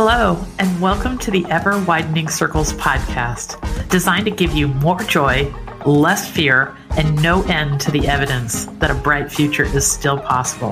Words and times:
Hello, 0.00 0.38
and 0.60 0.80
welcome 0.80 1.18
to 1.18 1.32
the 1.32 1.44
Ever 1.46 1.82
Widening 1.82 2.28
Circles 2.28 2.72
podcast, 2.74 3.58
designed 3.88 4.26
to 4.26 4.30
give 4.30 4.54
you 4.54 4.68
more 4.68 5.00
joy, 5.00 5.52
less 5.84 6.30
fear, 6.30 6.76
and 6.96 7.20
no 7.20 7.42
end 7.46 7.80
to 7.80 7.90
the 7.90 8.06
evidence 8.06 8.66
that 8.78 8.92
a 8.92 8.94
bright 8.94 9.28
future 9.28 9.64
is 9.64 9.84
still 9.84 10.16
possible. 10.20 10.70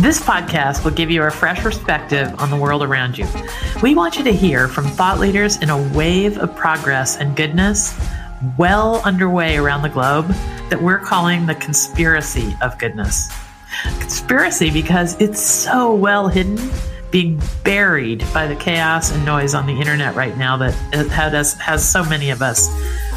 This 0.00 0.20
podcast 0.20 0.84
will 0.84 0.90
give 0.90 1.10
you 1.10 1.22
a 1.22 1.30
fresh 1.30 1.58
perspective 1.60 2.30
on 2.38 2.50
the 2.50 2.56
world 2.56 2.82
around 2.82 3.16
you. 3.16 3.26
We 3.82 3.94
want 3.94 4.18
you 4.18 4.24
to 4.24 4.32
hear 4.32 4.68
from 4.68 4.84
thought 4.88 5.18
leaders 5.18 5.56
in 5.62 5.70
a 5.70 5.92
wave 5.94 6.36
of 6.36 6.54
progress 6.54 7.16
and 7.16 7.34
goodness 7.34 7.98
well 8.58 9.00
underway 9.06 9.56
around 9.56 9.80
the 9.80 9.88
globe 9.88 10.28
that 10.68 10.82
we're 10.82 10.98
calling 10.98 11.46
the 11.46 11.54
conspiracy 11.54 12.54
of 12.60 12.76
goodness. 12.76 13.32
Conspiracy 13.98 14.70
because 14.70 15.18
it's 15.22 15.40
so 15.40 15.94
well 15.94 16.28
hidden, 16.28 16.58
being 17.16 17.40
buried 17.64 18.22
by 18.34 18.46
the 18.46 18.54
chaos 18.56 19.10
and 19.10 19.24
noise 19.24 19.54
on 19.54 19.64
the 19.64 19.72
internet 19.72 20.14
right 20.14 20.36
now 20.36 20.54
that 20.54 20.74
has, 21.08 21.54
has 21.54 21.90
so 21.90 22.04
many 22.04 22.28
of 22.28 22.42
us 22.42 22.68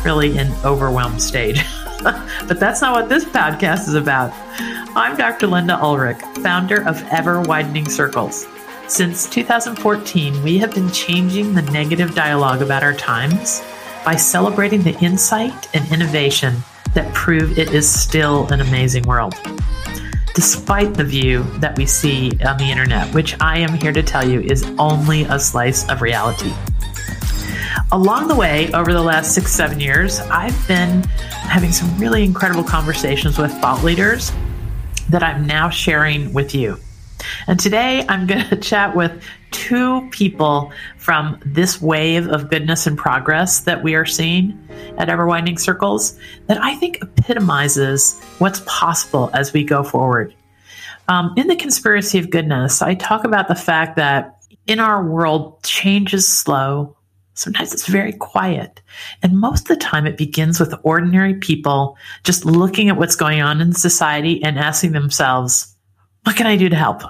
really 0.06 0.38
in 0.38 0.50
overwhelmed 0.64 1.22
state. 1.22 1.58
but 2.02 2.62
that's 2.62 2.80
not 2.80 2.94
what 2.94 3.10
this 3.10 3.26
podcast 3.26 3.90
is 3.90 3.96
about. 3.96 4.32
I'm 4.96 5.18
Dr. 5.18 5.48
Linda 5.48 5.78
Ulrich, 5.78 6.16
founder 6.42 6.88
of 6.88 7.04
Ever 7.12 7.42
Widening 7.42 7.90
Circles. 7.90 8.48
Since 8.88 9.30
2014, 9.32 10.44
we 10.44 10.58
have 10.60 10.74
been 10.74 10.90
changing 10.92 11.54
the 11.54 11.64
negative 11.64 12.16
dialogue 12.16 12.62
about 12.62 12.84
our 12.84 12.94
times 12.94 13.62
by 14.06 14.16
celebrating 14.16 14.82
the 14.82 14.98
insight 15.02 15.76
and 15.76 15.86
innovation 15.92 16.56
that 16.94 17.14
prove 17.14 17.60
it 17.60 17.74
is 17.74 17.92
still 17.92 18.48
an 18.48 18.62
amazing 18.62 19.04
world. 19.04 19.36
Despite 20.40 20.94
the 20.94 21.04
view 21.04 21.44
that 21.58 21.78
we 21.78 21.86
see 21.86 22.32
on 22.48 22.56
the 22.56 22.72
internet, 22.72 23.14
which 23.14 23.36
I 23.42 23.58
am 23.58 23.74
here 23.74 23.92
to 23.92 24.02
tell 24.02 24.26
you 24.26 24.40
is 24.40 24.64
only 24.80 25.24
a 25.24 25.38
slice 25.38 25.86
of 25.90 26.02
reality. 26.02 26.54
Along 27.92 28.30
the 28.30 28.36
way, 28.36 28.72
over 28.72 28.94
the 28.94 29.02
last 29.02 29.36
six, 29.36 29.52
seven 29.52 29.82
years, 29.82 30.22
I've 30.32 30.56
been 30.66 31.04
having 31.04 31.74
some 31.74 31.94
really 31.98 32.24
incredible 32.24 32.64
conversations 32.64 33.38
with 33.38 33.52
thought 33.52 33.84
leaders 33.84 34.32
that 35.10 35.24
I'm 35.24 35.46
now 35.46 35.70
sharing 35.70 36.32
with 36.32 36.56
you. 36.56 36.78
And 37.48 37.60
today 37.60 38.06
I'm 38.08 38.26
going 38.26 38.46
to 38.50 38.56
chat 38.56 38.96
with 38.96 39.22
two 39.52 40.08
people 40.12 40.72
from 40.98 41.40
this 41.46 41.82
wave 41.82 42.28
of 42.28 42.50
goodness 42.50 42.88
and 42.88 42.98
progress 42.98 43.62
that 43.62 43.84
we 43.84 43.96
are 43.96 44.06
seeing 44.06 44.58
at 44.98 45.10
Ever 45.10 45.26
Widening 45.26 45.58
Circles 45.58 46.18
that 46.48 46.62
I 46.62 46.76
think 46.76 47.00
epitomizes 47.02 48.22
what's 48.40 48.62
possible 48.66 49.30
as 49.34 49.54
we 49.54 49.64
go 49.64 49.84
forward. 49.84 50.34
Um, 51.08 51.34
in 51.38 51.48
the 51.48 51.56
conspiracy 51.56 52.20
of 52.20 52.30
goodness, 52.30 52.82
I 52.82 52.94
talk 52.94 53.24
about 53.24 53.48
the 53.48 53.56
fact 53.56 53.96
that 53.96 54.36
in 54.68 54.80
our 54.80 55.04
world, 55.04 55.64
change 55.64 56.14
is 56.14 56.28
slow. 56.28 56.96
Sometimes 57.34 57.74
it's 57.74 57.88
very 57.88 58.14
quiet. 58.14 58.82
And 59.24 59.40
most 59.40 59.62
of 59.62 59.68
the 59.70 59.84
time, 59.84 60.06
it 60.06 60.18
begins 60.18 60.60
with 60.60 60.76
ordinary 60.84 61.34
people 61.34 61.98
just 62.24 62.46
looking 62.46 62.90
at 62.90 62.98
what's 62.98 63.16
going 63.16 63.42
on 63.42 63.62
in 63.62 63.74
society 63.74 64.44
and 64.44 64.60
asking 64.60 64.92
themselves, 64.92 65.76
what 66.24 66.36
can 66.36 66.48
I 66.48 66.58
do 66.58 66.70
to 66.70 66.76
help? 66.76 67.02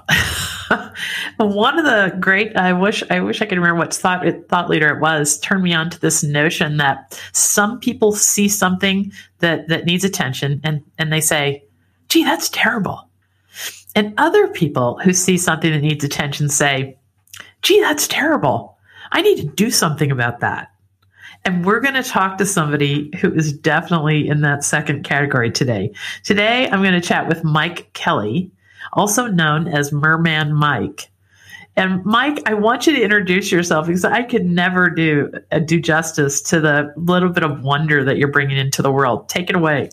One 1.36 1.78
of 1.78 1.84
the 1.84 2.16
great, 2.20 2.56
I 2.56 2.72
wish, 2.72 3.02
I 3.10 3.20
wish 3.20 3.42
I 3.42 3.46
could 3.46 3.58
remember 3.58 3.78
what 3.78 3.94
thought 3.94 4.24
thought 4.48 4.70
leader 4.70 4.88
it 4.88 5.00
was, 5.00 5.38
turned 5.40 5.62
me 5.62 5.74
on 5.74 5.90
to 5.90 6.00
this 6.00 6.22
notion 6.22 6.76
that 6.76 7.20
some 7.32 7.80
people 7.80 8.12
see 8.12 8.48
something 8.48 9.12
that 9.38 9.68
that 9.68 9.84
needs 9.84 10.04
attention, 10.04 10.60
and 10.62 10.82
and 10.98 11.12
they 11.12 11.20
say, 11.20 11.64
"Gee, 12.08 12.24
that's 12.24 12.48
terrible," 12.50 13.08
and 13.94 14.14
other 14.16 14.48
people 14.48 15.00
who 15.02 15.12
see 15.12 15.38
something 15.38 15.72
that 15.72 15.80
needs 15.80 16.04
attention 16.04 16.48
say, 16.48 16.96
"Gee, 17.62 17.80
that's 17.80 18.06
terrible. 18.06 18.76
I 19.12 19.22
need 19.22 19.40
to 19.40 19.46
do 19.48 19.70
something 19.70 20.10
about 20.10 20.40
that." 20.40 20.70
And 21.44 21.64
we're 21.64 21.80
going 21.80 21.94
to 21.94 22.02
talk 22.02 22.36
to 22.38 22.44
somebody 22.46 23.10
who 23.18 23.32
is 23.32 23.50
definitely 23.52 24.28
in 24.28 24.42
that 24.42 24.62
second 24.62 25.04
category 25.04 25.50
today. 25.50 25.90
Today, 26.22 26.68
I'm 26.68 26.82
going 26.82 26.92
to 26.92 27.00
chat 27.00 27.28
with 27.28 27.44
Mike 27.44 27.90
Kelly 27.94 28.52
also 28.92 29.26
known 29.26 29.68
as 29.68 29.92
Merman 29.92 30.52
Mike. 30.54 31.10
And 31.76 32.04
Mike, 32.04 32.42
I 32.46 32.54
want 32.54 32.86
you 32.86 32.94
to 32.94 33.02
introduce 33.02 33.52
yourself 33.52 33.86
because 33.86 34.04
I 34.04 34.22
could 34.22 34.44
never 34.44 34.90
do 34.90 35.32
uh, 35.52 35.60
do 35.60 35.80
justice 35.80 36.42
to 36.42 36.60
the 36.60 36.92
little 36.96 37.28
bit 37.28 37.44
of 37.44 37.62
wonder 37.62 38.04
that 38.04 38.18
you're 38.18 38.28
bringing 38.28 38.58
into 38.58 38.82
the 38.82 38.90
world. 38.90 39.28
Take 39.28 39.48
it 39.50 39.56
away. 39.56 39.90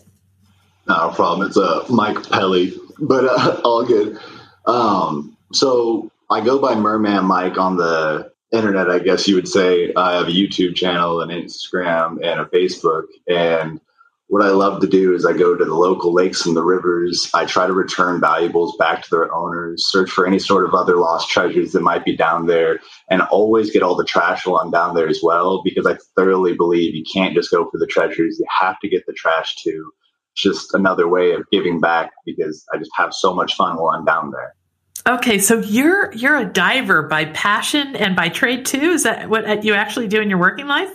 No 0.88 1.10
problem. 1.14 1.46
It's 1.46 1.56
uh, 1.56 1.84
Mike 1.88 2.28
Pelley, 2.30 2.74
but 2.98 3.24
uh, 3.24 3.60
all 3.64 3.84
good. 3.84 4.18
Um, 4.66 5.36
so 5.52 6.10
I 6.30 6.40
go 6.40 6.58
by 6.58 6.74
Merman 6.74 7.24
Mike 7.24 7.58
on 7.58 7.76
the 7.76 8.30
internet, 8.52 8.90
I 8.90 8.98
guess 8.98 9.28
you 9.28 9.34
would 9.34 9.48
say. 9.48 9.92
I 9.94 10.16
have 10.16 10.28
a 10.28 10.32
YouTube 10.32 10.74
channel, 10.74 11.20
an 11.20 11.28
Instagram, 11.28 12.14
and 12.24 12.40
a 12.40 12.44
Facebook, 12.46 13.04
and 13.28 13.80
what 14.28 14.42
I 14.42 14.50
love 14.50 14.82
to 14.82 14.86
do 14.86 15.14
is 15.14 15.24
I 15.24 15.32
go 15.32 15.56
to 15.56 15.64
the 15.64 15.74
local 15.74 16.12
lakes 16.12 16.44
and 16.44 16.54
the 16.54 16.62
rivers. 16.62 17.30
I 17.32 17.46
try 17.46 17.66
to 17.66 17.72
return 17.72 18.20
valuables 18.20 18.76
back 18.76 19.02
to 19.02 19.10
their 19.10 19.34
owners, 19.34 19.90
search 19.90 20.10
for 20.10 20.26
any 20.26 20.38
sort 20.38 20.66
of 20.66 20.74
other 20.74 20.96
lost 20.96 21.30
treasures 21.30 21.72
that 21.72 21.80
might 21.80 22.04
be 22.04 22.14
down 22.14 22.46
there, 22.46 22.80
and 23.10 23.22
always 23.22 23.70
get 23.70 23.82
all 23.82 23.96
the 23.96 24.04
trash 24.04 24.46
I'm 24.46 24.70
down 24.70 24.94
there 24.94 25.08
as 25.08 25.20
well, 25.22 25.62
because 25.64 25.86
I 25.86 25.96
thoroughly 26.14 26.54
believe 26.54 26.94
you 26.94 27.04
can't 27.10 27.34
just 27.34 27.50
go 27.50 27.68
for 27.70 27.78
the 27.78 27.86
treasures. 27.86 28.38
You 28.38 28.46
have 28.60 28.78
to 28.80 28.88
get 28.88 29.06
the 29.06 29.14
trash 29.14 29.56
too. 29.56 29.90
It's 30.32 30.42
just 30.42 30.74
another 30.74 31.08
way 31.08 31.32
of 31.32 31.42
giving 31.50 31.80
back 31.80 32.10
because 32.26 32.64
I 32.72 32.78
just 32.78 32.90
have 32.96 33.14
so 33.14 33.34
much 33.34 33.56
fun 33.56 33.76
while 33.76 33.96
I'm 33.96 34.04
down 34.04 34.30
there. 34.30 34.54
Okay, 35.06 35.38
so 35.38 35.60
you're 35.60 36.12
you're 36.12 36.36
a 36.36 36.44
diver 36.44 37.02
by 37.02 37.26
passion 37.26 37.96
and 37.96 38.14
by 38.14 38.28
trade 38.28 38.66
too. 38.66 38.90
Is 38.90 39.04
that 39.04 39.30
what 39.30 39.64
you 39.64 39.72
actually 39.72 40.06
do 40.06 40.20
in 40.20 40.28
your 40.28 40.38
working 40.38 40.66
life? 40.66 40.90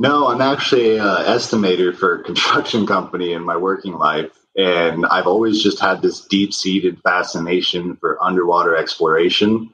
No, 0.00 0.28
I'm 0.28 0.40
actually 0.40 0.96
an 0.96 1.04
estimator 1.04 1.94
for 1.94 2.14
a 2.14 2.24
construction 2.24 2.86
company 2.86 3.34
in 3.34 3.44
my 3.44 3.58
working 3.58 3.92
life. 3.92 4.30
And 4.56 5.04
I've 5.04 5.26
always 5.26 5.62
just 5.62 5.78
had 5.78 6.00
this 6.00 6.22
deep 6.24 6.54
seated 6.54 6.98
fascination 7.02 7.96
for 7.96 8.16
underwater 8.22 8.74
exploration. 8.74 9.68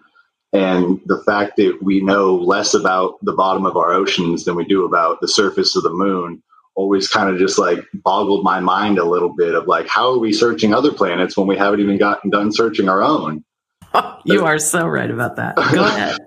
And 0.52 1.00
the 1.06 1.22
fact 1.22 1.58
that 1.58 1.78
we 1.80 2.02
know 2.02 2.34
less 2.34 2.74
about 2.74 3.18
the 3.22 3.34
bottom 3.34 3.66
of 3.66 3.76
our 3.76 3.92
oceans 3.92 4.44
than 4.44 4.56
we 4.56 4.64
do 4.64 4.84
about 4.84 5.20
the 5.20 5.28
surface 5.28 5.76
of 5.76 5.84
the 5.84 5.92
moon 5.92 6.42
always 6.74 7.06
kind 7.06 7.30
of 7.30 7.38
just 7.38 7.56
like 7.56 7.78
boggled 7.94 8.42
my 8.42 8.58
mind 8.58 8.98
a 8.98 9.04
little 9.04 9.32
bit 9.32 9.54
of 9.54 9.68
like, 9.68 9.86
how 9.86 10.10
are 10.10 10.18
we 10.18 10.32
searching 10.32 10.74
other 10.74 10.90
planets 10.90 11.36
when 11.36 11.46
we 11.46 11.56
haven't 11.56 11.78
even 11.78 11.98
gotten 11.98 12.30
done 12.30 12.50
searching 12.50 12.88
our 12.88 13.00
own? 13.00 13.44
you 14.24 14.44
are 14.44 14.58
so 14.58 14.88
right 14.88 15.10
about 15.10 15.36
that. 15.36 15.54
Go 15.54 15.62
ahead. 15.84 16.18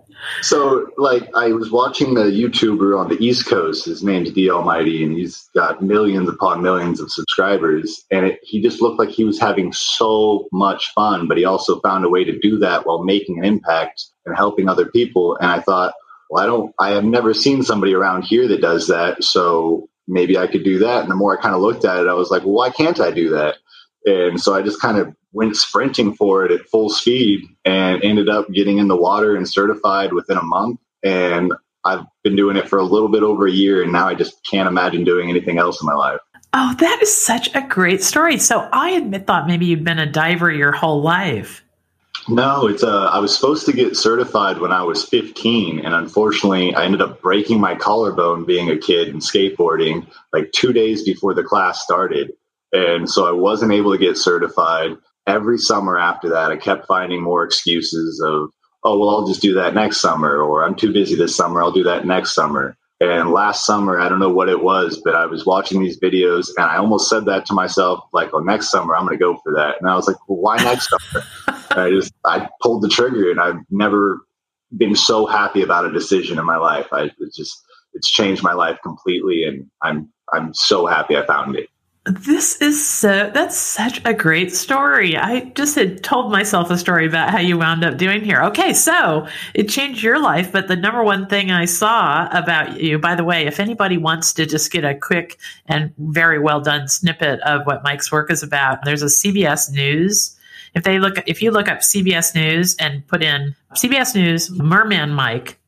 So, 0.41 0.88
like, 0.97 1.30
I 1.35 1.52
was 1.52 1.72
watching 1.72 2.13
the 2.13 2.24
YouTuber 2.24 2.97
on 2.97 3.09
the 3.09 3.18
East 3.24 3.47
Coast. 3.47 3.85
His 3.85 4.03
name's 4.03 4.31
D 4.31 4.50
Almighty, 4.50 5.03
and 5.03 5.16
he's 5.16 5.50
got 5.56 5.81
millions 5.81 6.30
upon 6.30 6.62
millions 6.62 7.00
of 7.00 7.12
subscribers. 7.12 8.06
And 8.12 8.25
it, 8.25 8.40
he 8.44 8.62
just 8.62 8.81
looked 8.81 9.00
like 9.00 9.09
he 9.09 9.24
was 9.24 9.40
having 9.40 9.74
so 9.74 10.47
much 10.52 10.91
fun, 10.94 11.28
but 11.28 11.38
he 11.38 11.46
also 11.46 11.80
found 11.81 12.06
a 12.06 12.09
way 12.09 12.24
to 12.24 12.40
do 12.40 12.57
that 12.59 12.85
while 12.85 13.03
making 13.03 13.40
an 13.40 13.46
impact 13.46 14.06
and 14.25 14.35
helping 14.35 14.69
other 14.69 14.85
people. 14.85 15.38
And 15.38 15.50
I 15.50 15.59
thought, 15.62 15.94
well, 16.30 16.44
I 16.44 16.47
don't, 16.47 16.74
I 16.80 16.90
have 16.91 17.06
never 17.06 17.34
seen 17.34 17.63
somebody 17.63 17.94
around 17.94 18.24
here 18.24 18.47
that 18.47 18.62
does 18.62 18.88
that. 18.88 19.24
So 19.24 19.90
maybe 20.07 20.38
I 20.38 20.47
could 20.47 20.63
do 20.63 20.80
that. 20.80 21.01
And 21.01 21.12
the 21.12 21.16
more 21.16 21.38
I 21.38 21.41
kind 21.41 21.56
of 21.56 21.62
looked 21.62 21.86
at 21.86 22.00
it, 22.00 22.07
I 22.07 22.13
was 22.13 22.30
like, 22.30 22.44
well, 22.44 22.53
why 22.53 22.69
can't 22.69 23.00
I 23.00 23.12
do 23.12 23.30
that? 23.30 23.57
And 24.06 24.40
so 24.40 24.56
I 24.56 24.62
just 24.62 24.81
kind 24.81 24.97
of 24.97 25.13
went 25.31 25.56
sprinting 25.56 26.13
for 26.13 26.45
it 26.45 26.51
at 26.51 26.67
full 26.67 26.90
speed 26.90 27.45
and 27.66 28.03
ended 28.03 28.29
up 28.29 28.50
getting 28.51 28.79
in 28.79 28.88
the 28.88 28.97
water 28.97 29.35
and 29.35 29.47
certified 29.47 30.13
within 30.13 30.38
a 30.38 30.44
month. 30.44 30.79
And 31.03 31.53
I've 31.85 32.06
been 32.23 32.35
doing 32.35 32.57
it 32.57 32.67
for 32.67 32.79
a 32.79 32.84
little 32.84 33.09
bit 33.09 33.23
over 33.23 33.47
a 33.47 33.51
year, 33.51 33.84
and 33.84 33.91
now 33.91 34.07
I 34.07 34.16
just 34.16 34.44
can't 34.44 34.68
imagine 34.68 35.03
doing 35.03 35.29
anything 35.29 35.57
else 35.57 35.81
in 35.81 35.85
my 35.85 35.94
life. 35.94 36.19
Oh, 36.53 36.75
that 36.79 37.00
is 37.01 37.16
such 37.16 37.53
a 37.56 37.62
great 37.62 38.03
story. 38.03 38.38
So 38.38 38.68
I 38.73 38.91
admit 38.91 39.28
thought 39.28 39.47
maybe 39.47 39.68
you'd 39.68 39.84
been 39.84 40.00
a 40.00 40.12
diver 40.12 40.51
your 40.51 40.71
whole 40.71 41.01
life. 41.01 41.63
No, 42.27 42.68
it's 42.68 42.83
uh, 42.83 43.06
I 43.06 43.19
was 43.19 43.33
supposed 43.33 43.65
to 43.68 43.74
get 43.74 43.95
certified 43.95 44.59
when 44.59 44.71
I 44.71 44.83
was 44.83 45.06
15, 45.06 45.80
and 45.80 45.94
unfortunately, 45.94 46.75
I 46.75 46.86
ended 46.86 47.01
up 47.01 47.21
breaking 47.21 47.59
my 47.59 47.75
collarbone 47.75 48.45
being 48.45 48.69
a 48.69 48.77
kid 48.77 49.07
and 49.07 49.21
skateboarding 49.21 50.06
like 50.33 50.51
two 50.51 50.74
days 50.74 51.03
before 51.03 51.33
the 51.33 51.44
class 51.44 51.81
started, 51.81 52.33
and 52.74 53.09
so 53.09 53.25
I 53.27 53.31
wasn't 53.31 53.71
able 53.71 53.92
to 53.94 53.98
get 53.98 54.18
certified 54.18 54.98
every 55.29 55.59
summer 55.59 55.97
after 55.97 56.29
that, 56.29 56.51
I 56.51 56.57
kept 56.57 56.87
finding 56.87 57.21
more 57.21 57.43
excuses 57.43 58.21
of, 58.25 58.49
oh, 58.83 58.97
well, 58.97 59.09
I'll 59.09 59.27
just 59.27 59.41
do 59.41 59.53
that 59.53 59.75
next 59.75 60.01
summer, 60.01 60.41
or 60.41 60.63
I'm 60.63 60.75
too 60.75 60.91
busy 60.91 61.15
this 61.15 61.35
summer, 61.35 61.61
I'll 61.61 61.71
do 61.71 61.83
that 61.83 62.05
next 62.05 62.33
summer. 62.33 62.75
And 63.01 63.31
last 63.31 63.65
summer, 63.65 63.99
I 63.99 64.09
don't 64.09 64.19
know 64.19 64.33
what 64.33 64.49
it 64.49 64.61
was, 64.61 65.01
but 65.05 65.15
I 65.15 65.25
was 65.25 65.45
watching 65.45 65.81
these 65.81 65.97
videos 65.99 66.49
and 66.57 66.65
I 66.65 66.75
almost 66.75 67.09
said 67.09 67.25
that 67.25 67.45
to 67.45 67.53
myself, 67.53 68.03
like, 68.11 68.29
oh, 68.33 68.39
next 68.39 68.71
summer, 68.71 68.93
I'm 68.93 69.05
going 69.05 69.17
to 69.17 69.23
go 69.23 69.39
for 69.41 69.53
that. 69.53 69.75
And 69.79 69.89
I 69.89 69.95
was 69.95 70.05
like, 70.05 70.17
well, 70.27 70.39
why 70.39 70.57
next 70.57 70.89
summer? 70.89 71.25
I 71.71 71.91
just, 71.91 72.13
I 72.25 72.49
pulled 72.61 72.81
the 72.81 72.89
trigger 72.89 73.31
and 73.31 73.39
I've 73.39 73.61
never 73.69 74.19
been 74.75 74.95
so 74.95 75.25
happy 75.25 75.61
about 75.61 75.85
a 75.85 75.93
decision 75.93 76.39
in 76.39 76.45
my 76.45 76.57
life. 76.57 76.87
I 76.91 77.09
it's 77.19 77.37
just, 77.37 77.63
it's 77.93 78.09
changed 78.09 78.43
my 78.43 78.53
life 78.53 78.77
completely. 78.83 79.45
And 79.45 79.67
I'm, 79.81 80.11
I'm 80.33 80.53
so 80.53 80.85
happy 80.85 81.15
I 81.15 81.25
found 81.25 81.55
it. 81.55 81.69
This 82.06 82.62
is 82.62 82.84
so, 82.84 83.30
that's 83.34 83.57
such 83.57 84.01
a 84.06 84.13
great 84.13 84.54
story. 84.54 85.18
I 85.18 85.51
just 85.54 85.75
had 85.75 86.01
told 86.01 86.31
myself 86.31 86.72
a 86.72 86.78
story 86.78 87.06
about 87.06 87.30
how 87.30 87.40
you 87.40 87.57
wound 87.57 87.84
up 87.84 87.98
doing 87.98 88.24
here. 88.24 88.42
Okay, 88.44 88.74
so 88.74 89.28
it 89.54 89.68
changed 89.68 90.01
your 90.01 90.18
life, 90.18 90.51
but 90.51 90.69
the 90.69 90.78
number 90.78 91.04
one 91.04 91.28
thing 91.28 91.51
I 91.51 91.66
saw 91.66 92.28
about 92.31 92.80
you, 92.80 93.00
by 93.00 93.16
the 93.16 93.25
way, 93.25 93.46
if 93.46 93.60
anybody 93.60 93.98
wants 93.98 94.34
to 94.34 94.46
just 94.46 94.72
get 94.72 94.86
a 94.86 94.96
quick 94.96 95.38
and 95.66 95.94
very 95.98 96.40
well 96.40 96.62
done 96.62 96.88
snippet 96.88 97.42
of 97.42 97.66
what 97.66 97.84
Mike's 97.84 98.12
work 98.12 98.31
is 98.31 98.44
about, 98.44 98.86
there's 98.86 99.04
a 99.04 99.07
CBS 99.07 99.69
News. 99.69 100.36
If 100.74 100.84
they 100.84 101.00
look, 101.00 101.18
if 101.28 101.42
you 101.42 101.51
look 101.51 101.68
up 101.68 101.80
CBS 101.80 102.34
News 102.34 102.78
and 102.78 103.06
put 103.07 103.22
in 103.22 103.56
CBS 103.74 104.16
News 104.16 104.50
Merman 104.50 105.12
Mike, 105.12 105.58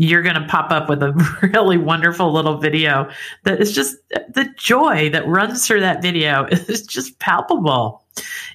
you're 0.00 0.22
going 0.22 0.40
to 0.40 0.46
pop 0.46 0.70
up 0.70 0.88
with 0.88 1.02
a 1.02 1.12
really 1.54 1.76
wonderful 1.76 2.32
little 2.32 2.56
video 2.56 3.10
that 3.44 3.60
is 3.60 3.70
just 3.70 3.96
the 4.08 4.48
joy 4.56 5.10
that 5.10 5.28
runs 5.28 5.66
through 5.66 5.80
that 5.80 6.00
video 6.00 6.46
is 6.50 6.86
just 6.86 7.18
palpable. 7.18 8.02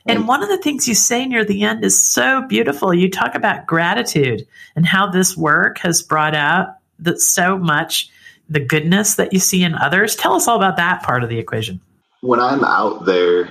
And 0.08 0.28
one 0.28 0.42
of 0.42 0.50
the 0.50 0.58
things 0.58 0.88
you 0.88 0.96
say 0.96 1.24
near 1.26 1.46
the 1.46 1.62
end 1.62 1.86
is 1.86 2.00
so 2.00 2.42
beautiful. 2.48 2.96
You 2.96 3.12
talk 3.12 3.36
about 3.36 3.68
gratitude 3.68 4.48
and 4.76 4.88
how 4.88 5.08
this 5.08 5.38
work 5.38 5.78
has 5.80 6.02
brought 6.02 6.34
out 6.34 6.78
that 7.00 7.22
so 7.22 7.60
much 7.60 8.10
the 8.50 8.60
goodness 8.60 9.16
that 9.16 9.32
you 9.32 9.40
see 9.40 9.64
in 9.64 9.76
others. 9.76 10.16
Tell 10.16 10.34
us 10.34 10.48
all 10.48 10.58
about 10.58 10.78
that 10.78 11.04
part 11.04 11.24
of 11.24 11.30
the 11.30 11.38
equation. 11.38 11.80
When 12.22 12.40
I'm 12.40 12.64
out 12.64 13.06
there, 13.06 13.50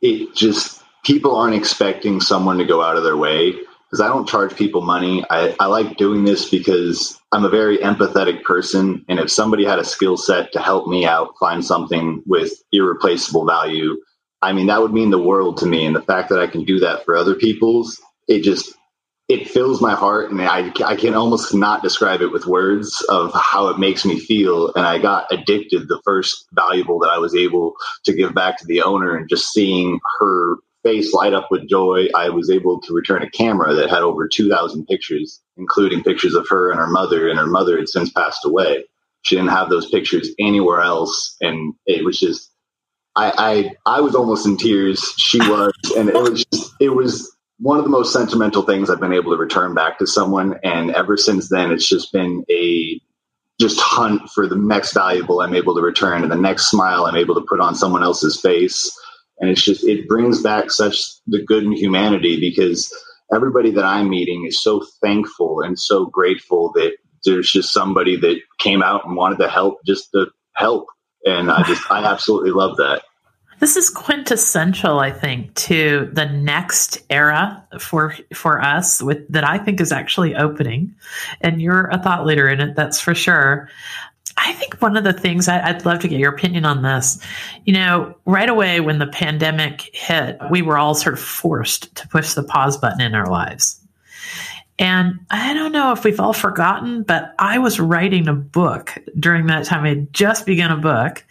it 0.00 0.34
just 0.34 0.82
people 1.04 1.36
aren't 1.36 1.54
expecting 1.54 2.20
someone 2.20 2.56
to 2.58 2.64
go 2.64 2.82
out 2.82 2.96
of 2.96 3.04
their 3.04 3.16
way 3.16 3.54
because 3.96 4.00
I 4.00 4.08
don't 4.08 4.28
charge 4.28 4.54
people 4.56 4.82
money. 4.82 5.24
I, 5.30 5.54
I 5.60 5.66
like 5.66 5.96
doing 5.96 6.24
this 6.24 6.48
because 6.50 7.20
I'm 7.36 7.44
a 7.44 7.50
very 7.50 7.76
empathetic 7.76 8.44
person. 8.44 9.04
And 9.10 9.18
if 9.18 9.30
somebody 9.30 9.62
had 9.62 9.78
a 9.78 9.84
skill 9.84 10.16
set 10.16 10.52
to 10.52 10.58
help 10.58 10.88
me 10.88 11.04
out 11.04 11.34
find 11.38 11.62
something 11.62 12.22
with 12.24 12.50
irreplaceable 12.72 13.44
value, 13.44 13.94
I 14.40 14.54
mean, 14.54 14.68
that 14.68 14.80
would 14.80 14.94
mean 14.94 15.10
the 15.10 15.22
world 15.22 15.58
to 15.58 15.66
me. 15.66 15.84
And 15.84 15.94
the 15.94 16.00
fact 16.00 16.30
that 16.30 16.40
I 16.40 16.46
can 16.46 16.64
do 16.64 16.80
that 16.80 17.04
for 17.04 17.14
other 17.14 17.34
people's, 17.34 18.00
it 18.26 18.42
just, 18.42 18.72
it 19.28 19.50
fills 19.50 19.82
my 19.82 19.94
heart. 19.94 20.30
And 20.30 20.40
I, 20.40 20.72
I 20.82 20.96
can 20.96 21.12
almost 21.12 21.52
not 21.54 21.82
describe 21.82 22.22
it 22.22 22.32
with 22.32 22.46
words 22.46 23.04
of 23.10 23.34
how 23.34 23.68
it 23.68 23.78
makes 23.78 24.06
me 24.06 24.18
feel. 24.18 24.72
And 24.74 24.86
I 24.86 24.98
got 24.98 25.30
addicted 25.30 25.88
the 25.88 26.00
first 26.06 26.46
valuable 26.54 26.98
that 27.00 27.10
I 27.10 27.18
was 27.18 27.34
able 27.34 27.74
to 28.04 28.14
give 28.14 28.34
back 28.34 28.56
to 28.60 28.66
the 28.66 28.80
owner 28.80 29.14
and 29.14 29.28
just 29.28 29.52
seeing 29.52 30.00
her 30.20 30.56
face 30.86 31.12
light 31.12 31.34
up 31.34 31.48
with 31.50 31.68
joy, 31.68 32.06
I 32.14 32.30
was 32.30 32.48
able 32.48 32.80
to 32.80 32.94
return 32.94 33.22
a 33.22 33.30
camera 33.30 33.74
that 33.74 33.90
had 33.90 34.02
over 34.02 34.26
2,000 34.26 34.86
pictures, 34.86 35.42
including 35.56 36.02
pictures 36.02 36.34
of 36.34 36.48
her 36.48 36.70
and 36.70 36.78
her 36.78 36.86
mother, 36.86 37.28
and 37.28 37.38
her 37.38 37.46
mother 37.46 37.78
had 37.78 37.88
since 37.88 38.10
passed 38.10 38.44
away. 38.44 38.84
She 39.22 39.36
didn't 39.36 39.50
have 39.50 39.70
those 39.70 39.90
pictures 39.90 40.30
anywhere 40.38 40.80
else, 40.80 41.36
and 41.40 41.74
it 41.86 42.04
was 42.04 42.18
just, 42.20 42.50
I, 43.16 43.72
I, 43.86 43.96
I 43.96 44.00
was 44.00 44.14
almost 44.14 44.46
in 44.46 44.56
tears. 44.56 45.00
She 45.18 45.38
was, 45.38 45.72
and 45.96 46.08
it 46.08 46.14
was 46.14 46.44
just, 46.44 46.72
it 46.80 46.90
was 46.90 47.34
one 47.58 47.78
of 47.78 47.84
the 47.84 47.90
most 47.90 48.12
sentimental 48.12 48.62
things 48.62 48.90
I've 48.90 49.00
been 49.00 49.12
able 49.12 49.32
to 49.32 49.38
return 49.38 49.74
back 49.74 49.98
to 49.98 50.06
someone. 50.06 50.58
And 50.62 50.90
ever 50.90 51.16
since 51.16 51.48
then, 51.48 51.72
it's 51.72 51.88
just 51.88 52.12
been 52.12 52.44
a 52.50 53.00
just 53.58 53.80
hunt 53.80 54.28
for 54.30 54.46
the 54.46 54.56
next 54.56 54.92
valuable 54.92 55.40
I'm 55.40 55.54
able 55.54 55.74
to 55.74 55.80
return 55.80 56.22
and 56.22 56.30
the 56.30 56.36
next 56.36 56.70
smile 56.70 57.06
I'm 57.06 57.16
able 57.16 57.34
to 57.34 57.46
put 57.48 57.58
on 57.58 57.74
someone 57.74 58.02
else's 58.02 58.38
face 58.38 58.94
and 59.38 59.50
it's 59.50 59.62
just 59.62 59.86
it 59.86 60.08
brings 60.08 60.42
back 60.42 60.70
such 60.70 61.00
the 61.26 61.42
good 61.42 61.64
in 61.64 61.72
humanity 61.72 62.38
because 62.38 62.92
everybody 63.34 63.70
that 63.70 63.84
i'm 63.84 64.08
meeting 64.08 64.44
is 64.46 64.62
so 64.62 64.84
thankful 65.02 65.60
and 65.60 65.78
so 65.78 66.06
grateful 66.06 66.72
that 66.74 66.96
there's 67.26 67.50
just 67.50 67.72
somebody 67.72 68.16
that 68.16 68.40
came 68.58 68.82
out 68.82 69.04
and 69.04 69.16
wanted 69.16 69.38
to 69.38 69.48
help 69.48 69.78
just 69.84 70.10
to 70.12 70.26
help. 70.54 70.86
And 71.26 71.50
i 71.50 71.62
just 71.64 71.90
i 71.90 72.02
absolutely 72.02 72.52
love 72.52 72.76
that. 72.78 73.02
This 73.58 73.76
is 73.76 73.90
quintessential 73.90 75.00
i 75.00 75.10
think 75.10 75.54
to 75.54 76.08
the 76.12 76.26
next 76.26 77.02
era 77.10 77.66
for 77.78 78.14
for 78.34 78.62
us 78.62 79.02
with 79.02 79.26
that 79.28 79.44
i 79.44 79.58
think 79.58 79.80
is 79.80 79.92
actually 79.92 80.34
opening. 80.34 80.94
And 81.40 81.60
you're 81.60 81.88
a 81.88 81.98
thought 81.98 82.26
leader 82.26 82.48
in 82.48 82.60
it 82.60 82.76
that's 82.76 83.00
for 83.00 83.14
sure 83.14 83.68
I 84.36 84.52
think 84.52 84.80
one 84.82 84.96
of 84.96 85.04
the 85.04 85.12
things 85.12 85.48
I, 85.48 85.72
would 85.72 85.86
love 85.86 86.00
to 86.00 86.08
get 86.08 86.20
your 86.20 86.34
opinion 86.34 86.64
on 86.64 86.82
this. 86.82 87.18
You 87.64 87.72
know, 87.72 88.14
right 88.26 88.48
away 88.48 88.80
when 88.80 88.98
the 88.98 89.06
pandemic 89.06 89.90
hit, 89.94 90.38
we 90.50 90.62
were 90.62 90.78
all 90.78 90.94
sort 90.94 91.14
of 91.14 91.20
forced 91.20 91.94
to 91.96 92.08
push 92.08 92.34
the 92.34 92.42
pause 92.42 92.76
button 92.76 93.00
in 93.00 93.14
our 93.14 93.30
lives. 93.30 93.80
And 94.78 95.20
I 95.30 95.54
don't 95.54 95.72
know 95.72 95.92
if 95.92 96.04
we've 96.04 96.20
all 96.20 96.34
forgotten, 96.34 97.02
but 97.02 97.34
I 97.38 97.58
was 97.58 97.80
writing 97.80 98.28
a 98.28 98.34
book 98.34 98.98
during 99.18 99.46
that 99.46 99.64
time. 99.64 99.84
I 99.84 99.90
had 99.90 100.12
just 100.12 100.44
begun 100.44 100.70
a 100.70 100.76
book. 100.76 101.24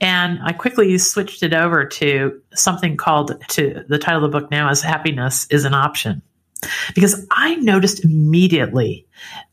And 0.00 0.40
I 0.42 0.52
quickly 0.52 0.96
switched 0.98 1.42
it 1.42 1.52
over 1.52 1.84
to 1.84 2.40
something 2.54 2.96
called 2.96 3.38
to 3.48 3.84
the 3.86 3.98
title 3.98 4.24
of 4.24 4.32
the 4.32 4.40
book 4.40 4.50
now 4.50 4.70
is 4.70 4.80
Happiness 4.80 5.46
is 5.50 5.64
an 5.64 5.74
Option. 5.74 6.22
Because 6.94 7.26
I 7.30 7.56
noticed 7.56 8.04
immediately 8.04 9.06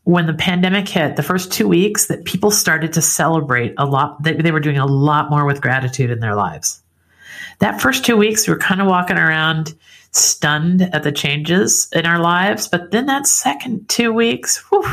when 0.04 0.26
the 0.26 0.34
pandemic 0.34 0.88
hit, 0.88 1.16
the 1.16 1.24
first 1.24 1.52
two 1.52 1.68
weeks, 1.68 2.08
that 2.08 2.26
people 2.26 2.52
started 2.52 2.94
to 2.94 3.02
celebrate 3.02 3.74
a 3.78 3.86
lot. 3.86 4.22
that 4.24 4.42
they 4.42 4.52
were 4.52 4.60
doing 4.60 4.78
a 4.78 4.86
lot 4.86 5.30
more 5.30 5.46
with 5.46 5.62
gratitude 5.62 6.10
in 6.10 6.20
their 6.20 6.36
lives. 6.36 6.82
That 7.60 7.82
first 7.82 8.06
two 8.06 8.18
weeks, 8.18 8.48
we 8.48 8.54
were 8.54 8.60
kind 8.60 8.82
of 8.82 8.88
walking 8.88 9.18
around 9.18 9.76
stunned 10.12 10.84
at 10.94 11.04
the 11.04 11.12
changes 11.12 11.90
in 11.94 12.06
our 12.06 12.20
lives. 12.20 12.68
But 12.68 12.92
then 12.92 13.06
that 13.08 13.28
second 13.28 13.88
two 13.90 14.14
weeks, 14.14 14.58
whew, 14.70 14.86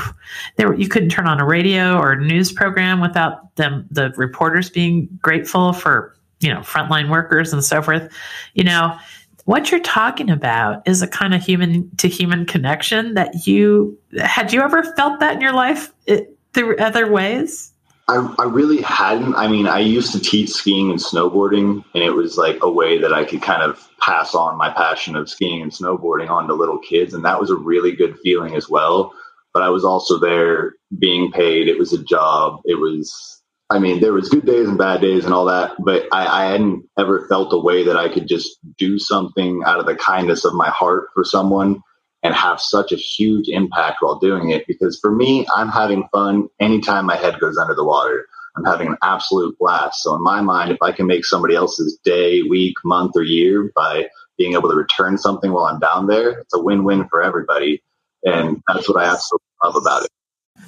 were, 0.58 0.74
you 0.74 0.88
couldn't 0.88 1.10
turn 1.10 1.26
on 1.26 1.40
a 1.40 1.44
radio 1.44 1.98
or 1.98 2.16
news 2.16 2.52
program 2.52 3.00
without 3.00 3.54
them, 3.56 3.86
the 3.90 4.12
reporters 4.16 4.70
being 4.70 5.08
grateful 5.22 5.72
for, 5.72 6.14
you 6.40 6.52
know, 6.52 6.60
frontline 6.60 7.10
workers 7.10 7.52
and 7.52 7.64
so 7.64 7.80
forth. 7.80 8.12
You 8.54 8.64
know, 8.64 8.96
what 9.44 9.70
you're 9.70 9.80
talking 9.80 10.30
about 10.30 10.86
is 10.86 11.02
a 11.02 11.08
kind 11.08 11.34
of 11.34 11.42
human 11.42 11.90
to 11.96 12.08
human 12.08 12.46
connection 12.46 13.14
that 13.14 13.46
you 13.46 13.98
had 14.18 14.52
you 14.52 14.60
ever 14.60 14.82
felt 14.96 15.20
that 15.20 15.34
in 15.34 15.40
your 15.40 15.52
life 15.52 15.92
it, 16.06 16.36
through 16.52 16.76
other 16.78 17.10
ways? 17.10 17.72
I, 18.08 18.34
I 18.38 18.44
really 18.44 18.82
hadn't. 18.82 19.34
I 19.34 19.48
mean 19.48 19.66
i 19.66 19.78
used 19.78 20.12
to 20.12 20.20
teach 20.20 20.50
skiing 20.50 20.90
and 20.90 20.98
snowboarding 20.98 21.84
and 21.94 22.02
it 22.02 22.12
was 22.12 22.36
like 22.36 22.58
a 22.62 22.70
way 22.70 22.98
that 22.98 23.12
i 23.12 23.24
could 23.24 23.42
kind 23.42 23.62
of 23.62 23.88
pass 24.00 24.34
on 24.34 24.56
my 24.56 24.70
passion 24.70 25.16
of 25.16 25.28
skiing 25.28 25.62
and 25.62 25.72
snowboarding 25.72 26.30
on 26.30 26.46
to 26.48 26.54
little 26.54 26.78
kids 26.78 27.14
and 27.14 27.24
that 27.24 27.40
was 27.40 27.50
a 27.50 27.56
really 27.56 27.92
good 27.92 28.18
feeling 28.22 28.54
as 28.56 28.68
well. 28.68 29.12
But 29.52 29.62
i 29.62 29.68
was 29.68 29.84
also 29.84 30.18
there 30.18 30.74
being 30.98 31.30
paid. 31.32 31.68
It 31.68 31.78
was 31.78 31.92
a 31.92 32.02
job. 32.02 32.60
It 32.64 32.76
was 32.76 33.42
I 33.70 33.78
mean, 33.78 34.00
there 34.00 34.12
was 34.12 34.28
good 34.28 34.44
days 34.44 34.68
and 34.68 34.76
bad 34.76 35.00
days 35.00 35.24
and 35.24 35.32
all 35.32 35.46
that, 35.46 35.72
but 35.78 36.04
I, 36.12 36.26
I, 36.26 36.50
hadn't 36.50 36.84
ever 36.98 37.26
felt 37.28 37.52
a 37.52 37.58
way 37.58 37.84
that 37.84 37.96
I 37.96 38.12
could 38.12 38.28
just 38.28 38.58
do 38.76 38.98
something 38.98 39.62
out 39.64 39.80
of 39.80 39.86
the 39.86 39.94
kindness 39.94 40.44
of 40.44 40.52
my 40.52 40.68
heart 40.68 41.08
for 41.14 41.24
someone 41.24 41.82
and 42.22 42.34
have 42.34 42.60
such 42.60 42.92
a 42.92 42.96
huge 42.96 43.48
impact 43.48 43.98
while 44.00 44.18
doing 44.18 44.50
it. 44.50 44.66
Because 44.66 44.98
for 45.00 45.10
me, 45.14 45.46
I'm 45.54 45.68
having 45.68 46.08
fun 46.12 46.48
anytime 46.60 47.06
my 47.06 47.16
head 47.16 47.40
goes 47.40 47.56
under 47.56 47.74
the 47.74 47.84
water. 47.84 48.26
I'm 48.56 48.64
having 48.64 48.88
an 48.88 48.96
absolute 49.02 49.56
blast. 49.58 50.02
So 50.02 50.14
in 50.14 50.22
my 50.22 50.40
mind, 50.40 50.70
if 50.70 50.78
I 50.82 50.92
can 50.92 51.06
make 51.06 51.24
somebody 51.24 51.54
else's 51.54 51.98
day, 52.04 52.42
week, 52.42 52.76
month, 52.84 53.12
or 53.16 53.22
year 53.22 53.72
by 53.74 54.08
being 54.38 54.52
able 54.52 54.68
to 54.70 54.76
return 54.76 55.18
something 55.18 55.52
while 55.52 55.64
I'm 55.64 55.80
down 55.80 56.06
there, 56.06 56.40
it's 56.40 56.54
a 56.54 56.62
win-win 56.62 57.08
for 57.08 57.22
everybody. 57.22 57.82
And 58.24 58.62
that's 58.68 58.88
what 58.88 59.02
I 59.02 59.06
absolutely 59.06 59.46
love 59.62 59.76
about 59.76 60.04
it. 60.04 60.10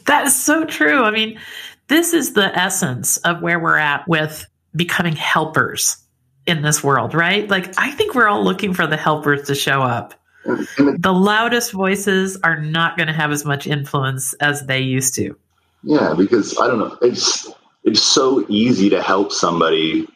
That 0.07 0.27
is 0.27 0.35
so 0.35 0.65
true. 0.65 1.03
I 1.05 1.11
mean, 1.11 1.39
this 1.89 2.13
is 2.13 2.33
the 2.33 2.57
essence 2.57 3.17
of 3.19 3.43
where 3.43 3.59
we're 3.59 3.77
at 3.77 4.07
with 4.09 4.47
becoming 4.75 5.17
helpers 5.17 5.97
in 6.47 6.63
this 6.63 6.83
world, 6.83 7.15
right? 7.15 7.49
Like, 7.49 7.75
I 7.79 7.91
think 7.91 8.15
we're 8.15 8.29
all 8.29 8.45
looking 8.45 8.73
for 8.73 8.87
the 8.87 8.97
helpers 8.97 9.47
to 9.49 9.55
show 9.55 9.83
up. 9.83 10.15
Mm-hmm. 10.45 10.97
The 10.99 11.13
loudest 11.13 11.73
voices 11.73 12.39
are 12.45 12.61
not 12.61 12.97
going 12.97 13.09
to 13.09 13.13
have 13.13 13.33
as 13.33 13.45
much 13.45 13.67
influence 13.67 14.33
as 14.35 14.67
they 14.67 14.81
used 14.81 15.15
to. 15.17 15.37
Yeah, 15.83 16.15
because 16.17 16.57
I 16.59 16.67
don't 16.67 16.79
know, 16.79 16.97
it's 17.03 17.51
it's 17.85 18.03
so 18.03 18.45
easy 18.49 18.91
to 18.91 19.03
help 19.03 19.33
somebody, 19.33 20.07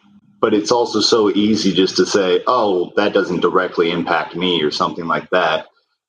but 0.41 0.55
it's 0.55 0.73
also 0.73 1.01
so 1.01 1.31
easy 1.31 1.73
just 1.73 1.97
to 1.97 2.07
say, 2.07 2.43
"Oh, 2.47 2.93
that 2.97 3.13
doesn't 3.13 3.41
directly 3.41 3.91
impact 3.91 4.35
me" 4.35 4.63
or 4.63 4.71
something 4.71 5.07
like 5.07 5.31
that. 5.31 5.67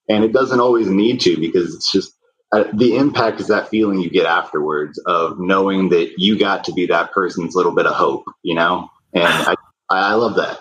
And 0.10 0.24
it 0.24 0.34
doesn't 0.34 0.60
always 0.60 0.88
need 0.88 1.22
to 1.22 1.38
because 1.40 1.76
it's 1.76 1.92
just 1.92 2.16
uh, 2.52 2.66
the 2.74 2.98
impact 2.98 3.40
is 3.40 3.48
that 3.48 3.70
feeling 3.70 4.00
you 4.00 4.10
get 4.10 4.26
afterwards 4.26 4.98
of 5.06 5.40
knowing 5.40 5.90
that 5.90 6.14
you 6.18 6.38
got 6.38 6.64
to 6.66 6.74
be 6.74 6.86
that 6.86 7.12
person's 7.12 7.56
little 7.56 7.74
bit 7.74 7.86
of 7.86 7.94
hope, 7.94 8.26
you 8.44 8.54
know? 8.56 8.90
And 9.14 9.24
I, 9.28 9.56
I 9.90 10.14
love 10.14 10.36
that. 10.36 10.60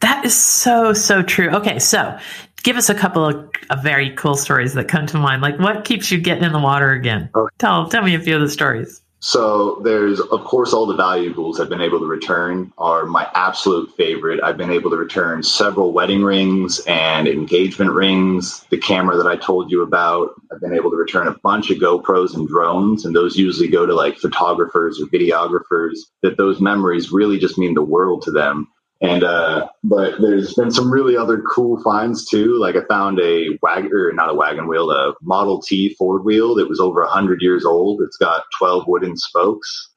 That 0.00 0.24
is 0.24 0.34
so, 0.34 0.92
so 0.92 1.22
true. 1.22 1.50
Okay, 1.50 1.78
so 1.78 2.18
give 2.64 2.76
us 2.76 2.88
a 2.88 2.94
couple 2.94 3.24
of, 3.24 3.50
of, 3.70 3.82
very 3.84 4.10
cool 4.16 4.34
stories 4.34 4.74
that 4.74 4.88
come 4.88 5.06
to 5.06 5.16
mind. 5.16 5.42
Like 5.42 5.60
what 5.60 5.84
keeps 5.84 6.10
you 6.10 6.20
getting 6.20 6.42
in 6.42 6.52
the 6.52 6.58
water 6.58 6.90
again? 6.90 7.30
Oh. 7.34 7.48
Tell, 7.58 7.88
tell 7.88 8.02
me 8.02 8.16
a 8.16 8.20
few 8.20 8.34
of 8.34 8.40
the 8.40 8.50
stories. 8.50 9.00
So 9.24 9.80
there's, 9.84 10.18
of 10.18 10.42
course, 10.42 10.72
all 10.72 10.84
the 10.84 10.96
valuables 10.96 11.60
I've 11.60 11.68
been 11.68 11.80
able 11.80 12.00
to 12.00 12.06
return 12.06 12.72
are 12.76 13.06
my 13.06 13.30
absolute 13.34 13.94
favorite. 13.96 14.42
I've 14.42 14.56
been 14.56 14.72
able 14.72 14.90
to 14.90 14.96
return 14.96 15.44
several 15.44 15.92
wedding 15.92 16.24
rings 16.24 16.80
and 16.88 17.28
engagement 17.28 17.92
rings, 17.92 18.66
the 18.70 18.78
camera 18.78 19.16
that 19.16 19.28
I 19.28 19.36
told 19.36 19.70
you 19.70 19.82
about. 19.82 20.30
I've 20.50 20.60
been 20.60 20.74
able 20.74 20.90
to 20.90 20.96
return 20.96 21.28
a 21.28 21.38
bunch 21.38 21.70
of 21.70 21.78
GoPros 21.78 22.34
and 22.34 22.48
drones, 22.48 23.04
and 23.04 23.14
those 23.14 23.36
usually 23.36 23.68
go 23.68 23.86
to 23.86 23.94
like 23.94 24.16
photographers 24.16 25.00
or 25.00 25.06
videographers. 25.06 25.98
That 26.22 26.36
those 26.36 26.60
memories 26.60 27.12
really 27.12 27.38
just 27.38 27.58
mean 27.58 27.74
the 27.74 27.82
world 27.82 28.22
to 28.22 28.32
them. 28.32 28.66
And 29.02 29.24
uh, 29.24 29.68
but 29.82 30.20
there's 30.20 30.54
been 30.54 30.70
some 30.70 30.90
really 30.90 31.16
other 31.16 31.42
cool 31.42 31.82
finds 31.82 32.24
too. 32.24 32.56
Like 32.60 32.76
I 32.76 32.84
found 32.88 33.18
a 33.20 33.58
wagon, 33.60 33.90
or 33.92 34.12
not 34.12 34.30
a 34.30 34.34
wagon 34.34 34.68
wheel, 34.68 34.92
a 34.92 35.14
Model 35.20 35.60
T 35.60 35.94
Ford 35.96 36.24
wheel 36.24 36.54
that 36.54 36.68
was 36.68 36.78
over 36.78 37.04
hundred 37.04 37.42
years 37.42 37.64
old. 37.64 38.00
It's 38.00 38.16
got 38.16 38.44
twelve 38.56 38.84
wooden 38.86 39.16
spokes. 39.16 39.90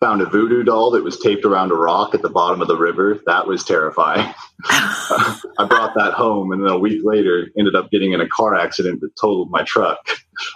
Found 0.00 0.22
a 0.22 0.26
voodoo 0.26 0.62
doll 0.62 0.92
that 0.92 1.04
was 1.04 1.18
taped 1.18 1.44
around 1.44 1.72
a 1.72 1.76
rock 1.76 2.14
at 2.14 2.22
the 2.22 2.30
bottom 2.30 2.60
of 2.60 2.68
the 2.68 2.76
river. 2.76 3.20
That 3.26 3.48
was 3.48 3.64
terrifying. 3.64 4.32
I 4.64 5.66
brought 5.68 5.94
that 5.96 6.12
home, 6.14 6.52
and 6.52 6.64
then 6.64 6.70
a 6.72 6.78
week 6.78 7.02
later, 7.04 7.48
ended 7.58 7.74
up 7.74 7.90
getting 7.90 8.12
in 8.12 8.20
a 8.20 8.28
car 8.28 8.54
accident 8.54 9.00
that 9.00 9.10
totaled 9.20 9.50
my 9.50 9.64
truck. 9.64 9.98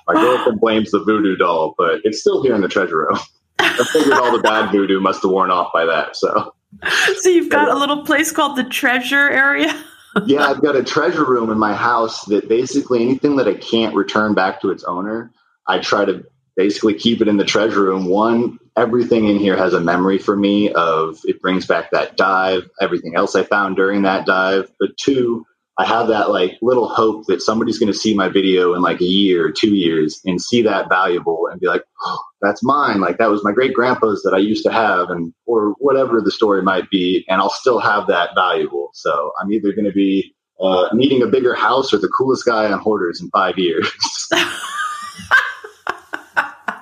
My 0.06 0.14
girlfriend 0.14 0.60
blames 0.60 0.92
the 0.92 1.00
voodoo 1.00 1.36
doll, 1.36 1.74
but 1.76 2.00
it's 2.04 2.20
still 2.20 2.42
here 2.42 2.54
in 2.54 2.60
the 2.60 2.68
treasure 2.68 2.98
room. 2.98 3.18
I 3.58 3.84
figured 3.92 4.14
all 4.14 4.32
the 4.32 4.42
bad 4.42 4.70
voodoo 4.70 5.00
must 5.00 5.22
have 5.22 5.30
worn 5.32 5.50
off 5.50 5.72
by 5.72 5.84
that. 5.86 6.16
So 6.16 6.54
so 7.20 7.28
you've 7.28 7.50
got 7.50 7.68
a 7.68 7.76
little 7.76 8.04
place 8.04 8.30
called 8.30 8.56
the 8.56 8.64
treasure 8.64 9.28
area? 9.28 9.72
yeah, 10.26 10.46
I've 10.46 10.62
got 10.62 10.76
a 10.76 10.84
treasure 10.84 11.24
room 11.24 11.50
in 11.50 11.58
my 11.58 11.74
house 11.74 12.24
that 12.26 12.48
basically 12.48 13.02
anything 13.02 13.36
that 13.36 13.48
I 13.48 13.54
can't 13.54 13.94
return 13.94 14.34
back 14.34 14.60
to 14.62 14.70
its 14.70 14.84
owner, 14.84 15.30
I 15.66 15.78
try 15.78 16.04
to 16.04 16.24
basically 16.56 16.94
keep 16.94 17.20
it 17.20 17.28
in 17.28 17.36
the 17.36 17.44
treasure 17.44 17.84
room. 17.84 18.06
One, 18.06 18.58
everything 18.76 19.28
in 19.28 19.36
here 19.36 19.56
has 19.56 19.74
a 19.74 19.80
memory 19.80 20.18
for 20.18 20.36
me 20.36 20.72
of 20.72 21.18
it 21.24 21.40
brings 21.40 21.66
back 21.66 21.90
that 21.90 22.16
dive, 22.16 22.68
everything 22.80 23.14
else 23.14 23.36
I 23.36 23.42
found 23.42 23.76
during 23.76 24.02
that 24.02 24.26
dive. 24.26 24.70
But 24.80 24.96
two, 24.96 25.44
I 25.78 25.84
have 25.84 26.08
that 26.08 26.30
like 26.30 26.56
little 26.62 26.88
hope 26.88 27.26
that 27.26 27.42
somebody's 27.42 27.78
going 27.78 27.92
to 27.92 27.98
see 27.98 28.14
my 28.14 28.28
video 28.28 28.72
in 28.74 28.80
like 28.80 29.00
a 29.00 29.04
year 29.04 29.46
or 29.46 29.52
two 29.52 29.74
years 29.74 30.20
and 30.24 30.40
see 30.40 30.62
that 30.62 30.88
valuable 30.88 31.48
and 31.50 31.60
be 31.60 31.66
like, 31.66 31.82
oh, 32.02 32.18
that's 32.40 32.64
mine. 32.64 33.00
Like 33.00 33.18
that 33.18 33.30
was 33.30 33.44
my 33.44 33.52
great 33.52 33.74
grandpa's 33.74 34.22
that 34.22 34.32
I 34.32 34.38
used 34.38 34.64
to 34.64 34.72
have 34.72 35.10
and, 35.10 35.34
or 35.44 35.74
whatever 35.78 36.22
the 36.22 36.30
story 36.30 36.62
might 36.62 36.88
be. 36.88 37.26
And 37.28 37.42
I'll 37.42 37.50
still 37.50 37.78
have 37.78 38.06
that 38.06 38.30
valuable. 38.34 38.90
So 38.94 39.32
I'm 39.40 39.52
either 39.52 39.72
going 39.72 39.84
to 39.84 39.92
be 39.92 40.34
uh, 40.60 40.88
needing 40.94 41.22
a 41.22 41.26
bigger 41.26 41.54
house 41.54 41.92
or 41.92 41.98
the 41.98 42.08
coolest 42.08 42.46
guy 42.46 42.72
on 42.72 42.78
hoarders 42.78 43.20
in 43.20 43.28
five 43.28 43.58
years. 43.58 43.90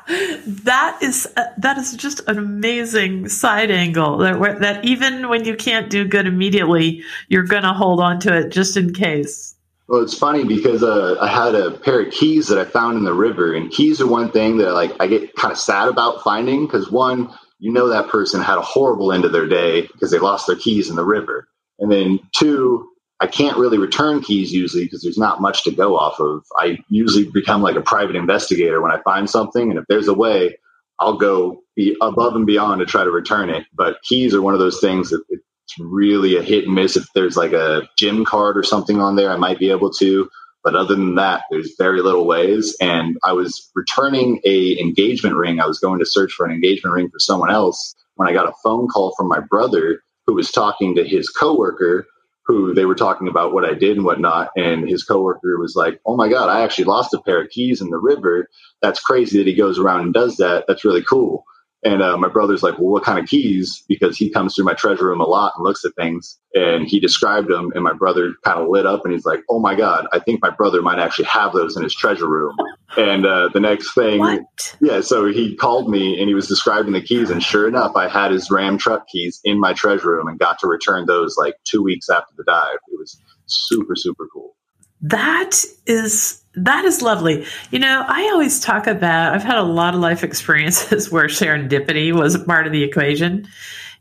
that 0.07 0.99
is 1.01 1.27
uh, 1.37 1.45
that 1.59 1.79
is 1.79 1.95
just 1.95 2.21
an 2.29 2.39
amazing 2.39 3.29
side 3.29 3.71
angle 3.71 4.19
that 4.19 4.61
that 4.61 4.85
even 4.85 5.29
when 5.29 5.45
you 5.45 5.57
can't 5.57 5.89
do 5.89 6.07
good 6.07 6.27
immediately, 6.27 7.03
you're 7.29 7.45
going 7.45 7.63
to 7.63 7.73
hold 7.73 8.01
on 8.01 8.21
to 8.21 8.37
it 8.37 8.51
just 8.51 8.77
in 8.77 8.93
case. 8.93 9.55
Well, 9.89 10.03
it's 10.03 10.17
funny 10.17 10.45
because 10.45 10.83
uh, 10.83 11.17
I 11.21 11.29
had 11.29 11.55
a 11.55 11.73
pair 11.73 12.01
of 12.01 12.13
keys 12.13 12.49
that 12.49 12.59
I 12.59 12.65
found 12.65 12.97
in 12.97 13.05
the 13.05 13.15
river, 13.15 13.55
and 13.55 13.71
keys 13.71 14.01
are 14.01 14.07
one 14.07 14.31
thing 14.31 14.59
that 14.59 14.73
like 14.73 14.93
I 15.01 15.07
get 15.07 15.35
kind 15.37 15.53
of 15.53 15.59
sad 15.59 15.89
about 15.89 16.23
finding 16.23 16.67
because 16.67 16.91
one, 16.91 17.33
you 17.59 17.73
know, 17.73 17.89
that 17.89 18.09
person 18.09 18.43
had 18.43 18.59
a 18.59 18.63
horrible 18.63 19.13
end 19.13 19.25
of 19.25 19.33
their 19.33 19.47
day 19.47 19.83
because 19.83 20.11
they 20.11 20.19
lost 20.19 20.47
their 20.47 20.57
keys 20.57 20.91
in 20.91 20.97
the 20.97 21.05
river, 21.05 21.49
and 21.79 21.91
then 21.91 22.21
two, 22.33 22.89
I 23.21 23.27
can't 23.27 23.57
really 23.57 23.79
return 23.79 24.21
keys 24.21 24.53
usually 24.53 24.85
because 24.85 25.03
there's 25.03 25.19
not 25.19 25.41
much 25.41 25.65
to 25.65 25.71
go 25.71 25.97
off 25.97 26.19
of. 26.21 26.45
I 26.59 26.79
usually 26.89 27.31
become 27.31 27.63
like 27.63 27.77
a 27.77 27.81
private 27.81 28.17
investigator 28.17 28.81
when 28.83 28.93
I 28.93 29.01
find 29.03 29.31
something, 29.31 29.71
and 29.71 29.79
if 29.79 29.85
there's 29.89 30.09
a 30.09 30.15
way, 30.15 30.57
I'll 31.01 31.17
go 31.17 31.63
be 31.77 31.97
above 32.01 32.35
and 32.35 32.47
beyond 32.47 32.81
to 32.81 32.87
try 32.87 33.05
to 33.05 33.11
return 33.11 33.51
it. 33.51 33.67
But 33.75 34.03
keys 34.03 34.35
are 34.35 34.43
one 34.43 34.55
of 34.55 34.61
those 34.61 34.81
things 34.81 35.11
that 35.11 35.23
it's 35.31 35.79
really 35.79 36.37
a 36.37 36.43
hit 36.43 36.67
and 36.67 36.75
miss. 36.75 36.97
If 36.97 37.07
there's 37.15 37.37
like 37.37 37.53
a 37.53 37.89
gym 37.99 38.25
card 38.25 38.57
or 38.57 38.63
something 38.63 39.01
on 39.01 39.17
there, 39.17 39.31
I 39.31 39.37
might 39.37 39.59
be 39.59 39.71
able 39.71 39.91
to. 39.95 40.29
But 40.63 40.75
other 40.75 40.95
than 40.95 41.15
that, 41.17 41.45
there's 41.51 41.75
very 41.79 42.01
little 42.01 42.27
ways. 42.27 42.75
And 42.81 43.19
I 43.23 43.33
was 43.33 43.71
returning 43.75 44.41
a 44.45 44.79
engagement 44.81 45.37
ring. 45.37 45.61
I 45.61 45.67
was 45.67 45.79
going 45.79 45.99
to 45.99 46.07
search 46.07 46.33
for 46.33 46.47
an 46.47 46.53
engagement 46.53 46.95
ring 46.95 47.11
for 47.11 47.19
someone 47.19 47.51
else 47.51 47.95
when 48.15 48.29
I 48.29 48.33
got 48.33 48.49
a 48.49 48.55
phone 48.63 48.89
call 48.89 49.15
from 49.17 49.29
my 49.29 49.41
brother 49.41 50.03
who 50.27 50.35
was 50.35 50.51
talking 50.51 50.95
to 50.95 51.05
his 51.05 51.29
coworker 51.29 52.07
who 52.47 52.75
they 52.75 52.85
were 52.85 52.95
talking 52.95 53.29
about 53.29 53.53
what 53.53 53.65
I 53.65 53.75
did 53.75 53.97
and 53.97 54.05
whatnot. 54.05 54.51
And 54.57 54.89
his 54.89 55.05
coworker 55.05 55.59
was 55.59 55.75
like, 55.77 56.01
Oh 56.07 56.17
my 56.17 56.29
God, 56.29 56.49
I 56.49 56.63
actually 56.63 56.85
lost 56.85 57.15
a 57.15 57.21
pair 57.23 57.43
of 57.43 57.51
keys 57.51 57.81
in 57.81 57.91
the 57.91 57.99
river. 57.99 58.49
That's 58.83 59.01
crazy 59.01 59.39
that 59.39 59.47
he 59.47 59.55
goes 59.55 59.79
around 59.79 60.01
and 60.01 60.15
does 60.15 60.37
that. 60.37 60.65
That's 60.69 60.85
really 60.85 61.03
cool. 61.03 61.45
And 61.85 62.03
uh, 62.03 62.17
my 62.17 62.29
brother's 62.29 62.63
like, 62.63 62.79
well, 62.79 62.89
what 62.89 63.05
kind 63.05 63.19
of 63.19 63.27
keys? 63.27 63.85
Because 63.89 64.17
he 64.17 64.31
comes 64.31 64.55
through 64.55 64.65
my 64.65 64.73
treasure 64.73 65.07
room 65.07 65.21
a 65.21 65.27
lot 65.27 65.53
and 65.55 65.65
looks 65.65 65.85
at 65.85 65.95
things. 65.97 66.39
And 66.55 66.89
he 66.89 66.99
described 66.99 67.49
them. 67.49 67.73
And 67.75 67.85
my 67.85 67.93
brother 67.93 68.33
kind 68.43 68.59
of 68.59 68.69
lit 68.69 68.87
up 68.87 69.05
and 69.05 69.13
he's 69.13 69.27
like, 69.27 69.41
oh 69.51 69.59
my 69.59 69.75
God, 69.75 70.07
I 70.11 70.19
think 70.19 70.41
my 70.41 70.49
brother 70.49 70.81
might 70.81 70.99
actually 70.99 71.27
have 71.27 71.53
those 71.53 71.77
in 71.77 71.83
his 71.83 71.95
treasure 71.95 72.29
room. 72.29 72.57
and 72.97 73.27
uh, 73.27 73.51
the 73.53 73.61
next 73.61 73.93
thing, 73.95 74.19
what? 74.19 74.77
yeah, 74.81 75.03
so 75.03 75.27
he 75.27 75.55
called 75.57 75.91
me 75.91 76.19
and 76.19 76.29
he 76.29 76.35
was 76.35 76.49
describing 76.49 76.93
the 76.93 77.03
keys. 77.03 77.29
And 77.29 77.43
sure 77.43 77.69
enough, 77.69 77.95
I 77.97 78.09
had 78.09 78.31
his 78.31 78.51
Ram 78.51 78.79
truck 78.79 79.07
keys 79.09 79.41
in 79.45 79.61
my 79.61 79.75
treasure 79.75 80.13
room 80.13 80.27
and 80.27 80.39
got 80.39 80.59
to 80.61 80.67
return 80.67 81.05
those 81.05 81.37
like 81.37 81.55
two 81.65 81.83
weeks 81.83 82.09
after 82.09 82.33
the 82.37 82.45
dive. 82.45 82.79
It 82.89 82.99
was 82.99 83.21
super, 83.45 83.95
super 83.95 84.27
cool. 84.33 84.57
That 85.03 85.63
is 85.87 86.44
that 86.57 86.85
is 86.85 87.03
lovely. 87.03 87.47
You 87.71 87.79
know, 87.79 88.05
I 88.07 88.29
always 88.33 88.61
talk 88.61 88.87
about 88.87 89.35
I've 89.35 89.43
had 89.43 89.59
a 89.59 89.63
lot 89.63 89.95
of 89.95 90.01
life 90.01 90.23
experiences 90.25 91.11
where 91.11 91.27
serendipity 91.27 92.13
was 92.13 92.37
part 92.39 92.67
of 92.67 92.73
the 92.73 92.83
equation. 92.83 93.49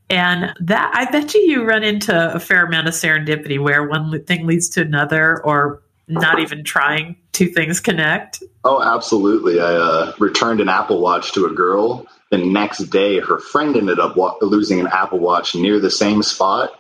And 0.10 0.54
that 0.60 0.92
I 0.94 1.10
bet 1.12 1.34
you 1.34 1.42
you 1.42 1.64
run 1.64 1.84
into 1.84 2.34
a 2.34 2.40
fair 2.40 2.66
amount 2.66 2.88
of 2.88 2.94
serendipity 2.94 3.62
where 3.62 3.88
one 3.88 4.24
thing 4.26 4.46
leads 4.46 4.70
to 4.70 4.82
another 4.82 5.44
or 5.44 5.82
not 6.08 6.40
even 6.40 6.64
trying 6.64 7.16
two 7.32 7.48
things 7.48 7.80
connect. 7.80 8.44
Oh, 8.66 8.84
absolutely. 8.84 9.60
I 9.60 9.74
uh, 9.74 10.14
returned 10.20 10.60
an 10.60 10.70
Apple 10.70 11.00
Watch 11.00 11.32
to 11.34 11.46
a 11.46 11.54
girl. 11.54 12.06
The 12.30 12.38
next 12.38 12.90
day, 12.90 13.20
her 13.20 13.40
friend 13.40 13.76
ended 13.76 14.00
up 14.00 14.18
wa- 14.18 14.36
losing 14.42 14.80
an 14.80 14.88
Apple 14.88 15.20
Watch 15.20 15.56
near 15.56 15.80
the 15.80 15.90
same 15.90 16.22
spot 16.22 16.72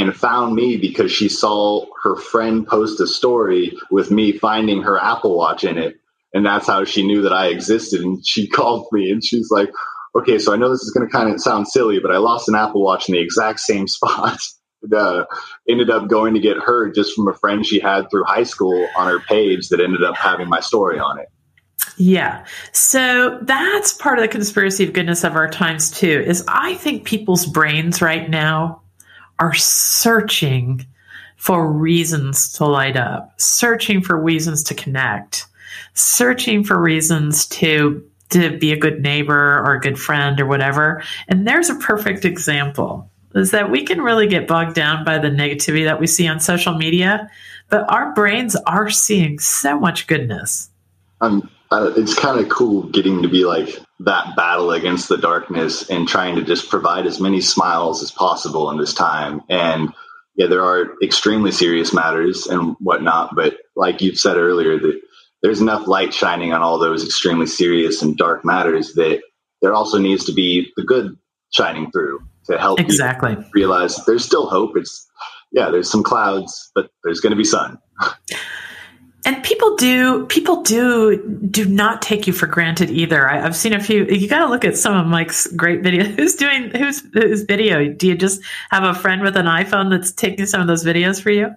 and 0.00 0.16
found 0.16 0.54
me 0.54 0.78
because 0.78 1.12
she 1.12 1.28
saw 1.28 1.84
her 2.02 2.16
friend 2.16 2.66
post 2.66 3.00
a 3.00 3.06
story 3.06 3.76
with 3.90 4.10
me 4.10 4.32
finding 4.32 4.82
her 4.82 4.98
Apple 4.98 5.36
Watch 5.36 5.62
in 5.62 5.76
it. 5.76 5.96
And 6.32 6.46
that's 6.46 6.66
how 6.66 6.84
she 6.84 7.06
knew 7.06 7.22
that 7.22 7.34
I 7.34 7.48
existed. 7.48 8.00
And 8.00 8.26
she 8.26 8.48
called 8.48 8.86
me 8.92 9.10
and 9.10 9.22
she's 9.22 9.50
like, 9.50 9.70
okay, 10.16 10.38
so 10.38 10.54
I 10.54 10.56
know 10.56 10.70
this 10.70 10.80
is 10.80 10.90
going 10.90 11.06
to 11.06 11.12
kind 11.12 11.30
of 11.30 11.40
sound 11.40 11.68
silly, 11.68 11.98
but 12.00 12.10
I 12.10 12.16
lost 12.16 12.48
an 12.48 12.54
Apple 12.54 12.82
Watch 12.82 13.08
in 13.08 13.14
the 13.14 13.20
exact 13.20 13.60
same 13.60 13.86
spot. 13.88 14.38
uh, 14.96 15.24
ended 15.68 15.90
up 15.90 16.08
going 16.08 16.32
to 16.32 16.40
get 16.40 16.56
her 16.56 16.90
just 16.90 17.14
from 17.14 17.28
a 17.28 17.34
friend 17.34 17.66
she 17.66 17.78
had 17.78 18.10
through 18.10 18.24
high 18.24 18.44
school 18.44 18.88
on 18.96 19.06
her 19.06 19.20
page 19.20 19.68
that 19.68 19.80
ended 19.80 20.02
up 20.02 20.16
having 20.16 20.48
my 20.48 20.60
story 20.60 20.98
on 20.98 21.18
it. 21.20 21.28
Yeah. 21.98 22.46
So 22.72 23.38
that's 23.42 23.92
part 23.92 24.18
of 24.18 24.22
the 24.22 24.28
conspiracy 24.28 24.84
of 24.84 24.94
goodness 24.94 25.24
of 25.24 25.34
our 25.34 25.50
times 25.50 25.90
too, 25.90 26.24
is 26.26 26.42
I 26.48 26.76
think 26.76 27.04
people's 27.04 27.44
brains 27.44 28.00
right 28.00 28.30
now 28.30 28.80
are 29.40 29.54
searching 29.54 30.86
for 31.36 31.72
reasons 31.72 32.52
to 32.52 32.66
light 32.66 32.96
up, 32.96 33.32
searching 33.40 34.02
for 34.02 34.16
reasons 34.16 34.62
to 34.64 34.74
connect, 34.74 35.46
searching 35.94 36.62
for 36.62 36.80
reasons 36.80 37.46
to 37.46 38.04
to 38.28 38.56
be 38.58 38.72
a 38.72 38.76
good 38.76 39.02
neighbor 39.02 39.58
or 39.58 39.74
a 39.74 39.80
good 39.80 39.98
friend 39.98 40.40
or 40.40 40.46
whatever. 40.46 41.02
And 41.26 41.48
there's 41.48 41.68
a 41.68 41.74
perfect 41.74 42.24
example 42.24 43.10
is 43.34 43.50
that 43.50 43.70
we 43.70 43.84
can 43.84 44.00
really 44.00 44.28
get 44.28 44.46
bogged 44.46 44.74
down 44.74 45.04
by 45.04 45.18
the 45.18 45.28
negativity 45.28 45.84
that 45.84 46.00
we 46.00 46.06
see 46.06 46.28
on 46.28 46.38
social 46.38 46.74
media, 46.74 47.28
but 47.68 47.90
our 47.90 48.12
brains 48.12 48.54
are 48.66 48.90
seeing 48.90 49.38
so 49.38 49.78
much 49.78 50.06
goodness. 50.06 50.70
Um, 51.20 51.50
it's 51.72 52.14
kind 52.14 52.40
of 52.40 52.48
cool 52.48 52.84
getting 52.84 53.22
to 53.22 53.28
be 53.28 53.44
like 53.44 53.78
that 54.00 54.34
battle 54.34 54.70
against 54.70 55.08
the 55.08 55.18
darkness 55.18 55.88
and 55.90 56.08
trying 56.08 56.34
to 56.36 56.42
just 56.42 56.70
provide 56.70 57.06
as 57.06 57.20
many 57.20 57.40
smiles 57.40 58.02
as 58.02 58.10
possible 58.10 58.70
in 58.70 58.78
this 58.78 58.94
time. 58.94 59.42
And 59.48 59.92
yeah, 60.36 60.46
there 60.46 60.64
are 60.64 60.94
extremely 61.02 61.52
serious 61.52 61.92
matters 61.92 62.46
and 62.46 62.76
whatnot, 62.80 63.34
but 63.36 63.58
like 63.76 64.00
you've 64.00 64.18
said 64.18 64.38
earlier, 64.38 64.78
that 64.78 65.00
there's 65.42 65.60
enough 65.60 65.86
light 65.86 66.14
shining 66.14 66.52
on 66.52 66.62
all 66.62 66.78
those 66.78 67.04
extremely 67.04 67.46
serious 67.46 68.00
and 68.00 68.16
dark 68.16 68.42
matters 68.42 68.94
that 68.94 69.20
there 69.60 69.74
also 69.74 69.98
needs 69.98 70.24
to 70.24 70.32
be 70.32 70.72
the 70.76 70.82
good 70.82 71.16
shining 71.50 71.90
through 71.90 72.20
to 72.46 72.58
help 72.58 72.80
exactly 72.80 73.36
realize 73.52 74.02
there's 74.06 74.24
still 74.24 74.48
hope. 74.48 74.76
It's 74.76 75.06
yeah, 75.52 75.70
there's 75.70 75.90
some 75.90 76.02
clouds, 76.02 76.70
but 76.74 76.90
there's 77.04 77.20
going 77.20 77.32
to 77.32 77.36
be 77.36 77.44
sun. 77.44 77.78
and 79.24 79.42
people 79.44 79.76
do 79.76 80.26
people 80.26 80.62
do 80.62 81.18
do 81.50 81.64
not 81.66 82.00
take 82.00 82.26
you 82.26 82.32
for 82.32 82.46
granted 82.46 82.90
either. 82.90 83.28
I, 83.28 83.40
have 83.40 83.54
seen 83.54 83.72
a 83.72 83.82
few. 83.82 84.06
You 84.06 84.28
got 84.28 84.40
to 84.40 84.48
look 84.48 84.64
at 84.64 84.76
some 84.76 84.96
of 84.96 85.06
Mike's 85.06 85.46
great 85.48 85.82
videos. 85.82 86.14
Who's 86.16 86.36
doing 86.36 86.70
who's 86.70 87.02
whose 87.12 87.42
video? 87.42 87.92
Do 87.92 88.06
you 88.06 88.16
just 88.16 88.40
have 88.70 88.84
a 88.84 88.94
friend 88.94 89.22
with 89.22 89.36
an 89.36 89.46
iPhone 89.46 89.90
that's 89.90 90.12
taking 90.12 90.46
some 90.46 90.60
of 90.60 90.66
those 90.66 90.84
videos 90.84 91.20
for 91.20 91.30
you? 91.30 91.54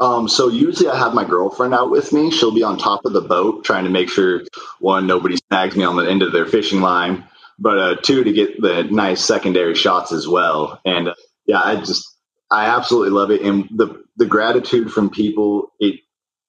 Um, 0.00 0.28
so 0.28 0.48
usually 0.48 0.88
I 0.88 0.98
have 0.98 1.14
my 1.14 1.24
girlfriend 1.24 1.74
out 1.74 1.90
with 1.90 2.12
me. 2.12 2.30
She'll 2.30 2.54
be 2.54 2.64
on 2.64 2.78
top 2.78 3.04
of 3.04 3.12
the 3.12 3.20
boat 3.20 3.64
trying 3.64 3.84
to 3.84 3.90
make 3.90 4.08
sure 4.08 4.42
one 4.80 5.06
nobody 5.06 5.36
snags 5.48 5.76
me 5.76 5.84
on 5.84 5.96
the 5.96 6.10
end 6.10 6.22
of 6.22 6.32
their 6.32 6.46
fishing 6.46 6.80
line. 6.80 7.24
but 7.58 7.78
uh, 7.78 7.94
two 8.02 8.24
to 8.24 8.32
get 8.32 8.60
the 8.60 8.82
nice 8.84 9.22
secondary 9.22 9.74
shots 9.74 10.10
as 10.12 10.26
well. 10.26 10.80
And 10.84 11.08
uh, 11.08 11.14
yeah, 11.46 11.60
I 11.62 11.76
just 11.76 12.04
I 12.50 12.66
absolutely 12.66 13.10
love 13.10 13.30
it, 13.30 13.42
and 13.42 13.68
the 13.74 14.02
the 14.16 14.26
gratitude 14.26 14.92
from 14.92 15.10
people 15.10 15.72
it 15.78 16.00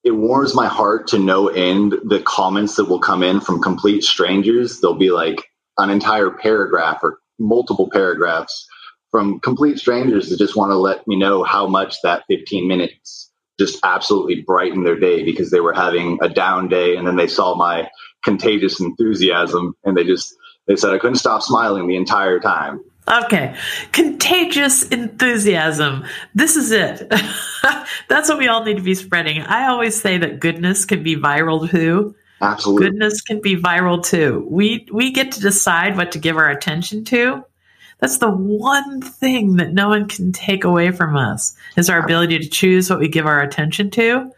it 0.06 0.12
warms 0.12 0.54
my 0.54 0.68
heart 0.68 1.08
to 1.08 1.20
no 1.20 1.48
end 1.48 1.96
the 2.06 2.22
comments 2.22 2.76
that 2.76 2.86
will 2.86 3.00
come 3.00 3.24
in 3.24 3.42
from 3.42 3.60
complete 3.62 4.04
strangers. 4.04 4.80
They'll 4.80 4.94
be 4.94 5.10
like 5.10 5.44
an 5.80 5.90
entire 5.90 6.30
paragraph 6.30 7.00
or 7.02 7.18
multiple 7.40 7.90
paragraphs 7.92 8.68
from 9.10 9.40
complete 9.40 9.80
strangers 9.80 10.30
that 10.30 10.38
just 10.38 10.56
want 10.56 10.72
to 10.72 10.78
let 10.78 11.08
me 11.08 11.18
know 11.18 11.44
how 11.44 11.66
much 11.66 11.96
that 12.04 12.24
15 12.30 12.68
minutes 12.68 13.32
just 13.60 13.80
absolutely 13.84 14.44
brightened 14.44 14.86
their 14.86 15.00
day 15.00 15.24
because 15.24 15.50
they 15.50 15.60
were 15.60 15.74
having 15.74 16.20
a 16.22 16.30
down 16.30 16.68
day 16.68 16.96
and 16.96 17.08
then 17.08 17.16
they 17.16 17.28
saw 17.28 17.56
my 17.56 17.90
contagious 18.24 18.80
enthusiasm 18.80 19.74
and 19.86 19.98
they 19.98 20.04
just 20.04 20.36
they 20.68 20.76
said 20.76 20.94
I 20.94 21.00
couldn't 21.00 21.18
stop 21.18 21.42
smiling 21.42 21.88
the 21.88 21.96
entire 21.96 22.40
time. 22.40 22.82
Okay. 23.08 23.56
Contagious 23.92 24.88
enthusiasm. 24.90 26.06
This 26.34 26.56
is 26.56 26.72
it. 26.72 27.08
That's 28.10 28.30
what 28.30 28.38
we 28.38 28.48
all 28.48 28.64
need 28.64 28.78
to 28.78 28.84
be 28.84 28.96
spreading. 28.96 29.42
I 29.42 29.68
always 29.68 30.00
say 30.00 30.18
that 30.18 30.40
goodness 30.40 30.86
can 30.86 31.04
be 31.04 31.16
viral 31.16 31.70
too. 31.70 32.16
Absolutely. 32.42 32.88
Goodness 32.88 33.22
can 33.22 33.42
be 33.42 33.56
viral 33.56 34.04
too. 34.04 34.46
We 34.50 34.88
we 34.92 35.12
get 35.12 35.32
to 35.34 35.40
decide 35.40 35.96
what 35.96 36.12
to 36.14 36.20
give 36.20 36.38
our 36.38 36.50
attention 36.50 37.06
to. 37.06 37.44
That's 38.00 38.18
the 38.18 38.30
one 38.30 39.02
thing 39.02 39.56
that 39.56 39.74
no 39.74 39.90
one 39.90 40.08
can 40.08 40.32
take 40.32 40.64
away 40.64 40.92
from 40.92 41.16
us 41.16 41.56
is 41.78 41.90
our 41.90 42.04
ability 42.04 42.40
to 42.40 42.50
choose 42.50 42.90
what 42.90 43.00
we 43.00 43.08
give 43.08 43.26
our 43.26 43.42
attention 43.42 43.90
to. 43.92 44.32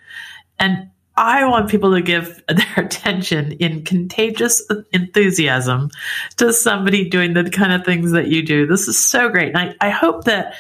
And 0.60 0.90
I 1.18 1.46
want 1.46 1.70
people 1.70 1.94
to 1.94 2.02
give 2.02 2.42
their 2.48 2.86
attention 2.86 3.54
in 3.54 3.84
contagious 3.84 4.62
enthusiasm 4.94 5.90
to 6.38 6.54
somebody 6.54 7.10
doing 7.10 7.34
the 7.34 7.50
kind 7.50 7.74
of 7.74 7.84
things 7.84 8.12
that 8.12 8.28
you 8.28 8.44
do. 8.44 8.66
This 8.66 8.88
is 8.88 8.98
so 8.98 9.30
great. 9.30 9.50
And 9.50 9.58
I, 9.58 9.88
I 9.88 9.90
hope 9.90 10.24
that 10.26 10.56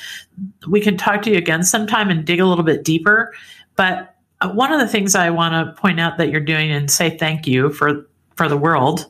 we 0.68 0.82
can 0.82 0.98
talk 0.98 1.22
to 1.24 1.32
you 1.32 1.38
again 1.38 1.64
sometime 1.64 2.10
and 2.10 2.26
dig 2.26 2.40
a 2.40 2.46
little 2.46 2.64
bit 2.64 2.84
deeper. 2.84 3.34
But 3.76 4.16
uh, 4.42 4.50
one 4.50 4.74
of 4.74 4.80
the 4.80 4.88
things 4.88 5.16
I 5.16 5.30
want 5.30 5.54
to 5.54 5.80
point 5.80 6.00
out 6.00 6.18
that 6.18 6.30
you're 6.30 6.42
doing 6.42 6.72
and 6.72 6.92
say 6.92 7.18
thank 7.18 7.48
you 7.48 7.72
for 7.72 8.08
for 8.36 8.48
the 8.48 8.58
world 8.58 9.08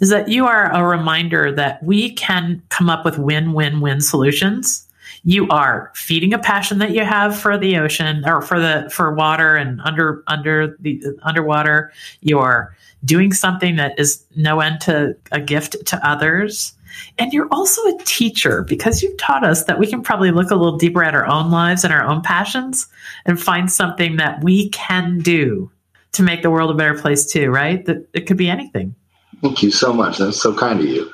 is 0.00 0.10
that 0.10 0.28
you 0.28 0.46
are 0.46 0.72
a 0.72 0.84
reminder 0.84 1.52
that 1.52 1.80
we 1.84 2.12
can 2.12 2.60
come 2.70 2.90
up 2.90 3.04
with 3.04 3.18
win-win-win 3.18 4.00
solutions 4.00 4.84
you 5.24 5.48
are 5.48 5.90
feeding 5.94 6.34
a 6.34 6.38
passion 6.38 6.78
that 6.78 6.90
you 6.90 7.04
have 7.04 7.38
for 7.38 7.56
the 7.56 7.78
ocean 7.78 8.22
or 8.26 8.42
for 8.42 8.60
the 8.60 8.90
for 8.92 9.14
water 9.14 9.56
and 9.56 9.80
under 9.80 10.22
under 10.26 10.76
the 10.80 11.02
underwater. 11.22 11.92
You're 12.20 12.76
doing 13.04 13.32
something 13.32 13.76
that 13.76 13.98
is 13.98 14.22
no 14.36 14.60
end 14.60 14.80
to 14.82 15.16
a 15.32 15.40
gift 15.40 15.84
to 15.86 16.06
others. 16.06 16.74
And 17.18 17.32
you're 17.32 17.48
also 17.50 17.80
a 17.88 17.98
teacher 18.04 18.62
because 18.62 19.02
you've 19.02 19.16
taught 19.16 19.44
us 19.44 19.64
that 19.64 19.78
we 19.80 19.86
can 19.86 20.02
probably 20.02 20.30
look 20.30 20.50
a 20.50 20.54
little 20.54 20.78
deeper 20.78 21.02
at 21.02 21.14
our 21.14 21.26
own 21.26 21.50
lives 21.50 21.82
and 21.82 21.92
our 21.92 22.04
own 22.04 22.22
passions 22.22 22.86
and 23.26 23.40
find 23.40 23.72
something 23.72 24.16
that 24.16 24.44
we 24.44 24.68
can 24.68 25.18
do 25.18 25.70
to 26.12 26.22
make 26.22 26.42
the 26.42 26.50
world 26.50 26.70
a 26.70 26.74
better 26.74 26.96
place 26.96 27.26
too 27.26 27.50
right? 27.50 27.84
That 27.86 28.06
it 28.12 28.26
could 28.26 28.36
be 28.36 28.48
anything. 28.48 28.94
Thank 29.42 29.62
you 29.62 29.70
so 29.70 29.92
much. 29.92 30.18
That's 30.18 30.40
so 30.40 30.54
kind 30.54 30.80
of 30.80 30.86
you 30.86 31.13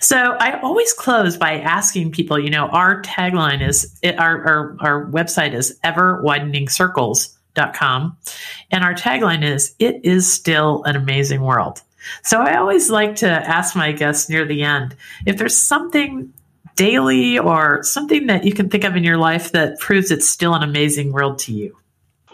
so 0.00 0.36
I 0.38 0.60
always 0.60 0.92
close 0.92 1.36
by 1.36 1.60
asking 1.60 2.12
people, 2.12 2.38
you 2.38 2.50
know, 2.50 2.68
our 2.68 3.02
tagline 3.02 3.66
is 3.66 3.98
our, 4.04 4.44
our, 4.44 4.76
our 4.80 5.06
website 5.06 5.54
is 5.54 5.78
ever 5.82 6.22
widening 6.22 6.68
circles.com. 6.68 8.16
And 8.70 8.84
our 8.84 8.94
tagline 8.94 9.44
is, 9.44 9.74
it 9.78 10.04
is 10.04 10.30
still 10.30 10.82
an 10.84 10.96
amazing 10.96 11.40
world. 11.40 11.82
So 12.22 12.40
I 12.40 12.56
always 12.56 12.90
like 12.90 13.16
to 13.16 13.28
ask 13.28 13.74
my 13.74 13.92
guests 13.92 14.28
near 14.28 14.44
the 14.44 14.62
end 14.62 14.94
if 15.26 15.38
there's 15.38 15.56
something 15.56 16.32
daily 16.76 17.38
or 17.38 17.82
something 17.82 18.26
that 18.26 18.44
you 18.44 18.52
can 18.52 18.68
think 18.68 18.84
of 18.84 18.96
in 18.96 19.04
your 19.04 19.16
life 19.16 19.52
that 19.52 19.78
proves 19.78 20.10
it's 20.10 20.28
still 20.28 20.54
an 20.54 20.62
amazing 20.62 21.12
world 21.12 21.38
to 21.38 21.52
you. 21.52 21.76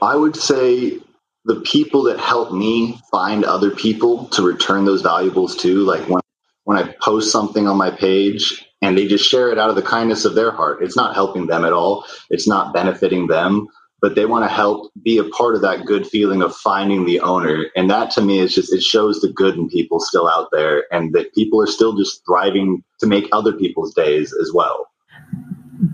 I 0.02 0.16
would 0.16 0.34
say 0.34 0.99
the 1.44 1.60
people 1.60 2.02
that 2.04 2.18
help 2.18 2.52
me 2.52 2.99
find 3.10 3.44
other 3.44 3.70
people 3.70 4.26
to 4.28 4.42
return 4.42 4.84
those 4.84 5.02
valuables 5.02 5.56
to, 5.56 5.84
like 5.84 6.08
when 6.08 6.20
when 6.64 6.76
I 6.76 6.95
post 7.02 7.33
something 7.33 7.67
on 7.67 7.76
my 7.76 7.90
page 7.90 8.67
and 8.83 8.97
they 8.97 9.07
just 9.07 9.29
share 9.29 9.50
it 9.50 9.59
out 9.59 9.71
of 9.71 9.76
the 9.76 9.83
kindness 9.83 10.25
of 10.25 10.35
their 10.35 10.50
heart. 10.50 10.83
It's 10.83 10.97
not 10.97 11.14
helping 11.14 11.47
them 11.47 11.64
at 11.64 11.73
all. 11.73 12.05
It's 12.31 12.49
not 12.49 12.73
benefiting 12.73 13.26
them, 13.26 13.67
but 14.00 14.14
they 14.14 14.26
want 14.26 14.45
to 14.45 14.55
help 14.55 14.90
be 15.02 15.19
a 15.19 15.25
part 15.25 15.55
of 15.55 15.62
that 15.62 15.85
good 15.85 16.07
feeling 16.07 16.43
of 16.43 16.55
finding 16.55 17.05
the 17.05 17.21
owner. 17.21 17.67
And 17.76 17.90
that 17.90 18.11
to 18.13 18.23
me 18.23 18.39
is 18.39 18.54
just, 18.54 18.73
it 18.73 18.82
shows 18.82 19.21
the 19.21 19.32
good 19.32 19.56
in 19.56 19.69
people 19.69 20.00
still 20.00 20.28
out 20.28 20.49
there 20.52 20.84
and 20.93 21.13
that 21.15 21.34
people 21.34 21.61
are 21.61 21.67
still 21.67 21.97
just 21.97 22.23
thriving 22.26 22.82
to 23.00 23.06
make 23.06 23.28
other 23.32 23.52
people's 23.52 23.95
days 23.95 24.34
as 24.41 24.52
well. 24.54 24.87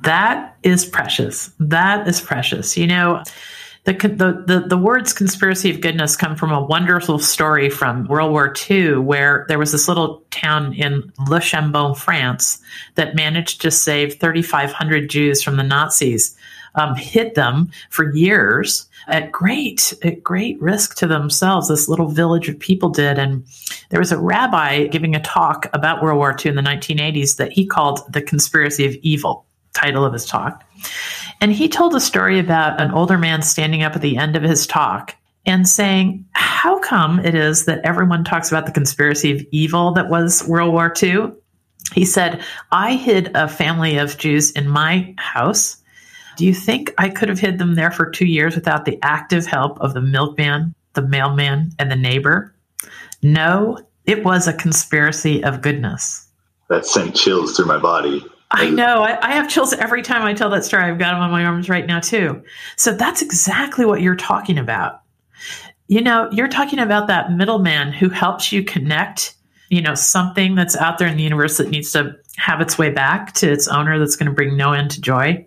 That 0.03 0.57
is 0.63 0.85
precious. 0.85 1.51
That 1.59 2.07
is 2.07 2.21
precious. 2.21 2.77
You 2.77 2.87
know, 2.87 3.23
the, 3.87 4.45
the, 4.47 4.65
the, 4.67 4.77
words 4.77 5.13
conspiracy 5.13 5.71
of 5.71 5.81
goodness 5.81 6.17
come 6.17 6.35
from 6.35 6.51
a 6.51 6.61
wonderful 6.61 7.21
story 7.21 7.71
from 7.71 8.09
World 8.09 8.33
War 8.33 8.53
II, 8.69 8.97
where 8.97 9.47
there 9.49 9.61
was 9.61 9.71
this 9.71 9.87
little 9.87 10.25
town 10.31 10.73
in 10.73 11.13
Le 11.29 11.39
Chambon, 11.39 11.97
France, 11.97 12.61
that 12.97 13.15
managed 13.15 13.61
to 13.61 13.71
save 13.71 14.19
3,500 14.19 15.09
Jews 15.09 15.41
from 15.41 15.57
the 15.57 15.63
Nazis, 15.63 16.37
um, 16.75 16.97
hid 16.97 17.37
them 17.37 17.71
for 17.91 18.13
years 18.13 18.89
at 19.07 19.31
great, 19.31 19.95
at 20.03 20.21
great 20.21 20.61
risk 20.61 20.97
to 20.97 21.07
themselves. 21.07 21.69
This 21.69 21.89
little 21.89 22.09
village 22.09 22.49
of 22.49 22.59
people 22.59 22.89
did. 22.89 23.21
And 23.21 23.47
there 23.91 24.01
was 24.01 24.11
a 24.11 24.19
rabbi 24.19 24.89
giving 24.89 25.15
a 25.15 25.23
talk 25.23 25.71
about 25.73 26.03
World 26.03 26.19
War 26.19 26.37
II 26.45 26.51
in 26.51 26.57
the 26.57 26.63
1980s 26.63 27.37
that 27.37 27.53
he 27.53 27.65
called 27.65 28.01
the 28.13 28.21
conspiracy 28.21 28.85
of 28.85 28.97
evil, 28.97 29.47
title 29.75 30.05
of 30.05 30.13
his 30.13 30.27
talk. 30.27 30.65
And 31.41 31.53
he 31.53 31.69
told 31.69 31.95
a 31.95 32.01
story 32.01 32.39
about 32.39 32.81
an 32.81 32.91
older 32.91 33.19
man 33.19 33.43
standing 33.43 33.83
up 33.83 33.95
at 33.95 34.03
the 34.03 34.17
end 34.17 34.37
of 34.37 34.43
his 34.43 34.67
talk 34.67 35.15
and 35.45 35.69
saying, 35.69 36.25
How 36.33 36.79
come 36.81 37.21
it 37.21 37.35
is 37.35 37.67
that 37.67 37.85
everyone 37.85 38.25
talks 38.25 38.51
about 38.51 38.67
the 38.67 38.73
conspiracy 38.73 39.33
of 39.33 39.47
evil 39.51 39.93
that 39.93 40.09
was 40.09 40.47
World 40.47 40.73
War 40.73 40.93
II? 41.01 41.33
He 41.95 42.05
said, 42.05 42.43
I 42.73 42.95
hid 42.95 43.31
a 43.35 43.49
family 43.49 43.97
of 43.99 44.19
Jews 44.19 44.51
in 44.51 44.69
my 44.69 45.15
house. 45.19 45.77
Do 46.37 46.45
you 46.45 46.53
think 46.53 46.93
I 46.99 47.09
could 47.09 47.29
have 47.29 47.39
hid 47.39 47.59
them 47.59 47.75
there 47.75 47.91
for 47.91 48.11
two 48.11 48.27
years 48.27 48.55
without 48.55 48.85
the 48.85 48.99
active 49.03 49.47
help 49.47 49.81
of 49.81 49.95
the 49.95 50.01
milkman, 50.01 50.75
the 50.95 51.03
mailman, 51.03 51.71
and 51.79 51.91
the 51.91 51.97
neighbor? 51.97 52.55
No, 53.23 53.79
it 54.05 54.25
was 54.25 54.47
a 54.47 54.53
conspiracy 54.53 55.43
of 55.43 55.63
goodness. 55.63 56.29
That 56.69 56.85
sent 56.85 57.15
chills 57.15 57.57
through 57.57 57.67
my 57.67 57.79
body. 57.79 58.25
I 58.51 58.71
know. 58.71 59.03
I, 59.03 59.19
I, 59.27 59.33
have 59.35 59.49
chills 59.49 59.73
every 59.73 60.03
time 60.03 60.23
I 60.23 60.33
tell 60.33 60.51
that 60.51 60.65
story. 60.65 60.85
I've 60.85 60.99
got 60.99 61.13
them 61.13 61.21
on 61.21 61.31
my 61.31 61.45
arms 61.45 61.69
right 61.69 61.87
now, 61.87 61.99
too. 61.99 62.43
So 62.77 62.93
that's 62.93 63.21
exactly 63.21 63.85
what 63.85 64.01
you're 64.01 64.15
talking 64.17 64.57
about. 64.57 65.03
You 65.89 66.01
know, 66.01 66.29
you're 66.31 66.49
talking 66.49 66.79
about 66.79 67.09
that 67.09 67.33
middleman 67.33 67.93
who 67.93 68.09
helps 68.09 68.53
you 68.53 68.63
connect, 68.63 69.35
you 69.69 69.83
know, 69.83 69.95
something 69.95 70.55
that's 70.55 70.77
out 70.77 70.99
there 70.99 71.09
in 71.09 71.17
the 71.17 71.23
universe 71.25 71.57
that 71.57 71.71
needs 71.71 71.91
to 71.93 72.17
have 72.37 72.61
its 72.61 72.79
way 72.79 72.91
back 72.91 73.33
to 73.35 73.51
its 73.51 73.67
owner 73.67 73.99
that's 73.99 74.17
going 74.17 74.29
to 74.29 74.35
bring 74.35 74.57
no 74.57 74.73
end 74.73 74.93
to 74.93 75.01
joy. 75.01 75.45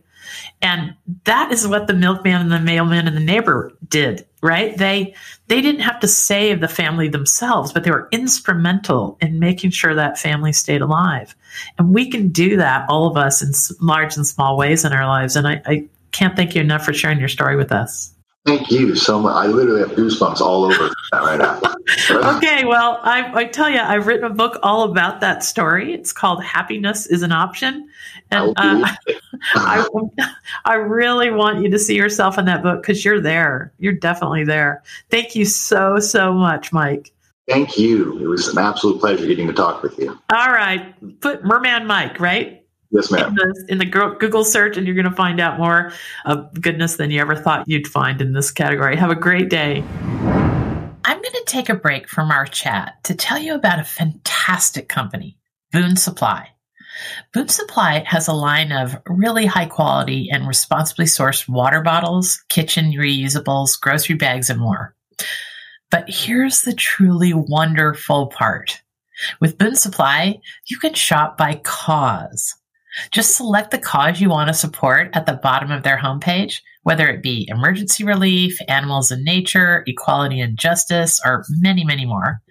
And 0.62 0.96
that 1.26 1.52
is 1.52 1.68
what 1.68 1.88
the 1.88 1.94
milkman 1.94 2.42
and 2.42 2.52
the 2.52 2.60
mailman 2.60 3.08
and 3.08 3.16
the 3.16 3.22
neighbor 3.22 3.72
did, 3.88 4.26
right? 4.42 4.78
They 4.78 5.14
they 5.48 5.62
didn't 5.62 5.82
have 5.82 6.00
to 6.02 6.08
save 6.08 6.62
the 6.62 6.68
family 6.68 7.08
themselves, 7.08 7.72
but 7.74 7.84
they 7.84 7.92
were 7.92 8.08
instrumental 8.12 9.18
in 9.22 9.40
making 9.40 9.72
sure 9.72 9.96
that 9.96 10.20
family 10.20 10.54
stayed 10.54 10.82
alive. 10.82 11.36
And 11.78 11.94
we 11.94 12.10
can 12.10 12.30
do 12.30 12.58
that, 12.58 12.88
all 12.90 13.08
of 13.08 13.18
us, 13.18 13.42
in 13.42 13.52
large 13.86 14.16
and 14.16 14.28
small 14.28 14.58
ways 14.58 14.86
in 14.86 14.94
our 14.94 15.08
lives. 15.08 15.36
And 15.36 15.48
I, 15.48 15.62
I 15.66 15.88
can't 16.12 16.36
thank 16.36 16.56
you 16.56 16.62
enough 16.62 16.86
for 16.86 16.94
sharing 16.94 17.20
your 17.20 17.28
story 17.28 17.56
with 17.56 17.72
us. 17.72 18.14
Thank 18.50 18.72
you 18.72 18.96
so 18.96 19.20
much. 19.20 19.36
I 19.36 19.46
literally 19.46 19.82
have 19.82 19.92
goosebumps 19.92 20.42
all 20.42 20.66
over 20.66 20.90
that 21.12 21.22
right 21.22 21.38
now. 21.38 21.62
okay, 22.38 22.66
well, 22.66 23.00
I, 23.04 23.32
I, 23.42 23.46
tell 23.46 23.70
you, 23.70 23.78
I've 23.78 24.08
written 24.08 24.26
a 24.26 24.34
book 24.34 24.58
all 24.64 24.90
about 24.90 25.22
that 25.22 25.44
story. 25.44 25.94
It's 25.94 26.12
called 26.12 26.44
"Happiness 26.44 27.06
Is 27.06 27.22
an 27.22 27.32
Option," 27.32 27.88
and 28.32 28.54
uh, 28.58 28.88
I, 29.54 29.88
I 30.66 30.74
really 30.74 31.30
want 31.30 31.62
you 31.62 31.70
to 31.70 31.78
see 31.78 31.96
yourself 31.96 32.40
in 32.40 32.46
that 32.46 32.64
book 32.64 32.82
because 32.82 33.06
you're 33.06 33.22
there. 33.22 33.72
You're 33.78 33.94
definitely 33.94 34.46
there. 34.46 34.82
Thank 35.12 35.36
you 35.36 35.46
so 35.46 36.00
so 36.00 36.34
much, 36.34 36.74
Mike. 36.74 37.12
Thank 37.48 37.78
you. 37.78 38.18
It 38.18 38.26
was 38.26 38.48
an 38.48 38.58
absolute 38.58 39.00
pleasure 39.00 39.28
getting 39.28 39.46
to 39.46 39.54
talk 39.54 39.84
with 39.84 39.96
you. 40.00 40.20
All 40.34 40.52
right, 40.52 40.96
put 41.22 41.44
Merman 41.44 41.86
Mike 41.86 42.20
right 42.20 42.59
Yes, 42.92 43.12
ma'am. 43.12 43.30
In 43.30 43.36
the, 43.36 43.66
in 43.70 43.78
the, 43.78 43.86
Google 43.86 44.44
search, 44.44 44.76
and 44.76 44.88
you're 44.88 44.96
going 44.96 45.10
to 45.10 45.16
find 45.16 45.40
out 45.40 45.60
more 45.60 45.92
of 46.26 46.60
goodness 46.60 46.96
than 46.96 47.12
you 47.12 47.22
ever 47.22 47.36
thought 47.36 47.68
you'd 47.68 47.88
find 47.88 48.20
in 48.20 48.34
this 48.34 48.52
category. 48.52 48.96
Have 48.96 49.12
a 49.12 49.16
great 49.16 49.50
day. 49.50 49.84
I'm 51.06 51.22
going 51.22 51.24
to 51.24 51.44
take 51.46 51.70
a 51.70 51.76
break 51.76 52.10
from 52.10 52.32
our 52.32 52.46
chat 52.46 52.96
to 53.04 53.14
tell 53.14 53.38
you 53.38 53.54
about 53.54 53.80
a 53.80 53.84
fantastic 53.84 54.90
company, 54.90 55.38
Boon 55.72 55.96
Supply. 55.96 56.50
Boon 57.34 57.48
Supply 57.48 58.04
has 58.08 58.28
a 58.28 58.34
line 58.34 58.72
of 58.72 58.98
really 59.08 59.46
high 59.46 59.68
quality 59.68 60.30
and 60.32 60.48
responsibly 60.48 61.06
sourced 61.06 61.48
water 61.48 61.82
bottles, 61.82 62.44
kitchen 62.50 62.92
reusables, 62.92 63.80
grocery 63.80 64.16
bags, 64.16 64.50
and 64.50 64.60
more. 64.60 64.96
But 65.92 66.10
here's 66.10 66.62
the 66.62 66.74
truly 66.74 67.34
wonderful 67.34 68.28
part 68.28 68.82
With 69.40 69.58
Boon 69.58 69.76
Supply, 69.76 70.40
you 70.68 70.80
can 70.80 70.94
shop 70.94 71.38
by 71.38 71.56
cause. 71.64 72.56
Just 73.12 73.36
select 73.36 73.72
the 73.72 73.78
cause 73.78 74.20
you 74.20 74.30
want 74.30 74.48
to 74.48 74.54
support 74.54 75.10
at 75.14 75.26
the 75.26 75.40
bottom 75.42 75.72
of 75.72 75.84
their 75.84 75.98
homepage, 75.98 76.62
whether 76.84 77.08
it 77.08 77.24
be 77.24 77.48
emergency 77.50 78.04
relief, 78.04 78.58
animals 78.68 79.12
in 79.12 79.24
nature, 79.24 79.84
equality 79.88 80.40
and 80.42 80.58
justice, 80.58 81.20
or 81.26 81.46
many, 81.50 81.84
many 81.84 82.06
more. 82.06 82.42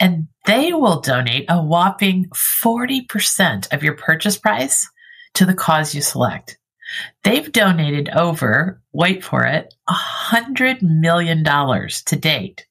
And 0.00 0.28
they 0.46 0.72
will 0.72 1.00
donate 1.00 1.46
a 1.48 1.62
whopping 1.62 2.26
40% 2.34 3.72
of 3.72 3.82
your 3.82 3.96
purchase 3.96 4.36
price 4.36 4.88
to 5.34 5.46
the 5.46 5.54
cause 5.54 5.94
you 5.94 6.02
select. 6.02 6.58
They've 7.22 7.50
donated 7.50 8.10
over, 8.10 8.80
wait 8.92 9.24
for 9.24 9.44
it, 9.44 9.72
$100 9.88 10.82
million 10.82 11.44
to 11.44 12.16
date. 12.16 12.66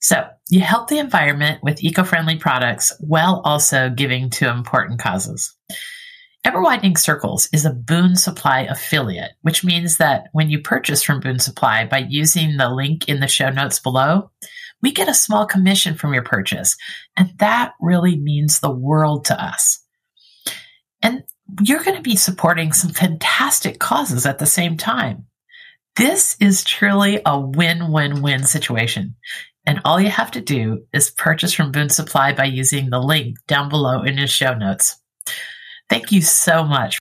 So 0.00 0.26
you 0.50 0.60
help 0.60 0.88
the 0.88 0.98
environment 0.98 1.62
with 1.62 1.82
eco 1.82 2.02
friendly 2.02 2.36
products 2.36 2.92
while 3.00 3.40
also 3.44 3.88
giving 3.88 4.30
to 4.30 4.50
important 4.50 5.00
causes. 5.00 5.54
Ever 6.44 6.60
Widening 6.60 6.96
Circles 6.96 7.48
is 7.52 7.64
a 7.64 7.72
Boon 7.72 8.16
Supply 8.16 8.62
affiliate, 8.62 9.32
which 9.42 9.62
means 9.62 9.98
that 9.98 10.24
when 10.32 10.50
you 10.50 10.60
purchase 10.60 11.00
from 11.00 11.20
Boon 11.20 11.38
Supply 11.38 11.86
by 11.86 11.98
using 11.98 12.56
the 12.56 12.68
link 12.68 13.08
in 13.08 13.20
the 13.20 13.28
show 13.28 13.50
notes 13.50 13.78
below, 13.78 14.28
we 14.82 14.90
get 14.90 15.08
a 15.08 15.14
small 15.14 15.46
commission 15.46 15.94
from 15.94 16.12
your 16.12 16.24
purchase. 16.24 16.76
And 17.16 17.30
that 17.38 17.74
really 17.80 18.18
means 18.18 18.58
the 18.58 18.72
world 18.72 19.26
to 19.26 19.40
us. 19.40 19.84
And 21.00 21.22
you're 21.62 21.84
going 21.84 21.96
to 21.96 22.02
be 22.02 22.16
supporting 22.16 22.72
some 22.72 22.90
fantastic 22.90 23.78
causes 23.78 24.26
at 24.26 24.40
the 24.40 24.46
same 24.46 24.76
time. 24.76 25.26
This 25.94 26.36
is 26.40 26.64
truly 26.64 27.20
a 27.24 27.38
win 27.38 27.92
win 27.92 28.20
win 28.20 28.42
situation. 28.42 29.14
And 29.64 29.80
all 29.84 30.00
you 30.00 30.10
have 30.10 30.32
to 30.32 30.40
do 30.40 30.86
is 30.92 31.12
purchase 31.12 31.52
from 31.52 31.70
Boon 31.70 31.88
Supply 31.88 32.32
by 32.32 32.46
using 32.46 32.90
the 32.90 32.98
link 32.98 33.36
down 33.46 33.68
below 33.68 34.02
in 34.02 34.16
the 34.16 34.26
show 34.26 34.54
notes. 34.54 34.96
Thank 35.88 36.12
you 36.12 36.22
so 36.22 36.64
much. 36.64 36.98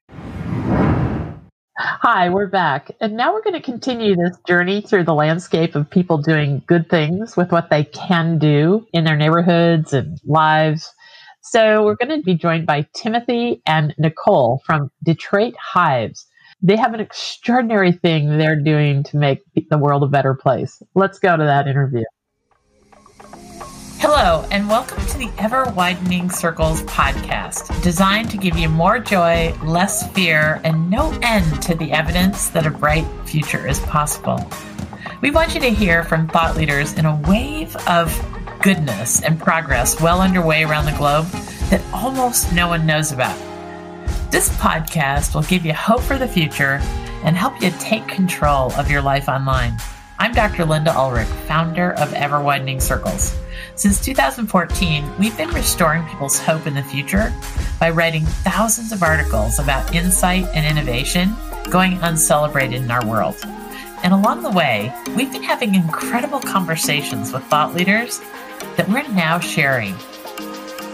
Hi, 1.78 2.30
we're 2.30 2.48
back. 2.48 2.92
And 3.02 3.18
now 3.18 3.34
we're 3.34 3.42
going 3.42 3.56
to 3.56 3.62
continue 3.62 4.16
this 4.16 4.38
journey 4.48 4.82
through 4.82 5.06
the 5.06 5.14
landscape 5.14 5.76
of 5.76 5.90
people 5.90 6.18
doing 6.18 6.62
good 6.68 6.90
things 6.90 7.36
with 7.36 7.52
what 7.52 7.70
they 7.70 7.86
can 7.86 8.38
do 8.38 8.86
in 8.94 9.04
their 9.04 9.18
neighborhoods 9.18 9.94
and 9.94 10.20
lives. 10.26 10.94
So 11.42 11.84
we're 11.84 11.96
going 11.96 12.20
to 12.20 12.24
be 12.24 12.36
joined 12.36 12.68
by 12.68 12.86
Timothy 12.94 13.62
and 13.66 13.96
Nicole 13.98 14.62
from 14.66 14.92
Detroit 15.04 15.56
Hives. 15.58 16.28
They 16.62 16.76
have 16.76 16.94
an 16.94 17.00
extraordinary 17.00 17.92
thing 17.92 18.38
they're 18.38 18.62
doing 18.62 19.04
to 19.06 19.18
make 19.18 19.40
the 19.70 19.78
world 19.80 20.04
a 20.04 20.08
better 20.08 20.36
place. 20.36 20.84
Let's 20.94 21.18
go 21.18 21.36
to 21.36 21.44
that 21.44 21.68
interview. 21.68 22.04
Hello, 24.02 24.44
and 24.50 24.68
welcome 24.68 25.06
to 25.06 25.18
the 25.20 25.30
Ever 25.38 25.72
Widening 25.76 26.32
Circles 26.32 26.82
podcast, 26.82 27.84
designed 27.84 28.32
to 28.32 28.38
give 28.38 28.58
you 28.58 28.68
more 28.68 28.98
joy, 28.98 29.54
less 29.64 30.12
fear, 30.14 30.60
and 30.64 30.90
no 30.90 31.12
end 31.22 31.62
to 31.62 31.76
the 31.76 31.92
evidence 31.92 32.50
that 32.50 32.66
a 32.66 32.72
bright 32.72 33.06
future 33.26 33.68
is 33.68 33.80
possible. 33.82 34.44
We 35.22 35.30
want 35.30 35.54
you 35.54 35.62
to 35.62 35.70
hear 35.70 36.04
from 36.04 36.28
thought 36.28 36.58
leaders 36.58 36.94
in 36.94 37.06
a 37.06 37.16
wave 37.28 37.76
of 37.88 38.12
goodness 38.64 39.22
and 39.22 39.40
progress 39.40 40.02
well 40.02 40.20
underway 40.20 40.64
around 40.64 40.86
the 40.86 40.98
globe 40.98 41.28
that 41.70 41.84
almost 41.94 42.52
no 42.54 42.70
one 42.70 42.88
knows 42.88 43.12
about. 43.12 43.38
This 44.32 44.50
podcast 44.58 45.36
will 45.36 45.44
give 45.44 45.64
you 45.64 45.74
hope 45.74 46.02
for 46.02 46.18
the 46.18 46.28
future 46.28 46.80
and 47.24 47.38
help 47.38 47.62
you 47.62 47.70
take 47.78 48.08
control 48.08 48.72
of 48.72 48.90
your 48.90 49.04
life 49.04 49.30
online. 49.30 49.78
I'm 50.22 50.34
Dr. 50.34 50.66
Linda 50.66 50.96
Ulrich, 50.96 51.28
founder 51.48 51.94
of 51.94 52.14
Ever 52.14 52.40
Widening 52.40 52.80
Circles. 52.80 53.36
Since 53.76 54.06
2014, 54.06 55.18
we've 55.18 55.36
been 55.36 55.50
restoring 55.50 56.06
people's 56.06 56.38
hope 56.38 56.68
in 56.68 56.76
the 56.76 56.84
future 56.84 57.34
by 57.80 57.90
writing 57.90 58.28
thousands 58.28 58.92
of 58.92 59.02
articles 59.02 59.58
about 59.58 59.96
insight 59.96 60.46
and 60.54 60.64
innovation 60.64 61.36
going 61.72 61.98
uncelebrated 62.04 62.84
in 62.84 62.92
our 62.92 63.04
world. 63.04 63.36
And 64.04 64.14
along 64.14 64.44
the 64.44 64.52
way, 64.52 64.94
we've 65.16 65.32
been 65.32 65.42
having 65.42 65.74
incredible 65.74 66.40
conversations 66.40 67.34
with 67.34 67.44
thought 67.46 67.74
leaders 67.74 68.20
that 68.78 68.88
we're 68.88 69.02
now 69.02 69.40
sharing. 69.40 69.96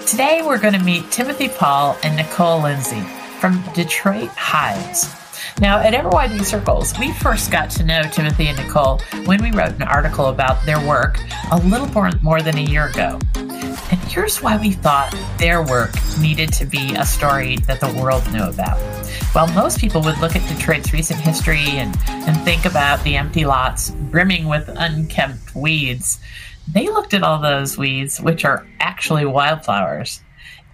Today, 0.06 0.42
we're 0.42 0.58
going 0.58 0.74
to 0.74 0.80
meet 0.80 1.12
Timothy 1.12 1.50
Paule 1.50 1.98
and 2.02 2.16
Nicole 2.16 2.62
Lindsey 2.62 3.02
from 3.42 3.62
Detroit 3.74 4.30
Hives. 4.30 5.14
Now, 5.60 5.80
at 5.80 5.94
Widening 6.06 6.44
Circles, 6.44 6.98
we 7.00 7.14
first 7.14 7.52
got 7.52 7.70
to 7.72 7.84
know 7.84 8.04
Timothy 8.04 8.48
and 8.48 8.58
Nicole 8.58 9.00
when 9.26 9.42
we 9.42 9.52
wrote 9.52 9.74
an 9.74 9.84
article 9.84 10.28
about 10.28 10.66
their 10.66 10.80
work 10.88 11.20
a 11.52 11.58
little 11.58 11.88
more, 11.88 12.12
more 12.22 12.42
than 12.42 12.58
a 12.58 12.62
year 12.62 12.88
ago. 12.88 13.20
And 13.36 14.00
here's 14.02 14.42
why 14.42 14.58
we 14.58 14.72
thought 14.72 15.16
their 15.38 15.64
work 15.64 15.92
needed 16.20 16.52
to 16.54 16.66
be 16.66 16.94
a 16.96 17.06
story 17.06 17.58
that 17.68 17.80
the 17.80 17.94
world 18.02 18.32
knew 18.34 18.44
about. 18.44 18.78
While 19.34 19.48
most 19.54 19.80
people 19.80 20.02
would 20.02 20.18
look 20.20 20.36
at 20.36 20.48
Detroit's 20.48 20.92
recent 20.92 21.20
history 21.20 21.66
and, 21.66 21.96
and 22.08 22.38
think 22.42 22.66
about 22.66 23.04
the 23.04 23.16
empty 23.16 23.46
lots 23.46 23.92
brimming 23.92 24.48
with 24.48 24.70
unkempt 24.76 25.56
weeds, 25.56 26.20
they 26.72 26.88
looked 26.88 27.14
at 27.14 27.24
all 27.24 27.40
those 27.40 27.78
weeds, 27.78 28.20
which 28.20 28.44
are 28.44 28.68
actually 28.80 29.26
wildflowers, 29.26 30.22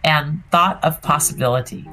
and 0.04 0.42
thought 0.50 0.84
of 0.84 1.02
possibility. 1.02 1.88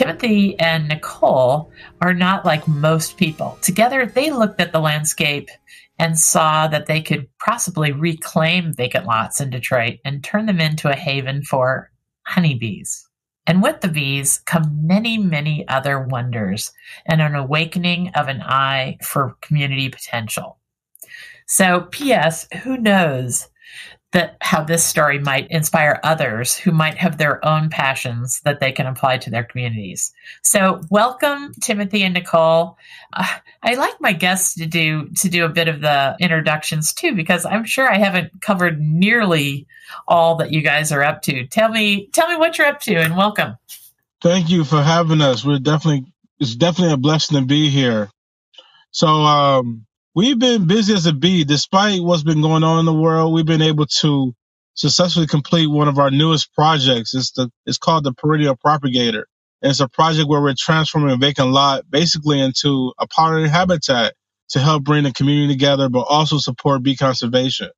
Timothy 0.00 0.58
and 0.58 0.88
Nicole 0.88 1.70
are 2.00 2.14
not 2.14 2.46
like 2.46 2.66
most 2.66 3.18
people. 3.18 3.58
Together, 3.60 4.06
they 4.06 4.30
looked 4.30 4.58
at 4.58 4.72
the 4.72 4.80
landscape 4.80 5.50
and 5.98 6.18
saw 6.18 6.66
that 6.68 6.86
they 6.86 7.02
could 7.02 7.28
possibly 7.38 7.92
reclaim 7.92 8.72
vacant 8.72 9.04
lots 9.04 9.42
in 9.42 9.50
Detroit 9.50 9.98
and 10.06 10.24
turn 10.24 10.46
them 10.46 10.58
into 10.58 10.88
a 10.88 10.96
haven 10.96 11.42
for 11.42 11.90
honeybees. 12.22 13.06
And 13.46 13.62
with 13.62 13.82
the 13.82 13.88
bees 13.88 14.38
come 14.46 14.86
many, 14.86 15.18
many 15.18 15.68
other 15.68 16.00
wonders 16.00 16.72
and 17.04 17.20
an 17.20 17.34
awakening 17.34 18.08
of 18.14 18.28
an 18.28 18.40
eye 18.40 18.96
for 19.02 19.36
community 19.42 19.90
potential. 19.90 20.56
So, 21.46 21.88
P.S., 21.90 22.48
who 22.62 22.78
knows 22.78 23.48
that 24.12 24.36
how 24.40 24.64
this 24.64 24.82
story 24.82 25.18
might 25.18 25.48
inspire 25.50 26.00
others 26.02 26.56
who 26.56 26.72
might 26.72 26.96
have 26.96 27.16
their 27.16 27.44
own 27.46 27.70
passions 27.70 28.40
that 28.40 28.58
they 28.58 28.72
can 28.72 28.86
apply 28.86 29.18
to 29.18 29.30
their 29.30 29.44
communities. 29.44 30.12
So, 30.42 30.80
welcome 30.90 31.52
Timothy 31.60 32.02
and 32.02 32.14
Nicole. 32.14 32.76
Uh, 33.12 33.26
I 33.62 33.74
like 33.74 34.00
my 34.00 34.12
guests 34.12 34.54
to 34.56 34.66
do 34.66 35.08
to 35.10 35.28
do 35.28 35.44
a 35.44 35.48
bit 35.48 35.68
of 35.68 35.80
the 35.80 36.16
introductions 36.18 36.92
too 36.92 37.14
because 37.14 37.46
I'm 37.46 37.64
sure 37.64 37.88
I 37.88 37.98
haven't 37.98 38.40
covered 38.40 38.80
nearly 38.80 39.66
all 40.08 40.36
that 40.36 40.52
you 40.52 40.60
guys 40.62 40.90
are 40.90 41.04
up 41.04 41.22
to. 41.22 41.46
Tell 41.46 41.68
me 41.68 42.08
tell 42.08 42.28
me 42.28 42.36
what 42.36 42.58
you're 42.58 42.66
up 42.66 42.80
to 42.80 42.96
and 42.96 43.16
welcome. 43.16 43.56
Thank 44.20 44.50
you 44.50 44.64
for 44.64 44.82
having 44.82 45.20
us. 45.20 45.44
We're 45.44 45.58
definitely 45.58 46.12
it's 46.40 46.56
definitely 46.56 46.94
a 46.94 46.98
blessing 46.98 47.38
to 47.38 47.46
be 47.46 47.68
here. 47.68 48.10
So 48.90 49.06
um 49.06 49.86
we've 50.20 50.38
been 50.38 50.66
busy 50.66 50.92
as 50.92 51.06
a 51.06 51.14
bee. 51.14 51.44
Despite 51.44 52.02
what's 52.02 52.22
been 52.22 52.42
going 52.42 52.62
on 52.62 52.78
in 52.78 52.84
the 52.84 52.92
world, 52.92 53.32
we've 53.32 53.46
been 53.46 53.62
able 53.62 53.86
to 53.86 54.34
successfully 54.74 55.26
complete 55.26 55.66
one 55.66 55.88
of 55.88 55.98
our 55.98 56.10
newest 56.10 56.52
projects. 56.52 57.14
It's 57.14 57.30
the 57.32 57.50
it's 57.64 57.78
called 57.78 58.04
the 58.04 58.12
Perennial 58.12 58.54
Propagator. 58.54 59.24
And 59.62 59.70
it's 59.70 59.80
a 59.80 59.88
project 59.88 60.28
where 60.28 60.42
we're 60.42 60.54
transforming 60.58 61.10
a 61.10 61.16
vacant 61.16 61.48
lot 61.48 61.90
basically 61.90 62.38
into 62.38 62.92
a 62.98 63.08
pollinator 63.08 63.48
habitat 63.48 64.12
to 64.50 64.58
help 64.58 64.84
bring 64.84 65.04
the 65.04 65.12
community 65.12 65.54
together, 65.54 65.88
but 65.88 66.00
also 66.00 66.36
support 66.36 66.82
bee 66.82 66.96
conservation. 66.96 67.70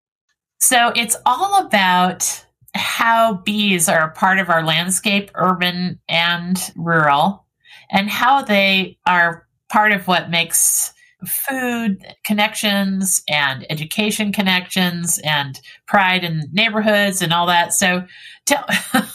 So 0.58 0.92
it's 0.96 1.16
all 1.24 1.64
about 1.64 2.44
how 2.74 3.34
bees 3.34 3.88
are 3.88 4.02
a 4.02 4.10
part 4.10 4.40
of 4.40 4.50
our 4.50 4.64
landscape, 4.64 5.30
urban 5.36 6.00
and 6.08 6.58
rural, 6.74 7.46
and 7.88 8.10
how 8.10 8.42
they 8.42 8.98
are 9.06 9.46
part 9.70 9.92
of 9.92 10.08
what 10.08 10.28
makes 10.28 10.92
food 11.26 11.98
connections 12.24 13.22
and 13.28 13.66
education 13.70 14.32
connections 14.32 15.20
and 15.24 15.60
pride 15.86 16.24
in 16.24 16.48
neighborhoods 16.52 17.22
and 17.22 17.32
all 17.32 17.46
that. 17.46 17.72
So 17.72 18.04
tell 18.46 18.66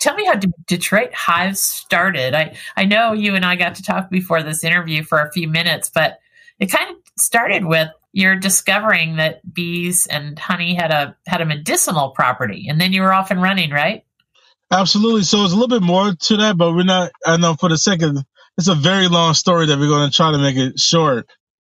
tell 0.00 0.14
me 0.14 0.24
how 0.24 0.34
D- 0.34 0.48
Detroit 0.66 1.12
Hives 1.14 1.60
started. 1.60 2.34
I 2.34 2.56
I 2.76 2.84
know 2.84 3.12
you 3.12 3.34
and 3.34 3.44
I 3.44 3.56
got 3.56 3.74
to 3.76 3.82
talk 3.82 4.10
before 4.10 4.42
this 4.42 4.64
interview 4.64 5.02
for 5.02 5.20
a 5.20 5.32
few 5.32 5.48
minutes, 5.48 5.90
but 5.92 6.18
it 6.58 6.66
kind 6.66 6.90
of 6.90 6.96
started 7.18 7.64
with 7.64 7.88
you're 8.12 8.36
discovering 8.36 9.16
that 9.16 9.40
bees 9.54 10.06
and 10.06 10.38
honey 10.38 10.74
had 10.74 10.90
a 10.90 11.16
had 11.26 11.40
a 11.40 11.46
medicinal 11.46 12.10
property 12.10 12.66
and 12.68 12.80
then 12.80 12.92
you 12.92 13.02
were 13.02 13.12
off 13.12 13.30
and 13.30 13.42
running, 13.42 13.70
right? 13.70 14.04
Absolutely. 14.70 15.22
So 15.22 15.44
it's 15.44 15.52
a 15.52 15.56
little 15.56 15.68
bit 15.68 15.84
more 15.84 16.14
to 16.14 16.36
that, 16.38 16.56
but 16.56 16.72
we're 16.72 16.84
not 16.84 17.12
I 17.26 17.36
know 17.36 17.54
for 17.54 17.68
the 17.68 17.78
second 17.78 18.24
it's 18.62 18.68
a 18.68 18.76
very 18.76 19.08
long 19.08 19.34
story 19.34 19.66
that 19.66 19.76
we're 19.76 19.88
going 19.88 20.08
to 20.08 20.14
try 20.14 20.30
to 20.30 20.38
make 20.38 20.56
it 20.56 20.78
short. 20.78 21.28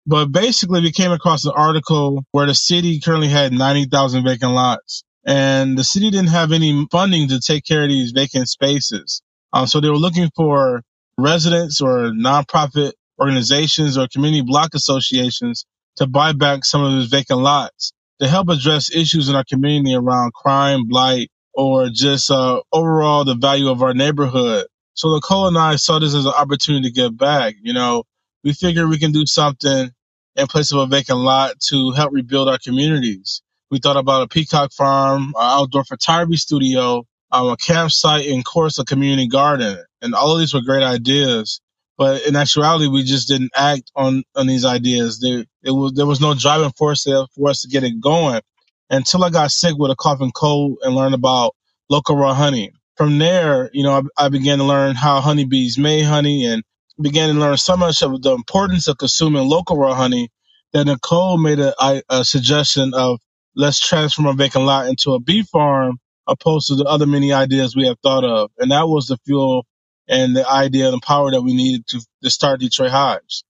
But 0.07 0.31
basically, 0.31 0.81
we 0.81 0.91
came 0.91 1.11
across 1.11 1.45
an 1.45 1.51
article 1.55 2.25
where 2.31 2.47
the 2.47 2.55
city 2.55 2.99
currently 2.99 3.27
had 3.27 3.53
90,000 3.53 4.23
vacant 4.23 4.53
lots. 4.53 5.03
And 5.23 5.77
the 5.77 5.83
city 5.83 6.09
didn't 6.09 6.29
have 6.29 6.51
any 6.51 6.87
funding 6.91 7.27
to 7.27 7.39
take 7.39 7.63
care 7.63 7.83
of 7.83 7.89
these 7.89 8.09
vacant 8.09 8.49
spaces. 8.49 9.21
Um, 9.53 9.67
so 9.67 9.79
they 9.79 9.89
were 9.89 9.97
looking 9.97 10.31
for 10.35 10.81
residents 11.15 11.79
or 11.79 12.09
nonprofit 12.09 12.93
organizations 13.21 13.95
or 13.95 14.07
community 14.11 14.41
block 14.41 14.71
associations 14.73 15.67
to 15.97 16.07
buy 16.07 16.33
back 16.33 16.65
some 16.65 16.83
of 16.83 16.91
those 16.93 17.05
vacant 17.05 17.41
lots 17.41 17.93
to 18.19 18.27
help 18.27 18.49
address 18.49 18.89
issues 18.89 19.29
in 19.29 19.35
our 19.35 19.45
community 19.47 19.93
around 19.93 20.33
crime, 20.33 20.87
blight, 20.87 21.29
or 21.53 21.89
just 21.89 22.31
uh, 22.31 22.61
overall 22.73 23.25
the 23.25 23.35
value 23.35 23.69
of 23.69 23.83
our 23.83 23.93
neighborhood. 23.93 24.65
So 24.95 25.13
Nicole 25.15 25.47
and 25.47 25.57
I 25.57 25.77
saw 25.77 25.99
this 25.99 26.15
as 26.15 26.25
an 26.25 26.33
opportunity 26.37 26.89
to 26.89 26.93
give 26.95 27.17
back. 27.17 27.55
You 27.61 27.73
know, 27.73 28.05
we 28.43 28.53
figured 28.53 28.89
we 28.89 28.99
can 28.99 29.13
do 29.13 29.25
something 29.25 29.91
in 30.37 30.47
place 30.47 30.73
of 30.73 30.79
a 30.79 30.87
vacant 30.87 31.19
lot 31.19 31.59
to 31.69 31.91
help 31.93 32.13
rebuild 32.13 32.49
our 32.49 32.59
communities. 32.59 33.41
We 33.71 33.79
thought 33.79 33.97
about 33.97 34.23
a 34.23 34.29
peacock 34.29 34.73
farm, 34.73 35.29
an 35.29 35.33
outdoor 35.37 35.85
photography 35.85 36.37
studio, 36.37 37.05
um, 37.31 37.49
a 37.49 37.57
campsite, 37.57 38.27
and 38.27 38.39
of 38.39 38.45
course 38.45 38.79
a 38.79 38.85
community 38.85 39.29
garden. 39.29 39.83
And 40.01 40.15
all 40.15 40.33
of 40.33 40.39
these 40.39 40.53
were 40.53 40.61
great 40.61 40.83
ideas. 40.83 41.61
But 41.97 42.25
in 42.27 42.35
actuality, 42.35 42.87
we 42.87 43.03
just 43.03 43.29
didn't 43.29 43.51
act 43.55 43.91
on, 43.95 44.23
on 44.35 44.47
these 44.47 44.65
ideas. 44.65 45.21
There, 45.21 45.45
it 45.63 45.71
was, 45.71 45.93
there 45.93 46.07
was 46.07 46.21
no 46.21 46.35
driving 46.35 46.71
force 46.73 47.05
there 47.05 47.25
for 47.35 47.49
us 47.49 47.61
to 47.63 47.69
get 47.69 47.85
it 47.85 48.01
going 48.01 48.41
until 48.89 49.23
I 49.23 49.29
got 49.31 49.51
sick 49.51 49.75
with 49.77 49.91
a 49.91 49.95
cough 49.95 50.21
and 50.21 50.33
cold 50.33 50.79
and 50.83 50.95
learned 50.95 51.15
about 51.15 51.55
local 51.89 52.17
raw 52.17 52.33
honey. 52.33 52.71
From 52.99 53.19
there, 53.19 53.71
you 53.73 53.83
know, 53.83 53.93
I, 54.19 54.27
I 54.27 54.29
began 54.29 54.59
to 54.59 54.65
learn 54.65 54.95
how 54.97 55.21
honeybees 55.21 55.79
made 55.79 56.03
honey 56.05 56.45
and 56.47 56.63
began 57.01 57.35
to 57.35 57.41
learn 57.41 57.57
so 57.57 57.77
much 57.77 58.03
of 58.03 58.23
the 58.23 58.33
importance 58.35 58.89
of 58.89 58.99
consuming 58.99 59.49
local 59.49 59.77
raw 59.77 59.95
honey 59.95 60.29
that 60.73 60.87
Nicole 60.87 61.39
made 61.39 61.59
a, 61.61 61.75
a 62.09 62.25
suggestion 62.25 62.93
of 62.95 63.21
let's 63.57 63.81
transform 63.81 64.27
a 64.29 64.33
vacant 64.35 64.65
lot 64.65 64.89
into 64.89 65.13
a 65.13 65.21
bee 65.21 65.43
farm 65.43 65.99
opposed 66.27 66.69
to 66.69 66.77
the 66.77 66.85
other 66.85 67.07
many 67.07 67.33
ideas 67.33 67.75
we 67.75 67.87
have 67.87 67.99
thought 68.03 68.25
of. 68.25 68.51
And 68.59 68.71
that 68.71 68.89
was 68.89 69.07
the 69.07 69.17
fuel 69.25 69.67
and 70.09 70.37
the 70.37 70.49
idea 70.49 70.87
and 70.87 70.95
the 70.95 71.05
power 71.07 71.31
that 71.31 71.43
we 71.43 71.55
needed 71.55 71.87
to, 71.89 72.01
to 72.23 72.31
start 72.31 72.61
Detroit 72.61 72.91
Hives. 72.91 73.45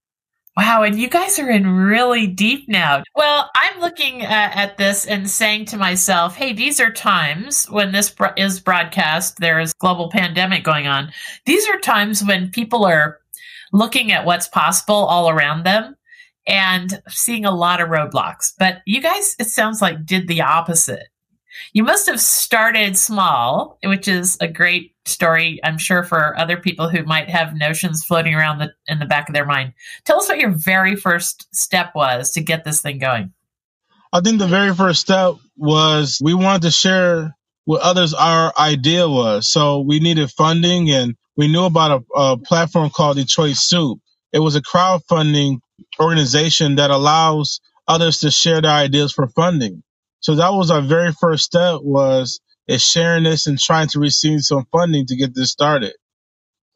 Wow, 0.60 0.82
and 0.82 1.00
you 1.00 1.08
guys 1.08 1.38
are 1.38 1.48
in 1.48 1.66
really 1.66 2.26
deep 2.26 2.68
now. 2.68 3.02
Well, 3.16 3.50
I'm 3.56 3.80
looking 3.80 4.20
at, 4.20 4.54
at, 4.54 4.76
this 4.76 5.06
and 5.06 5.28
saying 5.30 5.64
to 5.66 5.78
myself, 5.78 6.36
hey, 6.36 6.52
these 6.52 6.78
are 6.78 6.92
times 6.92 7.64
when 7.70 7.92
this 7.92 8.14
is 8.36 8.60
broadcast, 8.60 9.38
there 9.38 9.58
is 9.58 9.72
global 9.72 10.10
pandemic 10.10 10.62
going 10.62 10.86
on. 10.86 11.12
These 11.46 11.66
are 11.66 11.78
times 11.78 12.22
when 12.22 12.50
people 12.50 12.84
are 12.84 13.20
looking 13.72 14.12
at 14.12 14.26
what's 14.26 14.48
possible 14.48 14.94
all 14.94 15.30
around 15.30 15.64
them 15.64 15.96
and 16.46 17.00
seeing 17.08 17.46
a 17.46 17.56
lot 17.56 17.80
of 17.80 17.88
roadblocks. 17.88 18.52
But 18.58 18.82
you 18.84 19.00
guys, 19.00 19.36
it 19.38 19.46
sounds 19.46 19.80
like, 19.80 20.04
did 20.04 20.28
the 20.28 20.42
opposite. 20.42 21.08
You 21.72 21.84
must 21.84 22.06
have 22.06 22.20
started 22.20 22.96
small, 22.96 23.78
which 23.84 24.08
is 24.08 24.36
a 24.40 24.48
great 24.48 24.94
story, 25.04 25.60
I'm 25.64 25.78
sure, 25.78 26.02
for 26.02 26.38
other 26.38 26.56
people 26.56 26.88
who 26.88 27.04
might 27.04 27.28
have 27.28 27.54
notions 27.54 28.04
floating 28.04 28.34
around 28.34 28.58
the, 28.58 28.72
in 28.86 28.98
the 28.98 29.06
back 29.06 29.28
of 29.28 29.34
their 29.34 29.46
mind. 29.46 29.74
Tell 30.04 30.18
us 30.18 30.28
what 30.28 30.38
your 30.38 30.50
very 30.50 30.96
first 30.96 31.48
step 31.54 31.92
was 31.94 32.32
to 32.32 32.40
get 32.40 32.64
this 32.64 32.80
thing 32.80 32.98
going. 32.98 33.32
I 34.12 34.20
think 34.20 34.38
the 34.38 34.46
very 34.46 34.74
first 34.74 35.00
step 35.00 35.34
was 35.56 36.18
we 36.22 36.34
wanted 36.34 36.62
to 36.62 36.70
share 36.70 37.36
with 37.66 37.80
others 37.80 38.14
our 38.14 38.52
idea 38.58 39.08
was. 39.08 39.52
So 39.52 39.80
we 39.80 40.00
needed 40.00 40.30
funding 40.30 40.90
and 40.90 41.16
we 41.36 41.46
knew 41.46 41.64
about 41.64 42.02
a, 42.14 42.18
a 42.18 42.36
platform 42.36 42.90
called 42.90 43.16
Detroit 43.16 43.56
Soup. 43.56 44.00
It 44.32 44.40
was 44.40 44.56
a 44.56 44.62
crowdfunding 44.62 45.60
organization 46.00 46.76
that 46.76 46.90
allows 46.90 47.60
others 47.86 48.20
to 48.20 48.30
share 48.30 48.60
their 48.60 48.72
ideas 48.72 49.12
for 49.12 49.28
funding. 49.28 49.82
So 50.20 50.36
that 50.36 50.52
was 50.52 50.70
our 50.70 50.82
very 50.82 51.12
first 51.12 51.44
step 51.44 51.80
was 51.82 52.40
is 52.68 52.84
sharing 52.84 53.24
this 53.24 53.46
and 53.46 53.58
trying 53.58 53.88
to 53.88 54.00
receive 54.00 54.40
some 54.42 54.66
funding 54.72 55.06
to 55.06 55.16
get 55.16 55.34
this 55.34 55.50
started. 55.50 55.94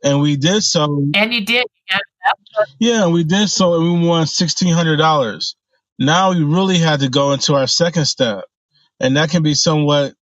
And 0.04 0.20
we 0.20 0.36
did 0.36 0.62
so. 0.62 1.06
And 1.14 1.32
you 1.34 1.44
did. 1.44 1.66
Yeah, 2.78 3.08
we 3.08 3.24
did 3.24 3.48
so 3.48 3.74
and 3.76 4.02
we 4.02 4.08
won 4.08 4.26
sixteen 4.26 4.74
hundred 4.74 4.96
dollars. 4.98 5.56
Now 5.98 6.32
we 6.32 6.42
really 6.42 6.78
had 6.78 7.00
to 7.00 7.08
go 7.08 7.32
into 7.32 7.54
our 7.54 7.66
second 7.66 8.06
step. 8.06 8.44
And 9.00 9.16
that 9.16 9.30
can 9.30 9.42
be 9.42 9.54
somewhat, 9.54 10.14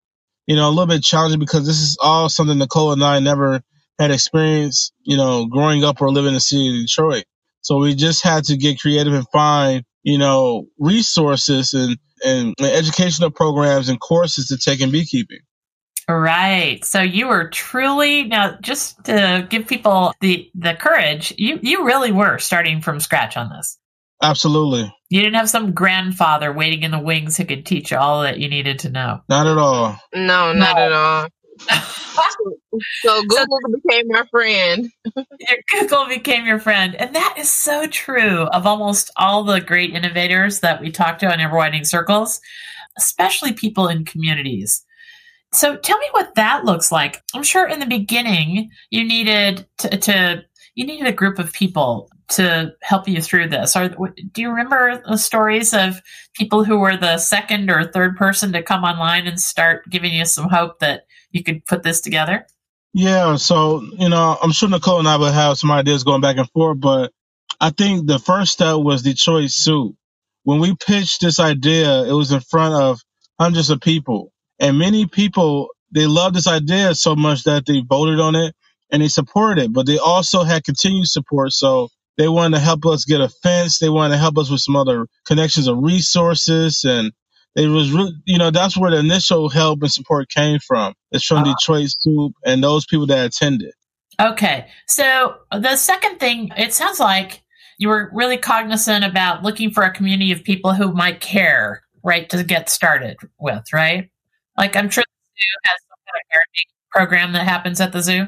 you 0.46 0.56
know, 0.56 0.68
a 0.68 0.70
little 0.70 0.86
bit 0.86 1.02
challenging 1.02 1.40
because 1.40 1.66
this 1.66 1.80
is 1.80 1.96
all 2.00 2.28
something 2.28 2.58
Nicole 2.58 2.92
and 2.92 3.04
I 3.04 3.18
never 3.20 3.62
had 3.98 4.10
experienced, 4.10 4.92
you 5.02 5.16
know, 5.16 5.46
growing 5.46 5.84
up 5.84 6.00
or 6.02 6.10
living 6.10 6.28
in 6.28 6.34
the 6.34 6.40
city 6.40 6.68
of 6.68 6.86
Detroit. 6.86 7.24
So 7.62 7.78
we 7.78 7.94
just 7.94 8.22
had 8.22 8.44
to 8.44 8.56
get 8.56 8.80
creative 8.80 9.12
and 9.12 9.26
find, 9.32 9.84
you 10.02 10.18
know, 10.18 10.66
resources 10.78 11.74
and, 11.74 11.98
and 12.24 12.54
educational 12.60 13.30
programs 13.30 13.88
and 13.88 14.00
courses 14.00 14.48
to 14.48 14.58
take 14.58 14.80
in 14.80 14.90
beekeeping. 14.90 15.40
Right. 16.08 16.84
So 16.84 17.00
you 17.00 17.28
were 17.28 17.48
truly 17.48 18.24
now 18.24 18.58
just 18.60 19.04
to 19.04 19.46
give 19.48 19.68
people 19.68 20.12
the 20.20 20.50
the 20.54 20.74
courage, 20.74 21.32
you 21.36 21.58
you 21.62 21.84
really 21.86 22.10
were 22.10 22.38
starting 22.38 22.80
from 22.80 23.00
scratch 23.00 23.36
on 23.36 23.50
this. 23.50 23.78
Absolutely. 24.22 24.92
You 25.08 25.20
didn't 25.22 25.36
have 25.36 25.48
some 25.48 25.72
grandfather 25.72 26.52
waiting 26.52 26.82
in 26.82 26.90
the 26.90 26.98
wings 26.98 27.36
who 27.36 27.44
could 27.44 27.64
teach 27.64 27.90
you 27.90 27.96
all 27.96 28.22
that 28.22 28.38
you 28.38 28.48
needed 28.48 28.80
to 28.80 28.90
know. 28.90 29.20
Not 29.28 29.46
at 29.46 29.56
all. 29.56 29.98
No, 30.14 30.52
not 30.52 30.76
no. 30.76 30.82
at 30.82 30.92
all. 30.92 31.28
So 33.02 33.22
Google 33.22 33.58
so, 33.64 33.80
became 33.82 34.08
my 34.08 34.24
friend. 34.30 34.90
Google 35.70 36.06
became 36.08 36.46
your 36.46 36.58
friend. 36.58 36.94
And 36.96 37.14
that 37.14 37.34
is 37.38 37.50
so 37.50 37.86
true 37.86 38.44
of 38.44 38.66
almost 38.66 39.10
all 39.16 39.44
the 39.44 39.60
great 39.60 39.94
innovators 39.94 40.60
that 40.60 40.80
we 40.80 40.90
talk 40.90 41.18
to 41.18 41.32
in 41.32 41.40
Ever 41.40 41.56
Widening 41.56 41.84
Circles, 41.84 42.40
especially 42.96 43.52
people 43.52 43.88
in 43.88 44.04
communities. 44.04 44.84
So 45.52 45.76
tell 45.76 45.98
me 45.98 46.06
what 46.12 46.34
that 46.36 46.64
looks 46.64 46.92
like. 46.92 47.22
I'm 47.34 47.42
sure 47.42 47.66
in 47.66 47.80
the 47.80 47.86
beginning 47.86 48.70
you 48.90 49.04
needed 49.04 49.66
to, 49.78 49.88
to 49.88 50.44
you 50.76 50.86
needed 50.86 51.08
a 51.08 51.12
group 51.12 51.38
of 51.38 51.52
people 51.52 52.08
to 52.28 52.72
help 52.82 53.08
you 53.08 53.20
through 53.20 53.48
this. 53.48 53.74
Or 53.74 53.88
do 53.88 54.40
you 54.40 54.50
remember 54.50 55.02
the 55.06 55.18
stories 55.18 55.74
of 55.74 56.00
people 56.34 56.64
who 56.64 56.78
were 56.78 56.96
the 56.96 57.18
second 57.18 57.70
or 57.70 57.90
third 57.90 58.16
person 58.16 58.52
to 58.52 58.62
come 58.62 58.84
online 58.84 59.26
and 59.26 59.40
start 59.40 59.90
giving 59.90 60.12
you 60.12 60.24
some 60.24 60.48
hope 60.48 60.78
that 60.78 61.06
you 61.30 61.42
could 61.42 61.64
put 61.66 61.82
this 61.82 62.00
together? 62.00 62.46
Yeah, 62.92 63.36
so 63.36 63.82
you 63.98 64.08
know, 64.08 64.36
I'm 64.42 64.52
sure 64.52 64.68
Nicole 64.68 64.98
and 64.98 65.08
I 65.08 65.16
would 65.16 65.32
have 65.32 65.58
some 65.58 65.70
ideas 65.70 66.04
going 66.04 66.20
back 66.20 66.38
and 66.38 66.50
forth, 66.50 66.80
but 66.80 67.12
I 67.60 67.70
think 67.70 68.06
the 68.06 68.18
first 68.18 68.52
step 68.52 68.76
was 68.78 69.02
Detroit 69.02 69.50
Soup. 69.50 69.94
When 70.44 70.58
we 70.60 70.74
pitched 70.74 71.20
this 71.20 71.38
idea, 71.38 72.04
it 72.04 72.12
was 72.12 72.32
in 72.32 72.40
front 72.40 72.74
of 72.74 73.00
hundreds 73.38 73.70
of 73.70 73.80
people, 73.80 74.32
and 74.58 74.78
many 74.78 75.06
people 75.06 75.68
they 75.92 76.06
loved 76.06 76.36
this 76.36 76.48
idea 76.48 76.94
so 76.94 77.14
much 77.16 77.44
that 77.44 77.66
they 77.66 77.82
voted 77.88 78.20
on 78.20 78.34
it 78.36 78.54
and 78.90 79.02
they 79.02 79.08
supported 79.08 79.64
it. 79.64 79.72
But 79.72 79.86
they 79.86 79.98
also 79.98 80.42
had 80.42 80.64
continued 80.64 81.06
support, 81.08 81.52
so 81.52 81.88
they 82.18 82.28
wanted 82.28 82.56
to 82.56 82.64
help 82.64 82.86
us 82.86 83.04
get 83.04 83.20
a 83.20 83.28
fence. 83.28 83.78
They 83.78 83.88
wanted 83.88 84.14
to 84.14 84.20
help 84.20 84.36
us 84.38 84.50
with 84.50 84.60
some 84.60 84.76
other 84.76 85.06
connections 85.26 85.68
of 85.68 85.78
resources 85.78 86.84
and 86.84 87.12
it 87.56 87.68
was 87.68 87.90
really, 87.90 88.12
you 88.24 88.38
know, 88.38 88.50
that's 88.50 88.76
where 88.76 88.90
the 88.90 88.98
initial 88.98 89.48
help 89.48 89.82
and 89.82 89.92
support 89.92 90.28
came 90.28 90.58
from. 90.60 90.94
It's 91.10 91.24
from 91.24 91.38
uh-huh. 91.38 91.54
Detroit 91.58 91.88
Soup 91.98 92.32
and 92.44 92.62
those 92.62 92.86
people 92.86 93.06
that 93.06 93.26
attended. 93.26 93.72
Okay. 94.20 94.66
So 94.86 95.36
the 95.50 95.76
second 95.76 96.18
thing, 96.18 96.50
it 96.56 96.72
sounds 96.74 97.00
like 97.00 97.42
you 97.78 97.88
were 97.88 98.10
really 98.12 98.36
cognizant 98.36 99.04
about 99.04 99.42
looking 99.42 99.70
for 99.70 99.82
a 99.82 99.92
community 99.92 100.32
of 100.32 100.44
people 100.44 100.74
who 100.74 100.92
might 100.92 101.20
care, 101.20 101.82
right, 102.04 102.28
to 102.30 102.44
get 102.44 102.68
started 102.68 103.16
with, 103.38 103.64
right? 103.72 104.10
Like 104.58 104.76
I'm 104.76 104.90
sure 104.90 105.02
the 105.02 105.42
zoo 105.42 105.46
has 105.64 105.78
some 105.88 105.98
kind 106.06 106.20
of 106.20 106.36
parenting 106.36 106.70
program 106.90 107.32
that 107.32 107.48
happens 107.48 107.80
at 107.80 107.92
the 107.92 108.02
zoo. 108.02 108.26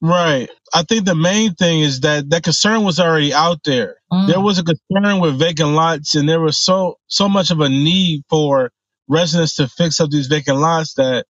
Right. 0.00 0.48
I 0.72 0.84
think 0.84 1.06
the 1.06 1.16
main 1.16 1.54
thing 1.54 1.80
is 1.80 2.00
that 2.02 2.30
that 2.30 2.44
concern 2.44 2.84
was 2.84 3.00
already 3.00 3.34
out 3.34 3.64
there. 3.64 3.96
Mm. 4.12 4.28
There 4.28 4.40
was 4.40 4.60
a 4.60 4.64
concern 4.64 5.20
with 5.20 5.40
vacant 5.40 5.70
lots, 5.70 6.14
and 6.14 6.28
there 6.28 6.40
was 6.40 6.58
so 6.58 6.98
so 7.08 7.28
much 7.28 7.50
of 7.50 7.60
a 7.60 7.68
need 7.68 8.22
for 8.30 8.70
residents 9.08 9.56
to 9.56 9.68
fix 9.68 9.98
up 10.00 10.10
these 10.10 10.28
vacant 10.28 10.58
lots 10.58 10.94
that 10.94 11.26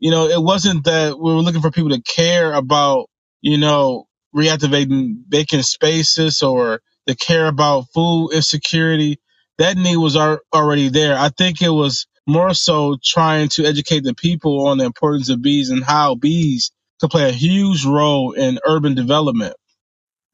you 0.00 0.10
know 0.10 0.28
it 0.28 0.42
wasn't 0.42 0.84
that 0.84 1.18
we 1.18 1.34
were 1.34 1.40
looking 1.42 1.62
for 1.62 1.70
people 1.72 1.90
to 1.90 2.02
care 2.02 2.52
about 2.54 3.06
you 3.42 3.58
know 3.58 4.06
reactivating 4.36 5.16
vacant 5.28 5.64
spaces 5.66 6.42
or 6.42 6.80
to 7.08 7.16
care 7.16 7.48
about 7.48 7.86
food 7.94 8.30
insecurity. 8.32 9.18
That 9.58 9.76
need 9.76 9.98
was 9.98 10.16
already 10.54 10.90
there. 10.90 11.18
I 11.18 11.30
think 11.30 11.62
it 11.62 11.70
was 11.70 12.06
more 12.28 12.54
so 12.54 12.98
trying 13.04 13.48
to 13.50 13.64
educate 13.66 14.04
the 14.04 14.14
people 14.14 14.68
on 14.68 14.78
the 14.78 14.84
importance 14.86 15.30
of 15.30 15.42
bees 15.42 15.70
and 15.70 15.84
how 15.84 16.14
bees 16.16 16.72
to 17.00 17.08
play 17.08 17.28
a 17.28 17.32
huge 17.32 17.84
role 17.84 18.32
in 18.32 18.58
urban 18.66 18.94
development. 18.94 19.54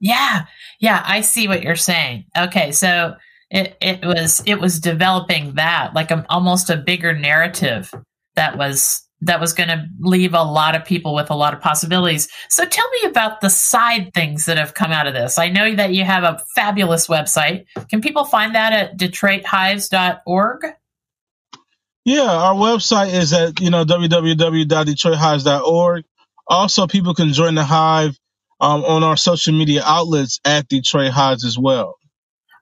Yeah, 0.01 0.47
yeah, 0.81 1.03
I 1.07 1.21
see 1.21 1.49
what 1.49 1.63
you're 1.63 1.77
saying. 1.77 2.25
Okay, 2.37 2.73
so 2.73 3.15
it, 3.51 3.77
it 3.81 4.05
was 4.05 4.43
it 4.47 4.61
was 4.61 4.81
developing 4.81 5.55
that 5.55 5.95
like 5.95 6.11
a, 6.11 6.27
almost 6.29 6.71
a 6.71 6.77
bigger 6.77 7.17
narrative 7.17 7.93
that 8.35 8.59
was 8.59 9.01
that 9.21 9.41
was 9.41 9.53
going 9.53 9.69
to 9.69 9.87
leave 10.01 10.35
a 10.35 10.43
lot 10.43 10.75
of 10.75 10.85
people 10.85 11.15
with 11.15 11.31
a 11.31 11.35
lot 11.35 11.55
of 11.55 11.61
possibilities. 11.61 12.29
So 12.51 12.67
tell 12.67 12.89
me 12.91 13.09
about 13.09 13.41
the 13.41 13.49
side 13.49 14.13
things 14.13 14.45
that 14.47 14.59
have 14.59 14.75
come 14.75 14.93
out 14.93 15.07
of 15.07 15.15
this. 15.15 15.39
I 15.39 15.49
know 15.49 15.75
that 15.75 15.95
you 15.95 16.05
have 16.05 16.25
a 16.25 16.43
fabulous 16.55 17.07
website. 17.07 17.65
Can 17.89 18.03
people 18.03 18.25
find 18.25 18.55
that 18.55 18.73
at 18.73 18.99
detroithives.org? 18.99 20.67
Yeah, 22.05 22.31
our 22.31 22.55
website 22.55 23.15
is 23.15 23.33
at 23.33 23.61
you 23.61 23.71
know 23.71 23.85
www.detroithives.org. 23.85 26.05
Also, 26.47 26.87
people 26.87 27.15
can 27.15 27.33
join 27.33 27.55
the 27.55 27.65
Hive 27.65 28.19
um, 28.61 28.85
on 28.85 29.03
our 29.03 29.17
social 29.17 29.53
media 29.53 29.83
outlets 29.85 30.41
at 30.45 30.69
Detroit 30.69 31.13
Hives 31.13 31.45
as 31.45 31.59
well. 31.59 31.97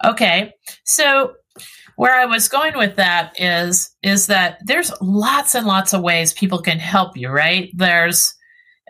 Okay. 0.04 0.52
So 0.84 1.34
where 1.96 2.14
I 2.14 2.26
was 2.26 2.48
going 2.48 2.76
with 2.76 2.96
that 2.96 3.40
is 3.40 3.94
is 4.02 4.26
that 4.26 4.58
there's 4.64 4.92
lots 5.00 5.54
and 5.54 5.66
lots 5.66 5.92
of 5.92 6.02
ways 6.02 6.32
people 6.32 6.60
can 6.60 6.78
help 6.78 7.16
you, 7.16 7.28
right? 7.28 7.70
There's 7.74 8.34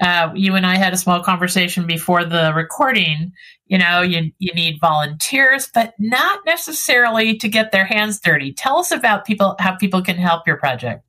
uh, 0.01 0.31
you 0.35 0.55
and 0.55 0.65
I 0.65 0.77
had 0.77 0.93
a 0.93 0.97
small 0.97 1.23
conversation 1.23 1.87
before 1.87 2.25
the 2.25 2.53
recording. 2.55 3.33
You 3.67 3.79
know, 3.79 4.03
you 4.03 4.33
you 4.39 4.55
need 4.55 4.79
volunteers, 4.81 5.69
but 5.73 5.95
not 5.99 6.41
necessarily 6.47 7.37
to 7.39 7.49
get 7.49 7.73
their 7.73 7.85
hands 7.85 8.21
dirty. 8.21 8.53
Tell 8.53 8.79
us 8.79 8.91
about 8.91 9.27
people 9.27 9.57
how 9.59 9.77
people 9.77 10.03
can 10.03 10.17
help 10.17 10.47
your 10.47 10.57
project. 10.57 11.05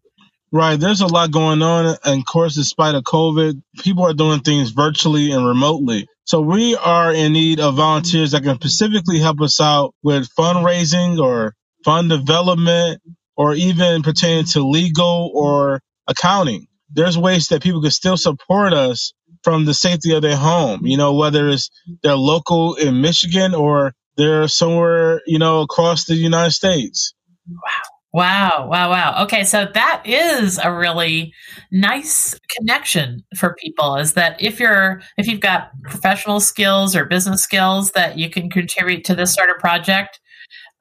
Right, 0.54 0.80
there's 0.82 1.02
a 1.04 1.08
lot 1.08 1.32
going 1.32 1.63
on, 1.63 1.98
and 2.06 2.22
of 2.22 2.28
course, 2.28 2.56
despite 2.56 2.96
of 2.96 3.04
COVID, 3.06 3.62
people 3.80 4.06
are 4.08 4.16
doing 4.16 4.42
things 4.42 4.72
virtually 4.72 5.32
and 5.32 5.48
remotely. 5.48 6.08
So 6.26 6.42
we 6.42 6.76
are 6.78 7.13
in 7.13 7.34
need 7.34 7.62
of 7.62 7.76
volunteers 7.78 8.32
that 8.34 8.44
can 8.44 8.56
specifically 8.58 9.20
help 9.20 9.42
us 9.44 9.62
out 9.62 9.96
with 10.04 10.30
fundraising 10.39 11.20
or 11.20 11.56
fund 11.86 12.10
development 12.10 13.02
or 13.38 13.56
even 13.56 14.04
pertaining 14.04 14.48
to 14.48 14.62
legal 14.68 15.32
or 15.36 15.82
accounting. 16.08 16.68
There's 16.94 17.20
ways 17.20 17.50
that 17.50 17.63
people 17.63 17.84
can 17.84 17.92
still 17.92 18.18
support 18.18 18.74
us 18.74 19.13
from 19.44 19.66
the 19.68 19.76
safety 19.76 20.13
of 20.16 20.24
their 20.24 20.38
home, 20.38 20.88
you 20.88 20.98
know, 20.98 21.16
whether 21.16 21.50
it's 21.50 21.70
they're 22.04 22.16
local 22.18 22.76
in 22.76 23.04
Michigan 23.04 23.56
or 23.56 23.94
they're 24.18 24.50
somewhere, 24.50 25.22
you 25.28 25.39
know, 25.39 25.62
across 25.62 26.06
the 26.08 26.16
United 26.16 26.54
States. 26.54 27.13
Wow. 27.50 27.92
Wow, 28.13 28.67
wow, 28.69 28.91
wow. 28.91 29.23
Okay, 29.23 29.43
so 29.43 29.67
that 29.73 30.04
is 30.06 30.60
a 30.63 30.71
really 30.71 31.34
nice 31.71 32.39
connection 32.56 33.23
for 33.36 33.56
people 33.56 33.95
is 33.95 34.13
that 34.13 34.39
if 34.39 34.60
you're 34.60 35.02
if 35.17 35.28
you've 35.28 35.39
got 35.39 35.71
professional 35.82 36.39
skills 36.39 36.95
or 36.95 37.06
business 37.06 37.41
skills 37.41 37.91
that 37.93 38.19
you 38.19 38.30
can 38.30 38.52
contribute 38.52 39.04
to 39.06 39.15
this 39.15 39.34
sort 39.34 39.49
of 39.49 39.58
project, 39.58 40.19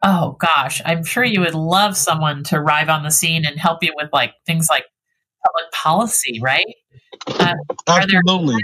oh 0.03 0.37
gosh, 0.41 0.83
I'm 0.85 1.05
sure 1.05 1.25
you 1.25 1.41
would 1.41 1.55
love 1.55 1.97
someone 1.97 2.45
to 2.45 2.57
arrive 2.57 2.91
on 2.91 3.03
the 3.03 3.11
scene 3.11 3.47
and 3.47 3.59
help 3.59 3.83
you 3.83 3.95
with 3.97 4.11
like 4.13 4.35
things 4.45 4.69
like 4.69 4.85
public 5.43 5.73
policy, 5.73 6.39
right? 6.43 6.67
Uh, 7.27 7.55
Absolutely. 7.89 8.63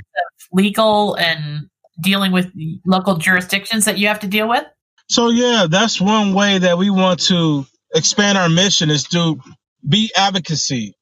legal 0.52 1.14
and 1.14 1.70
dealing 2.00 2.32
with 2.32 2.52
local 2.84 3.16
jurisdictions 3.16 3.86
that 3.86 3.96
you 3.96 4.08
have 4.08 4.20
to 4.20 4.26
deal 4.26 4.48
with? 4.48 4.64
So 5.08 5.30
yeah, 5.30 5.66
that's 5.70 6.00
one 6.00 6.34
way 6.34 6.58
that 6.58 6.76
we 6.76 6.90
want 6.90 7.20
to 7.28 7.66
expand 7.94 8.38
our 8.38 8.48
mission 8.50 8.90
is 8.90 9.04
to 9.06 9.40
be 9.88 10.12
advocacy. 10.16 10.94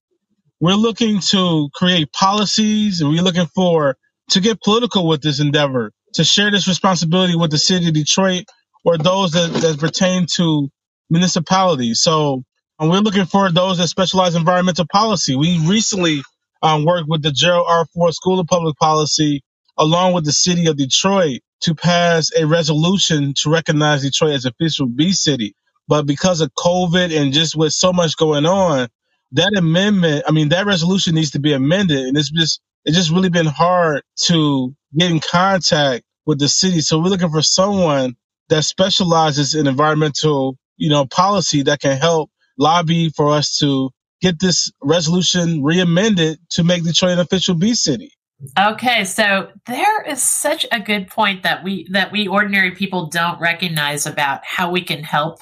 We're 0.61 0.75
looking 0.75 1.20
to 1.31 1.68
create 1.75 2.12
policies 2.12 3.01
and 3.03 3.11
we're 3.11 3.22
looking 3.22 3.46
for 3.55 3.96
to 4.31 4.40
get 4.40 4.62
political 4.62 5.07
with 5.07 5.20
this 5.22 5.38
endeavor, 5.38 5.92
to 6.14 6.25
share 6.25 6.51
this 6.51 6.66
responsibility 6.66 7.37
with 7.37 7.51
the 7.51 7.59
city 7.59 7.88
of 7.88 7.94
Detroit 7.94 8.44
or 8.85 8.96
those 8.96 9.33
that, 9.33 9.53
that 9.62 9.79
pertain 9.79 10.27
to 10.37 10.70
municipalities. 11.11 12.01
So 12.01 12.42
um, 12.79 12.88
we're 12.88 13.01
looking 13.01 13.27
for 13.27 13.53
those 13.53 13.79
that 13.79 13.88
specialize 13.88 14.35
in 14.35 14.40
environmental 14.40 14.87
policy. 14.90 15.37
We 15.37 15.61
recently 15.66 16.22
um, 16.62 16.87
worked 16.87 17.09
with 17.09 17.22
the 17.22 17.33
Gerald 17.33 17.66
R. 17.68 17.87
Ford 17.94 18.14
School 18.14 18.40
of 18.40 18.46
Public 18.46 18.77
Policy 18.79 19.42
along 19.77 20.14
with 20.14 20.25
the 20.25 20.33
city 20.33 20.66
of 20.68 20.77
Detroit 20.79 21.40
to 21.62 21.75
pass 21.75 22.31
a 22.37 22.46
resolution 22.46 23.35
to 23.42 23.51
recognize 23.51 24.03
Detroit 24.03 24.33
as 24.35 24.46
official 24.46 24.87
Bee 24.87 25.12
city. 25.12 25.55
But 25.88 26.07
because 26.07 26.40
of 26.40 26.53
COVID 26.55 27.16
and 27.16 27.33
just 27.33 27.57
with 27.57 27.72
so 27.72 27.92
much 27.92 28.16
going 28.16 28.46
on, 28.46 28.88
that 29.33 29.53
amendment, 29.57 30.25
I 30.27 30.33
mean, 30.33 30.49
that 30.51 30.66
resolution 30.66 31.14
needs 31.14 31.33
to 31.33 31.40
be 31.40 31.53
amended. 31.53 31.99
And 31.99 32.16
it's 32.16 32.31
just, 32.31 32.61
it's 32.85 32.96
just 32.96 33.11
really 33.11 33.31
been 33.31 33.46
hard 33.46 34.03
to 34.25 34.75
get 34.96 35.11
in 35.11 35.20
contact 35.20 36.05
with 36.25 36.38
the 36.38 36.49
city. 36.49 36.81
So 36.81 36.99
we're 36.99 37.11
looking 37.11 37.31
for 37.31 37.42
someone 37.42 38.16
that 38.49 38.64
specializes 38.64 39.55
in 39.55 39.66
environmental, 39.66 40.57
you 40.77 40.88
know, 40.88 41.07
policy 41.07 41.62
that 41.62 41.81
can 41.81 41.96
help 41.96 42.31
lobby 42.59 43.11
for 43.11 43.33
us 43.33 43.59
to 43.59 43.90
get 44.20 44.40
this 44.40 44.70
resolution 44.83 45.62
re-amended 45.62 46.38
to 46.51 46.64
make 46.64 46.85
Detroit 46.85 47.12
an 47.12 47.18
official 47.20 47.55
Bee 47.55 47.75
city. 47.75 48.12
Okay, 48.59 49.05
so 49.05 49.49
there 49.66 50.03
is 50.03 50.22
such 50.22 50.66
a 50.70 50.79
good 50.79 51.09
point 51.09 51.42
that 51.42 51.64
we 51.64 51.88
that 51.92 52.12
we 52.12 52.29
ordinary 52.29 52.72
people 52.72 53.07
don't 53.07 53.40
recognize 53.40 54.05
about 54.05 54.44
how 54.44 54.70
we 54.70 54.83
can 54.83 55.03
help 55.03 55.40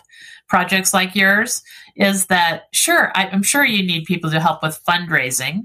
projects 0.48 0.94
like 0.94 1.14
yours 1.14 1.62
is 1.96 2.26
that 2.26 2.64
sure 2.72 3.12
I, 3.14 3.28
I'm 3.28 3.42
sure 3.42 3.64
you 3.64 3.84
need 3.84 4.04
people 4.04 4.30
to 4.30 4.40
help 4.40 4.62
with 4.62 4.80
fundraising 4.86 5.62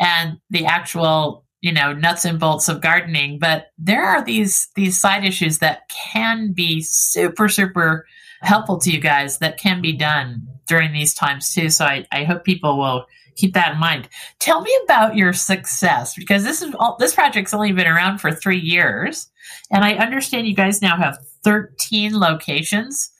and 0.00 0.38
the 0.50 0.66
actual 0.66 1.44
you 1.60 1.72
know 1.72 1.92
nuts 1.92 2.24
and 2.24 2.38
bolts 2.38 2.68
of 2.68 2.80
gardening 2.80 3.38
but 3.38 3.68
there 3.78 4.04
are 4.04 4.24
these 4.24 4.68
these 4.76 5.00
side 5.00 5.24
issues 5.24 5.58
that 5.58 5.88
can 5.88 6.52
be 6.52 6.80
super 6.82 7.48
super 7.48 8.06
helpful 8.42 8.78
to 8.78 8.90
you 8.90 9.00
guys 9.00 9.38
that 9.38 9.58
can 9.58 9.80
be 9.80 9.92
done 9.92 10.46
during 10.66 10.92
these 10.92 11.14
times 11.14 11.52
too. 11.52 11.70
So 11.70 11.84
i, 11.84 12.06
I 12.12 12.24
hope 12.24 12.44
people 12.44 12.78
will 12.78 13.06
keep 13.36 13.54
that 13.54 13.72
in 13.72 13.80
mind. 13.80 14.08
Tell 14.38 14.60
me 14.60 14.70
about 14.84 15.16
your 15.16 15.32
success 15.32 16.14
because 16.14 16.44
this 16.44 16.62
is 16.62 16.74
all, 16.78 16.96
this 16.98 17.14
project's 17.14 17.54
only 17.54 17.72
been 17.72 17.86
around 17.86 18.18
for 18.18 18.30
three 18.30 18.60
years 18.60 19.28
and 19.70 19.84
i 19.84 19.94
understand 19.94 20.46
you 20.46 20.54
guys 20.54 20.80
now 20.80 20.96
have 20.96 21.18
13 21.42 22.18
locations 22.18 23.10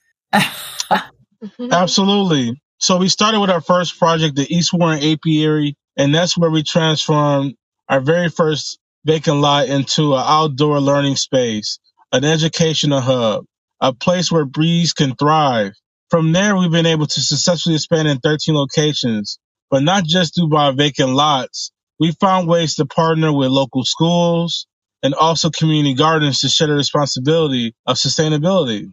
absolutely 1.73 2.61
so 2.79 2.99
we 2.99 3.09
started 3.09 3.41
with 3.41 3.51
our 3.51 3.61
first 3.61 3.99
project 3.99 4.37
the 4.37 4.55
east 4.55 4.73
warren 4.73 5.03
apiary 5.03 5.77
and 5.97 6.15
that's 6.15 6.37
where 6.37 6.51
we 6.51 6.63
transformed 6.63 7.55
our 7.89 8.01
very 8.01 8.29
first 8.29 8.79
vacant 9.05 9.39
lot 9.39 9.69
into 9.69 10.15
an 10.15 10.25
outdoor 10.25 10.81
learning 10.81 11.17
space, 11.17 11.79
an 12.13 12.25
educational 12.25 13.01
hub, 13.01 13.45
a 13.81 13.93
place 13.93 14.33
where 14.33 14.45
bees 14.45 14.93
can 14.93 15.15
thrive. 15.15 15.73
From 16.11 16.33
there, 16.33 16.57
we've 16.57 16.71
been 16.71 16.87
able 16.87 17.07
to 17.07 17.21
successfully 17.21 17.77
expand 17.77 18.09
in 18.09 18.19
13 18.19 18.55
locations, 18.55 19.39
but 19.71 19.83
not 19.83 20.05
just 20.05 20.35
through 20.35 20.49
buying 20.49 20.77
vacant 20.77 21.11
lots. 21.11 21.73
We 22.01 22.13
found 22.13 22.49
ways 22.49 22.77
to 22.77 22.87
partner 22.87 23.33
with 23.33 23.51
local 23.51 23.85
schools 23.85 24.67
and 25.03 25.15
also 25.15 25.51
community 25.51 25.95
gardens 25.95 26.41
to 26.41 26.49
share 26.49 26.69
the 26.69 26.75
responsibility 26.75 27.75
of 27.87 27.97
sustainability. 27.97 28.93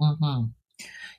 Mm-hmm. 0.00 0.59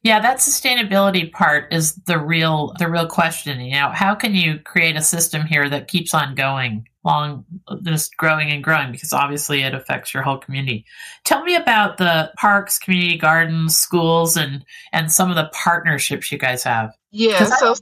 Yeah, 0.04 0.20
that 0.20 0.38
sustainability 0.38 1.32
part 1.32 1.72
is 1.72 1.94
the 2.08 2.18
real 2.18 2.74
the 2.80 2.90
real 2.90 3.08
question. 3.08 3.62
You 3.62 3.74
know, 3.74 3.90
how 3.90 4.16
can 4.16 4.34
you 4.34 4.58
create 4.60 4.96
a 4.96 5.02
system 5.02 5.46
here 5.46 5.70
that 5.70 5.88
keeps 5.88 6.16
on 6.16 6.34
going, 6.34 6.88
long 7.04 7.46
just 7.84 8.18
growing 8.18 8.50
and 8.50 8.64
growing? 8.64 8.92
Because 8.92 9.14
obviously 9.14 9.62
it 9.62 9.76
affects 9.76 10.12
your 10.12 10.24
whole 10.24 10.40
community. 10.40 10.86
Tell 11.24 11.44
me 11.44 11.56
about 11.56 11.98
the 11.98 12.32
parks, 12.36 12.80
community 12.80 13.18
gardens, 13.18 13.78
schools, 13.78 14.38
and 14.38 14.66
and 14.92 15.12
some 15.12 15.30
of 15.30 15.36
the 15.36 15.52
partnerships 15.54 16.32
you 16.32 16.40
guys 16.40 16.64
have. 16.64 16.96
Yeah, 17.12 17.44
so 17.46 17.76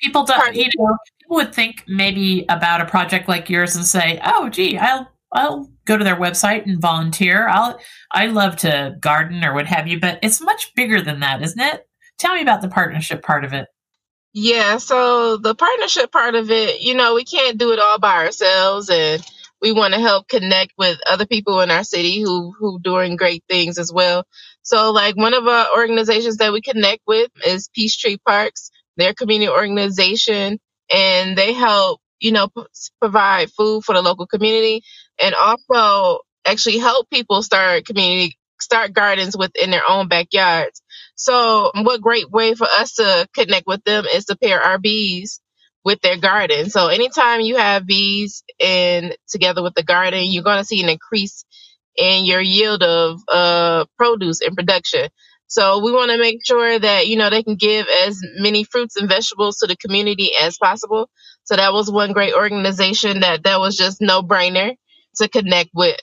people 0.00 0.24
don't. 0.24 0.56
You 0.56 0.68
know, 0.76 0.96
people 1.20 1.36
would 1.36 1.54
think 1.54 1.84
maybe 1.86 2.44
about 2.48 2.80
a 2.80 2.86
project 2.86 3.28
like 3.28 3.48
yours 3.48 3.76
and 3.76 3.86
say, 3.86 4.20
"Oh, 4.24 4.48
gee, 4.48 4.78
I'll 4.78 5.11
I'll 5.32 5.70
go 5.84 5.96
to 5.96 6.04
their 6.04 6.16
website 6.16 6.66
and 6.66 6.80
volunteer. 6.80 7.48
I'll 7.48 7.78
I 8.10 8.26
love 8.26 8.56
to 8.58 8.96
garden 9.00 9.44
or 9.44 9.54
what 9.54 9.66
have 9.66 9.88
you, 9.88 9.98
but 9.98 10.18
it's 10.22 10.40
much 10.40 10.74
bigger 10.74 11.00
than 11.00 11.20
that, 11.20 11.42
isn't 11.42 11.60
it? 11.60 11.86
Tell 12.18 12.34
me 12.34 12.42
about 12.42 12.62
the 12.62 12.68
partnership 12.68 13.22
part 13.22 13.44
of 13.44 13.52
it. 13.52 13.68
Yeah, 14.34 14.78
so 14.78 15.36
the 15.36 15.54
partnership 15.54 16.10
part 16.10 16.34
of 16.34 16.50
it, 16.50 16.80
you 16.80 16.94
know, 16.94 17.14
we 17.14 17.24
can't 17.24 17.58
do 17.58 17.72
it 17.72 17.78
all 17.78 17.98
by 17.98 18.24
ourselves 18.24 18.88
and 18.88 19.22
we 19.60 19.72
want 19.72 19.94
to 19.94 20.00
help 20.00 20.28
connect 20.28 20.72
with 20.76 20.98
other 21.08 21.26
people 21.26 21.60
in 21.60 21.70
our 21.70 21.84
city 21.84 22.20
who 22.20 22.52
who 22.58 22.80
doing 22.80 23.16
great 23.16 23.44
things 23.48 23.78
as 23.78 23.92
well. 23.92 24.24
So 24.62 24.90
like 24.90 25.16
one 25.16 25.34
of 25.34 25.46
our 25.46 25.66
organizations 25.76 26.38
that 26.38 26.52
we 26.52 26.60
connect 26.60 27.02
with 27.06 27.30
is 27.46 27.68
Peachtree 27.74 28.18
Parks. 28.26 28.70
Their 28.96 29.14
community 29.14 29.50
organization 29.50 30.58
and 30.92 31.36
they 31.36 31.54
help 31.54 32.01
you 32.22 32.32
know, 32.32 32.48
p- 32.48 32.64
provide 33.00 33.50
food 33.52 33.84
for 33.84 33.94
the 33.96 34.02
local 34.02 34.28
community 34.28 34.82
and 35.22 35.34
also 35.36 36.20
actually 36.46 36.78
help 36.78 37.10
people 37.10 37.42
start 37.42 37.86
community, 37.86 38.38
start 38.60 38.94
gardens 38.94 39.36
within 39.38 39.72
their 39.72 39.84
own 39.88 40.08
backyards. 40.08 40.82
So 41.16 41.72
what 41.74 42.02
great 42.02 42.30
way 42.30 42.54
for 42.54 42.66
us 42.66 42.94
to 42.96 43.28
connect 43.36 43.68
with 43.68 43.84
them 43.84 44.06
is 44.06 44.26
to 44.26 44.38
pair 44.38 44.62
our 44.62 44.78
bees 44.78 45.40
with 45.84 46.00
their 46.02 46.18
garden. 46.18 46.70
So 46.70 46.88
anytime 46.88 47.42
you 47.42 47.56
have 47.58 47.86
bees 47.86 48.44
in 48.60 49.14
together 49.30 49.62
with 49.64 49.74
the 49.74 49.84
garden, 49.84 50.24
you're 50.26 50.44
going 50.44 50.60
to 50.60 50.66
see 50.66 50.82
an 50.82 50.90
increase 50.90 51.36
in 51.96 52.26
your 52.26 52.42
yield 52.42 52.82
of 52.84 53.20
uh, 53.28 53.86
produce 53.98 54.42
and 54.42 54.56
production. 54.56 55.08
So 55.48 55.84
we 55.84 55.92
want 55.92 56.10
to 56.10 56.18
make 56.18 56.44
sure 56.46 56.78
that, 56.78 57.08
you 57.08 57.16
know, 57.16 57.30
they 57.30 57.44
can 57.44 57.56
give 57.56 57.86
as 58.06 58.20
many 58.38 58.64
fruits 58.64 58.96
and 58.96 59.08
vegetables 59.08 59.58
to 59.58 59.68
the 59.68 59.76
community 59.76 60.30
as 60.42 60.58
possible. 60.58 61.10
So 61.44 61.56
that 61.56 61.72
was 61.74 61.90
one 61.90 62.12
great 62.12 62.34
organization 62.34 63.20
that 63.20 63.44
that 63.44 63.60
was 63.60 63.76
just 63.76 64.00
no 64.00 64.22
brainer 64.22 64.76
to 65.16 65.28
connect 65.28 65.70
with. 65.74 65.98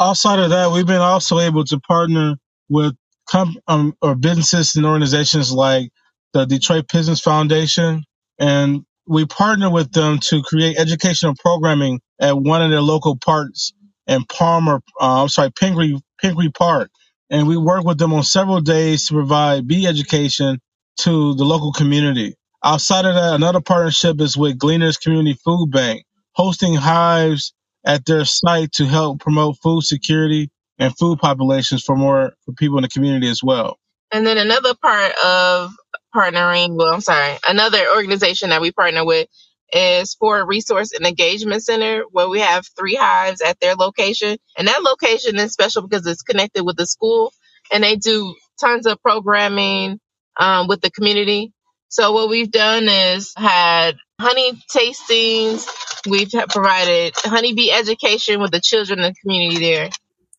Outside 0.00 0.40
of 0.40 0.50
that, 0.50 0.72
we've 0.72 0.86
been 0.86 1.02
also 1.02 1.40
able 1.40 1.64
to 1.66 1.80
partner 1.80 2.36
with 2.68 2.94
com- 3.30 3.58
um, 3.68 3.94
or 4.02 4.14
businesses 4.16 4.76
and 4.76 4.86
organizations 4.86 5.52
like 5.52 5.90
the 6.34 6.46
Detroit 6.46 6.86
Business 6.92 7.20
Foundation, 7.20 8.04
and 8.38 8.84
we 9.08 9.26
partner 9.26 9.70
with 9.70 9.92
them 9.92 10.18
to 10.20 10.42
create 10.42 10.78
educational 10.78 11.34
programming 11.40 12.00
at 12.20 12.36
one 12.38 12.62
of 12.62 12.70
their 12.70 12.82
local 12.82 13.16
parks 13.16 13.72
in 14.08 14.24
Palmer, 14.24 14.82
uh, 15.00 15.22
I'm 15.22 15.28
sorry, 15.28 15.50
Pingree, 15.52 16.00
Pingree 16.22 16.50
Park 16.50 16.82
and 17.30 17.48
we 17.48 17.56
work 17.56 17.84
with 17.84 17.98
them 17.98 18.12
on 18.12 18.22
several 18.22 18.60
days 18.60 19.08
to 19.08 19.14
provide 19.14 19.66
bee 19.66 19.86
education 19.86 20.60
to 21.00 21.34
the 21.34 21.44
local 21.44 21.72
community. 21.72 22.34
Outside 22.64 23.06
of 23.06 23.14
that, 23.14 23.34
another 23.34 23.62
partnership 23.62 24.20
is 24.20 24.36
with 24.36 24.58
Gleaners 24.58 24.98
Community 24.98 25.38
Food 25.44 25.70
Bank, 25.72 26.04
hosting 26.32 26.74
hives 26.74 27.54
at 27.86 28.04
their 28.06 28.26
site 28.26 28.72
to 28.72 28.86
help 28.86 29.20
promote 29.20 29.58
food 29.62 29.82
security 29.82 30.50
and 30.78 30.96
food 30.98 31.20
populations 31.20 31.84
for 31.84 31.96
more 31.96 32.34
for 32.44 32.52
people 32.52 32.78
in 32.78 32.82
the 32.82 32.88
community 32.90 33.28
as 33.30 33.42
well. 33.42 33.78
And 34.12 34.26
then 34.26 34.38
another 34.38 34.74
part 34.74 35.12
of 35.24 35.72
partnering, 36.14 36.76
well, 36.76 36.92
I'm 36.92 37.00
sorry, 37.00 37.38
another 37.48 37.80
organization 37.96 38.50
that 38.50 38.60
we 38.60 38.72
partner 38.72 39.06
with 39.06 39.28
is 39.72 40.14
Ford 40.16 40.48
Resource 40.48 40.92
and 40.92 41.06
Engagement 41.06 41.64
Center, 41.64 42.04
where 42.10 42.28
we 42.28 42.40
have 42.40 42.66
three 42.78 42.96
hives 42.96 43.40
at 43.40 43.60
their 43.60 43.76
location. 43.76 44.36
And 44.58 44.68
that 44.68 44.82
location 44.82 45.36
is 45.38 45.52
special 45.52 45.86
because 45.86 46.06
it's 46.06 46.22
connected 46.22 46.64
with 46.64 46.76
the 46.76 46.86
school 46.86 47.32
and 47.72 47.84
they 47.84 47.96
do 47.96 48.34
tons 48.60 48.86
of 48.86 49.00
programming 49.02 50.00
um, 50.38 50.68
with 50.68 50.82
the 50.82 50.90
community. 50.90 51.52
So 51.90 52.12
what 52.12 52.28
we've 52.28 52.50
done 52.50 52.88
is 52.88 53.34
had 53.36 53.96
honey 54.20 54.52
tastings. 54.74 55.66
We've 56.08 56.30
provided 56.48 57.14
honeybee 57.16 57.72
education 57.72 58.40
with 58.40 58.52
the 58.52 58.60
children 58.60 59.00
in 59.00 59.06
the 59.06 59.14
community 59.20 59.58
there. 59.58 59.90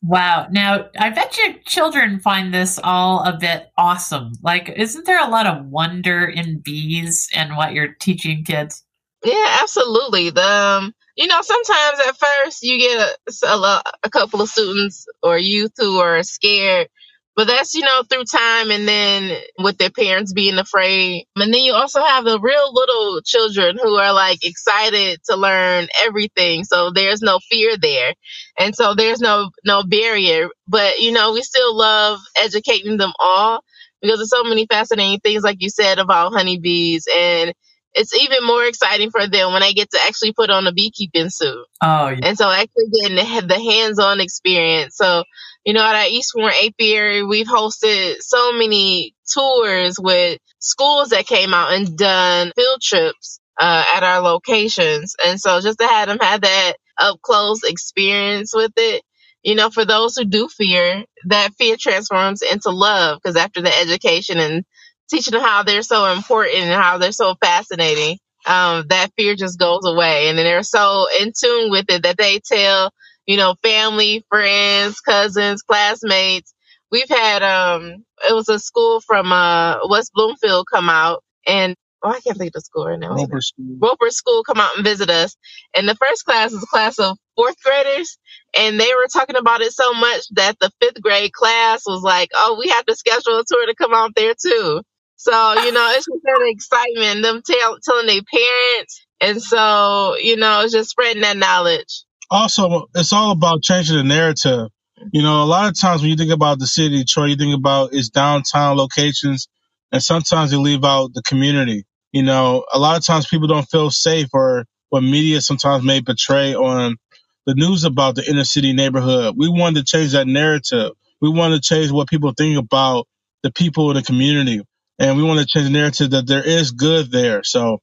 Wow. 0.01 0.47
Now, 0.49 0.89
I 0.97 1.09
bet 1.09 1.37
you 1.37 1.55
children 1.65 2.21
find 2.21 2.53
this 2.53 2.79
all 2.81 3.23
a 3.23 3.37
bit 3.37 3.69
awesome. 3.77 4.31
Like, 4.41 4.69
isn't 4.69 5.05
there 5.05 5.23
a 5.23 5.29
lot 5.29 5.45
of 5.45 5.65
wonder 5.65 6.25
in 6.25 6.59
bees 6.59 7.27
and 7.35 7.55
what 7.57 7.73
you're 7.73 7.95
teaching 7.99 8.43
kids? 8.45 8.83
Yeah, 9.23 9.59
absolutely. 9.61 10.31
The 10.31 10.41
um, 10.43 10.93
you 11.15 11.27
know, 11.27 11.41
sometimes 11.41 11.99
at 12.07 12.17
first 12.17 12.63
you 12.63 12.79
get 12.79 13.15
a, 13.43 13.47
a, 13.47 13.83
a 14.03 14.09
couple 14.09 14.41
of 14.41 14.49
students 14.49 15.05
or 15.21 15.37
youth 15.37 15.73
who 15.77 15.99
are 15.99 16.23
scared 16.23 16.87
but 17.35 17.47
that's, 17.47 17.73
you 17.75 17.81
know, 17.81 18.03
through 18.09 18.25
time 18.25 18.71
and 18.71 18.87
then 18.87 19.37
with 19.59 19.77
their 19.77 19.89
parents 19.89 20.33
being 20.33 20.57
afraid. 20.57 21.25
And 21.35 21.53
then 21.53 21.61
you 21.61 21.73
also 21.73 22.03
have 22.03 22.25
the 22.25 22.39
real 22.39 22.73
little 22.73 23.21
children 23.23 23.77
who 23.81 23.95
are 23.95 24.13
like 24.13 24.39
excited 24.43 25.19
to 25.29 25.37
learn 25.37 25.87
everything. 25.99 26.65
So 26.65 26.91
there's 26.91 27.21
no 27.21 27.39
fear 27.49 27.77
there. 27.77 28.13
And 28.59 28.75
so 28.75 28.95
there's 28.95 29.21
no, 29.21 29.49
no 29.65 29.83
barrier. 29.83 30.49
But, 30.67 30.99
you 30.99 31.11
know, 31.13 31.33
we 31.33 31.41
still 31.41 31.75
love 31.75 32.19
educating 32.41 32.97
them 32.97 33.13
all 33.19 33.63
because 34.01 34.19
there's 34.19 34.29
so 34.29 34.43
many 34.43 34.65
fascinating 34.67 35.19
things, 35.21 35.43
like 35.43 35.57
you 35.61 35.69
said, 35.69 35.99
about 35.99 36.33
honeybees. 36.33 37.07
And 37.13 37.53
it's 37.93 38.13
even 38.13 38.45
more 38.45 38.63
exciting 38.63 39.11
for 39.11 39.27
them 39.27 39.51
when 39.51 39.61
they 39.61 39.73
get 39.73 39.91
to 39.91 39.99
actually 40.07 40.33
put 40.33 40.49
on 40.49 40.67
a 40.67 40.71
beekeeping 40.71 41.29
suit. 41.29 41.65
Oh, 41.81 42.09
yeah. 42.09 42.19
And 42.23 42.37
so 42.37 42.49
actually 42.49 42.85
getting 43.01 43.17
the, 43.17 43.47
the 43.47 43.59
hands-on 43.59 44.21
experience. 44.21 44.95
So 44.95 45.23
you 45.65 45.73
know, 45.73 45.83
at 45.83 45.95
our 45.95 46.07
East 46.07 46.33
Warren 46.35 46.55
Apiary, 46.63 47.23
we've 47.23 47.47
hosted 47.47 48.15
so 48.19 48.53
many 48.53 49.13
tours 49.31 49.97
with 49.99 50.39
schools 50.59 51.09
that 51.09 51.27
came 51.27 51.53
out 51.53 51.73
and 51.73 51.97
done 51.97 52.51
field 52.55 52.81
trips 52.81 53.39
uh, 53.59 53.83
at 53.95 54.03
our 54.03 54.21
locations. 54.21 55.15
And 55.23 55.39
so 55.39 55.61
just 55.61 55.79
to 55.79 55.87
have 55.87 56.07
them 56.07 56.17
have 56.19 56.41
that 56.41 56.73
up 56.97 57.21
close 57.21 57.63
experience 57.63 58.53
with 58.55 58.71
it, 58.75 59.03
you 59.43 59.55
know, 59.55 59.69
for 59.69 59.85
those 59.85 60.15
who 60.15 60.25
do 60.25 60.47
fear, 60.47 61.03
that 61.25 61.53
fear 61.57 61.75
transforms 61.79 62.41
into 62.41 62.69
love 62.69 63.19
because 63.21 63.37
after 63.37 63.61
the 63.61 63.75
education 63.75 64.39
and 64.39 64.65
teaching 65.11 65.33
them 65.33 65.43
how 65.43 65.63
they're 65.63 65.83
so 65.83 66.11
important 66.13 66.57
and 66.57 66.73
how 66.81 66.97
they're 66.99 67.13
so 67.13 67.35
fascinating, 67.43 68.19
um, 68.47 68.87
that 68.89 69.09
fear 69.17 69.35
just 69.35 69.59
goes 69.59 69.81
away. 69.85 70.29
And 70.29 70.37
then 70.37 70.45
they're 70.45 70.63
so 70.63 71.07
in 71.21 71.33
tune 71.39 71.71
with 71.71 71.85
it 71.89 72.03
that 72.03 72.17
they 72.17 72.39
tell 72.39 72.91
you 73.27 73.37
know, 73.37 73.55
family, 73.63 74.25
friends, 74.29 74.99
cousins, 75.01 75.63
classmates. 75.63 76.53
We've 76.91 77.09
had 77.09 77.43
um 77.43 78.05
it 78.29 78.33
was 78.33 78.49
a 78.49 78.59
school 78.59 79.01
from 79.01 79.31
uh 79.31 79.77
West 79.89 80.11
Bloomfield 80.13 80.67
come 80.71 80.89
out 80.89 81.23
and 81.47 81.75
oh 82.03 82.09
I 82.09 82.19
can't 82.19 82.37
think 82.37 82.49
of 82.49 82.53
the 82.55 82.61
school 82.61 82.87
right 82.87 82.99
now. 82.99 83.15
Roeper 83.15 83.41
School. 83.41 83.77
Roeper 83.81 84.09
School 84.09 84.43
come 84.43 84.59
out 84.59 84.75
and 84.75 84.85
visit 84.85 85.09
us. 85.09 85.37
And 85.75 85.87
the 85.87 85.95
first 85.95 86.25
class 86.25 86.51
is 86.51 86.63
a 86.63 86.67
class 86.67 86.99
of 86.99 87.17
fourth 87.37 87.55
graders 87.63 88.17
and 88.57 88.79
they 88.79 88.89
were 88.97 89.07
talking 89.13 89.37
about 89.37 89.61
it 89.61 89.71
so 89.71 89.93
much 89.93 90.23
that 90.31 90.57
the 90.59 90.71
fifth 90.81 91.01
grade 91.01 91.31
class 91.33 91.83
was 91.87 92.03
like, 92.03 92.29
Oh, 92.35 92.57
we 92.59 92.69
have 92.69 92.85
to 92.87 92.95
schedule 92.95 93.39
a 93.39 93.45
tour 93.47 93.67
to 93.67 93.75
come 93.75 93.93
out 93.93 94.11
there 94.15 94.33
too. 94.35 94.81
So, 95.21 95.53
you 95.65 95.73
know, 95.73 95.91
it's 95.95 96.07
just 96.07 96.23
that 96.23 96.41
excitement, 96.47 97.23
them 97.23 97.43
tell, 97.45 97.79
telling 97.83 98.07
their 98.07 98.21
parents. 98.23 99.05
And 99.21 99.41
so, 99.41 100.17
you 100.17 100.37
know, 100.37 100.61
it's 100.63 100.73
just 100.73 100.91
spreading 100.91 101.23
that 101.23 101.37
knowledge 101.37 102.03
also 102.29 102.87
it's 102.95 103.13
all 103.13 103.31
about 103.31 103.61
changing 103.63 103.97
the 103.97 104.03
narrative. 104.03 104.69
You 105.13 105.21
know, 105.21 105.43
a 105.43 105.45
lot 105.45 105.69
of 105.69 105.79
times 105.79 106.01
when 106.01 106.09
you 106.09 106.17
think 106.17 106.31
about 106.31 106.59
the 106.59 106.67
city 106.67 106.95
of 106.95 107.05
Detroit, 107.05 107.29
you 107.29 107.35
think 107.35 107.55
about 107.57 107.93
its 107.93 108.09
downtown 108.09 108.77
locations, 108.77 109.47
and 109.91 110.01
sometimes 110.01 110.51
you 110.51 110.59
leave 110.59 110.83
out 110.83 111.13
the 111.13 111.21
community. 111.21 111.85
You 112.11 112.23
know, 112.23 112.65
a 112.73 112.79
lot 112.79 112.97
of 112.97 113.05
times 113.05 113.27
people 113.27 113.47
don't 113.47 113.69
feel 113.69 113.91
safe, 113.91 114.27
or 114.33 114.65
what 114.89 115.01
media 115.01 115.41
sometimes 115.41 115.83
may 115.83 116.01
portray 116.01 116.55
on 116.55 116.97
the 117.45 117.53
news 117.55 117.83
about 117.83 118.15
the 118.15 118.27
inner 118.29 118.43
city 118.43 118.73
neighborhood. 118.73 119.35
We 119.37 119.49
wanted 119.49 119.85
to 119.85 119.85
change 119.85 120.13
that 120.13 120.27
narrative. 120.27 120.91
We 121.21 121.29
wanted 121.29 121.61
to 121.61 121.67
change 121.69 121.91
what 121.91 122.09
people 122.09 122.33
think 122.35 122.57
about 122.57 123.07
the 123.43 123.51
people 123.51 123.91
in 123.91 123.97
the 123.97 124.03
community, 124.03 124.61
and 125.01 125.17
we 125.17 125.23
want 125.23 125.39
to 125.39 125.47
change 125.47 125.65
the 125.65 125.73
narrative 125.73 126.11
that 126.11 126.27
there 126.27 126.43
is 126.43 126.71
good 126.71 127.11
there. 127.11 127.43
So 127.43 127.81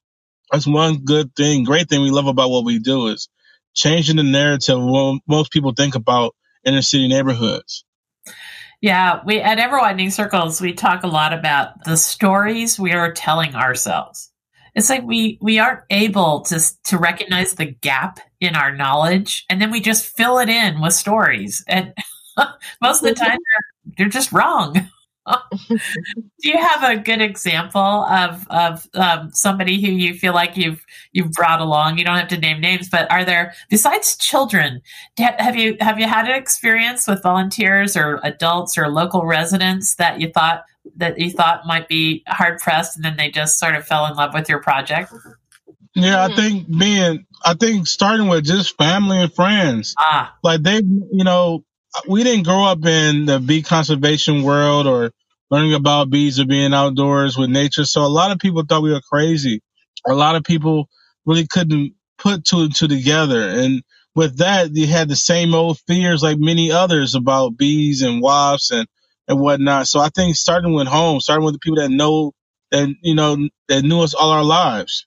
that's 0.53 0.69
one 0.69 1.05
good 1.05 1.35
thing, 1.35 1.64
great 1.64 1.89
thing 1.89 2.01
we 2.01 2.12
love 2.12 2.29
about 2.29 2.51
what 2.51 2.64
we 2.64 2.79
do 2.79 3.09
is 3.09 3.29
changing 3.75 4.16
the 4.16 4.23
narrative 4.23 4.81
what 4.81 5.21
most 5.27 5.51
people 5.51 5.73
think 5.73 5.97
about 5.97 6.37
inner 6.64 6.81
city 6.81 7.09
neighborhoods. 7.09 7.85
Yeah, 8.81 9.21
we 9.27 9.41
at 9.41 9.59
Ever 9.59 9.79
Widening 9.79 10.11
Circles 10.11 10.61
we 10.61 10.73
talk 10.73 11.03
a 11.03 11.09
lot 11.09 11.33
about 11.33 11.85
the 11.85 11.97
stories 11.97 12.79
we 12.79 12.93
are 12.93 13.12
telling 13.12 13.57
ourselves. 13.57 14.31
It's 14.77 14.89
like 14.89 15.03
we 15.03 15.39
we 15.41 15.59
aren't 15.59 15.83
able 15.91 16.43
to 16.43 16.61
to 16.85 16.99
recognize 16.99 17.55
the 17.55 17.66
gap 17.66 18.21
in 18.41 18.55
our 18.55 18.77
knowledge, 18.77 19.45
and 19.51 19.61
then 19.61 19.73
we 19.73 19.81
just 19.81 20.16
fill 20.16 20.39
it 20.39 20.49
in 20.49 20.81
with 20.81 20.93
stories, 20.93 21.64
and 21.66 21.93
most 22.81 23.03
of 23.03 23.09
the 23.09 23.14
time 23.14 23.39
they're, 23.39 23.95
they're 23.97 24.09
just 24.09 24.31
wrong. 24.31 24.89
Do 25.68 25.79
you 26.49 26.57
have 26.57 26.83
a 26.83 26.97
good 26.97 27.20
example 27.20 27.81
of 27.81 28.47
of 28.49 28.89
um, 28.95 29.31
somebody 29.33 29.81
who 29.81 29.91
you 29.91 30.14
feel 30.14 30.35
like 30.35 30.57
you've 30.57 30.85
you've 31.12 31.33
brought 31.33 31.61
along? 31.61 31.99
You 31.99 32.05
don't 32.05 32.16
have 32.16 32.29
to 32.29 32.39
name 32.39 32.61
names, 32.61 32.89
but 32.89 33.11
are 33.11 33.24
there 33.24 33.55
besides 33.68 34.16
children? 34.16 34.83
Have 35.18 35.57
you 35.57 35.76
have 35.81 35.99
you 35.99 36.07
had 36.07 36.26
an 36.26 36.35
experience 36.35 37.07
with 37.07 37.22
volunteers 37.22 37.97
or 37.97 38.20
adults 38.22 38.79
or 38.79 38.89
local 38.89 39.24
residents 39.26 39.95
that 39.97 40.20
you 40.20 40.31
thought 40.31 40.64
that 40.97 41.18
you 41.18 41.31
thought 41.31 41.66
might 41.66 41.89
be 41.89 42.22
hard 42.29 42.59
pressed, 42.59 42.97
and 42.97 43.05
then 43.05 43.16
they 43.16 43.31
just 43.31 43.59
sort 43.59 43.74
of 43.74 43.87
fell 43.87 44.07
in 44.07 44.14
love 44.14 44.35
with 44.35 44.49
your 44.49 44.61
project? 44.61 45.12
Yeah, 45.95 46.24
I 46.24 46.35
think 46.35 46.68
being, 46.79 47.26
I 47.45 47.55
think 47.55 47.87
starting 47.87 48.29
with 48.29 48.45
just 48.45 48.76
family 48.76 49.18
and 49.18 49.33
friends. 49.33 49.95
Ah, 49.99 50.37
like 50.45 50.62
they, 50.62 50.76
you 50.76 51.24
know, 51.24 51.64
we 52.07 52.24
didn't 52.24 52.45
grow 52.45 52.64
up 52.64 52.84
in 52.84 53.26
the 53.26 53.39
bee 53.41 53.62
conservation 53.62 54.43
world 54.43 54.86
or 54.86 55.11
learning 55.51 55.74
about 55.74 56.11
bees 56.11 56.39
or 56.39 56.45
being 56.45 56.74
outdoors 56.74 57.36
with 57.36 57.51
nature. 57.51 57.84
So 57.84 58.03
a 58.03 58.07
lot 58.07 58.30
of 58.30 58.39
people 58.39 58.64
thought 58.64 58.82
we 58.82 58.93
were 58.93 59.01
crazy. 59.01 59.62
A 60.07 60.14
lot 60.14 60.36
of 60.36 60.45
people 60.45 60.89
really 61.24 61.47
couldn't 61.47 61.95
put 62.18 62.45
two 62.45 62.61
and 62.61 62.74
two 62.74 62.89
together. 62.89 63.49
And 63.49 63.82
with 64.14 64.39
that, 64.39 64.74
you 64.74 64.86
had 64.86 65.09
the 65.09 65.16
same 65.16 65.55
old 65.55 65.78
fears 65.86 66.22
like 66.22 66.39
many 66.39 66.70
others 66.70 67.14
about 67.14 67.57
bees 67.57 68.03
and 68.03 68.20
wasps 68.20 68.70
and, 68.70 68.86
and 69.26 69.41
whatnot. 69.41 69.86
So 69.86 70.01
I 70.01 70.09
think 70.09 70.36
starting 70.36 70.74
with 70.74 70.89
home, 70.89 71.20
starting 71.20 71.45
with 71.45 71.55
the 71.55 71.61
people 71.61 71.78
that 71.78 71.91
know 71.91 72.32
that, 72.70 72.89
you 73.03 73.14
know, 73.14 73.49
that 73.68 73.82
knew 73.82 74.01
us 74.01 74.14
all 74.14 74.30
our 74.30 74.45
lives. 74.45 75.07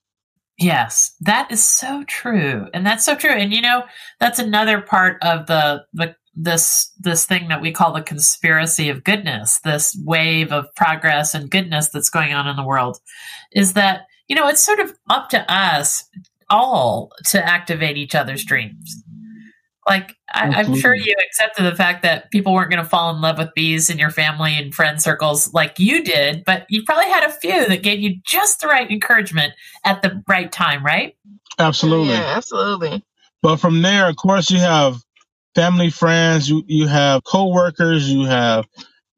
Yes, 0.58 1.16
that 1.22 1.52
is 1.52 1.64
so 1.64 2.04
true. 2.08 2.68
And 2.74 2.86
that's 2.86 3.04
so 3.04 3.16
true. 3.16 3.32
And 3.32 3.52
you 3.52 3.62
know, 3.62 3.84
that's 4.20 4.38
another 4.38 4.80
part 4.80 5.18
of 5.24 5.48
the 5.48 5.86
the 5.94 6.16
this 6.44 6.92
this 7.00 7.26
thing 7.26 7.48
that 7.50 7.62
we 7.62 7.72
call 7.72 7.94
the 7.94 8.02
conspiracy 8.02 8.90
of 8.90 9.04
goodness, 9.04 9.60
this 9.64 9.98
wave 10.04 10.52
of 10.52 10.74
progress 10.76 11.34
and 11.34 11.50
goodness 11.52 11.90
that's 11.90 12.10
going 12.10 12.34
on 12.34 12.48
in 12.48 12.56
the 12.56 12.64
world, 12.66 13.00
is 13.52 13.74
that 13.74 14.08
you 14.28 14.36
know 14.36 14.48
it's 14.48 14.64
sort 14.64 14.80
of 14.80 14.94
up 15.10 15.30
to 15.30 15.52
us 15.52 16.04
all 16.50 17.12
to 17.26 17.46
activate 17.46 17.98
each 17.98 18.16
other's 18.16 18.44
dreams. 18.44 19.04
Like 19.88 20.16
I, 20.32 20.62
am 20.62 20.76
sure 20.76 20.94
you 20.94 21.16
accepted 21.28 21.66
the 21.66 21.76
fact 21.76 22.04
that 22.04 22.30
people 22.30 22.54
weren't 22.54 22.70
going 22.70 22.84
to 22.84 22.90
fall 22.90 23.14
in 23.16 23.22
love 23.22 23.40
with 23.40 23.50
bees 23.56 23.90
in 23.90 23.98
your 23.98 24.12
family 24.12 24.56
and 24.56 24.74
friend 24.74 25.02
circles 25.02 25.52
like 25.54 25.80
you 25.80 26.04
did, 26.04 26.44
but 26.46 26.68
you 26.70 26.84
probably 26.84 27.10
had 27.10 27.24
a 27.24 27.32
few 27.32 27.68
that 27.68 27.82
gave 27.82 28.00
you 28.00 28.18
just 28.24 28.62
the 28.62 28.68
right 28.68 28.90
encouragement 28.92 29.54
at 29.84 30.04
the 30.04 30.22
right 30.28 30.52
time, 30.52 30.86
right? 30.86 31.18
Absolutely, 31.58 32.14
yeah, 32.14 32.34
absolutely. 32.38 33.04
But 33.42 33.58
from 33.58 33.82
there, 33.82 34.08
of 34.08 34.18
course, 34.18 34.52
you 34.52 34.60
have 34.60 35.02
family, 35.56 35.90
friends, 35.92 36.50
you, 36.50 36.64
you 36.68 36.88
have 36.88 37.24
coworkers, 37.24 38.10
you 38.12 38.26
have 38.26 38.66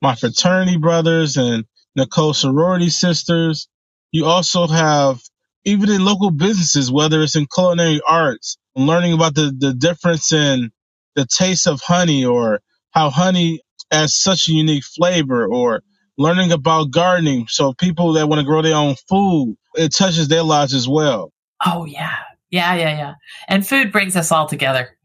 my 0.02 0.16
fraternity 0.16 0.78
brothers 0.78 1.38
and 1.38 1.66
Nicole 1.98 2.36
sorority 2.36 2.90
sisters. 2.90 3.70
You 4.12 4.26
also 4.28 4.68
have 4.68 5.22
even 5.66 5.92
in 5.92 6.06
local 6.06 6.32
businesses, 6.32 6.92
whether 6.92 7.22
it's 7.24 7.38
in 7.38 7.48
culinary 7.54 8.02
arts, 8.08 8.58
learning 8.76 9.14
about 9.14 9.36
the, 9.36 9.54
the 9.58 9.74
difference 9.76 10.34
in 10.34 10.72
the 11.16 11.28
taste 11.28 11.68
of 11.68 11.82
honey 11.82 12.26
or 12.26 12.62
how 12.92 13.12
honey 13.12 13.62
has 13.92 14.16
such 14.16 14.50
a 14.50 14.54
unique 14.54 14.86
flavor 14.86 15.48
or 15.48 15.84
learning 16.18 16.54
about 16.54 16.92
gardening. 16.92 17.48
So 17.50 17.74
people 17.74 18.14
that 18.16 18.30
want 18.30 18.40
to 18.42 18.46
grow 18.48 18.64
their 18.64 18.78
own 18.78 18.96
food, 19.10 19.58
it 19.76 19.96
touches 19.96 20.30
their 20.30 20.44
lives 20.44 20.74
as 20.76 20.90
well. 20.90 21.34
Oh 21.66 21.86
yeah. 21.86 22.18
Yeah, 22.54 22.76
yeah, 22.76 22.96
yeah. 22.96 23.14
And 23.48 23.68
food 23.68 23.92
brings 23.92 24.16
us 24.16 24.32
all 24.32 24.48
together. 24.48 24.96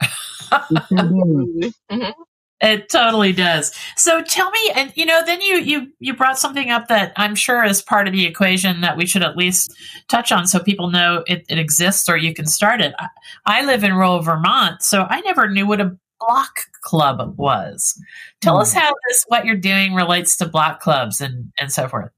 Mhm. 0.50 2.12
It 2.60 2.90
totally 2.90 3.32
does. 3.32 3.72
So 3.96 4.22
tell 4.22 4.50
me, 4.50 4.70
and 4.74 4.92
you 4.96 5.06
know, 5.06 5.22
then 5.24 5.40
you 5.40 5.56
you 5.56 5.92
you 5.98 6.14
brought 6.14 6.38
something 6.38 6.70
up 6.70 6.88
that 6.88 7.14
I'm 7.16 7.34
sure 7.34 7.64
is 7.64 7.80
part 7.80 8.06
of 8.06 8.12
the 8.12 8.26
equation 8.26 8.82
that 8.82 8.98
we 8.98 9.06
should 9.06 9.22
at 9.22 9.38
least 9.38 9.74
touch 10.08 10.30
on, 10.30 10.46
so 10.46 10.58
people 10.58 10.90
know 10.90 11.24
it, 11.26 11.46
it 11.48 11.58
exists 11.58 12.06
or 12.08 12.18
you 12.18 12.34
can 12.34 12.44
start 12.44 12.82
it. 12.82 12.94
I, 12.98 13.08
I 13.46 13.64
live 13.64 13.82
in 13.82 13.94
rural 13.94 14.20
Vermont, 14.20 14.82
so 14.82 15.06
I 15.08 15.20
never 15.20 15.48
knew 15.48 15.66
what 15.66 15.80
a 15.80 15.96
block 16.20 16.60
club 16.82 17.34
was. 17.38 17.98
Tell 18.42 18.58
us 18.58 18.74
hmm. 18.74 18.80
how 18.80 18.92
this 19.08 19.24
what 19.28 19.46
you're 19.46 19.56
doing 19.56 19.94
relates 19.94 20.36
to 20.36 20.46
block 20.46 20.80
clubs 20.80 21.22
and 21.22 21.50
and 21.58 21.72
so 21.72 21.88
forth. 21.88 22.10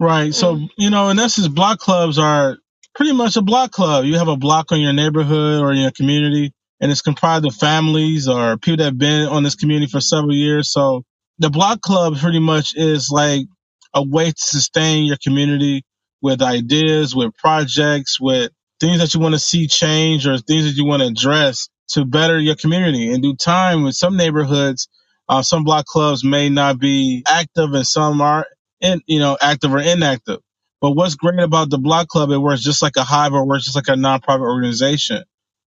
Right. 0.00 0.34
So, 0.34 0.56
mm. 0.56 0.68
you 0.76 0.90
know, 0.90 1.08
in 1.08 1.18
essence, 1.18 1.46
block 1.48 1.78
clubs 1.78 2.18
are 2.18 2.58
pretty 2.94 3.14
much 3.14 3.36
a 3.36 3.42
block 3.42 3.72
club. 3.72 4.06
You 4.06 4.18
have 4.18 4.28
a 4.28 4.36
block 4.36 4.72
on 4.72 4.80
your 4.80 4.92
neighborhood 4.94 5.62
or 5.62 5.72
in 5.72 5.78
your 5.78 5.92
community, 5.92 6.52
and 6.80 6.92
it's 6.92 7.02
comprised 7.02 7.46
of 7.46 7.54
families 7.56 8.28
or 8.28 8.58
people 8.58 8.78
that 8.78 8.84
have 8.84 8.98
been 8.98 9.28
on 9.28 9.44
this 9.44 9.56
community 9.56 9.90
for 9.90 10.00
several 10.00 10.34
years. 10.34 10.72
So 10.72 11.04
the 11.38 11.50
block 11.50 11.82
club 11.82 12.18
pretty 12.18 12.40
much 12.40 12.74
is 12.76 13.10
like 13.10 13.46
a 13.94 14.04
way 14.06 14.30
to 14.30 14.34
sustain 14.38 15.06
your 15.06 15.18
community 15.24 15.84
with 16.22 16.42
ideas, 16.42 17.14
with 17.16 17.34
projects, 17.36 18.20
with 18.20 18.52
things 18.80 19.00
that 19.00 19.14
you 19.14 19.20
want 19.20 19.34
to 19.34 19.40
see 19.40 19.68
change 19.68 20.26
or 20.26 20.38
things 20.38 20.66
that 20.66 20.76
you 20.76 20.86
want 20.86 21.02
to 21.02 21.08
address 21.08 21.68
to 21.90 22.04
better 22.06 22.38
your 22.38 22.56
community. 22.56 23.12
In 23.12 23.22
due 23.22 23.36
time, 23.36 23.84
with 23.84 23.96
some 23.96 24.16
neighborhoods, 24.16 24.88
uh, 25.28 25.42
some 25.42 25.64
block 25.64 25.86
clubs 25.86 26.24
may 26.24 26.50
not 26.50 26.78
be 26.80 27.24
active 27.28 27.72
and 27.74 27.86
some 27.86 28.20
are 28.22 28.46
in, 28.80 29.00
you 29.06 29.20
know, 29.20 29.38
active 29.40 29.72
or 29.74 29.80
inactive. 29.80 30.40
But 30.84 30.92
what's 30.92 31.16
great 31.16 31.40
about 31.40 31.70
the 31.70 31.78
block 31.78 32.08
club, 32.08 32.30
it 32.30 32.38
works 32.38 32.62
just 32.62 32.82
like 32.82 32.98
a 32.98 33.04
hive 33.04 33.34
or 33.34 33.46
works 33.46 33.64
just 33.64 33.76
like 33.76 33.88
a 33.88 34.00
nonprofit 34.00 34.42
organization. 34.42 35.24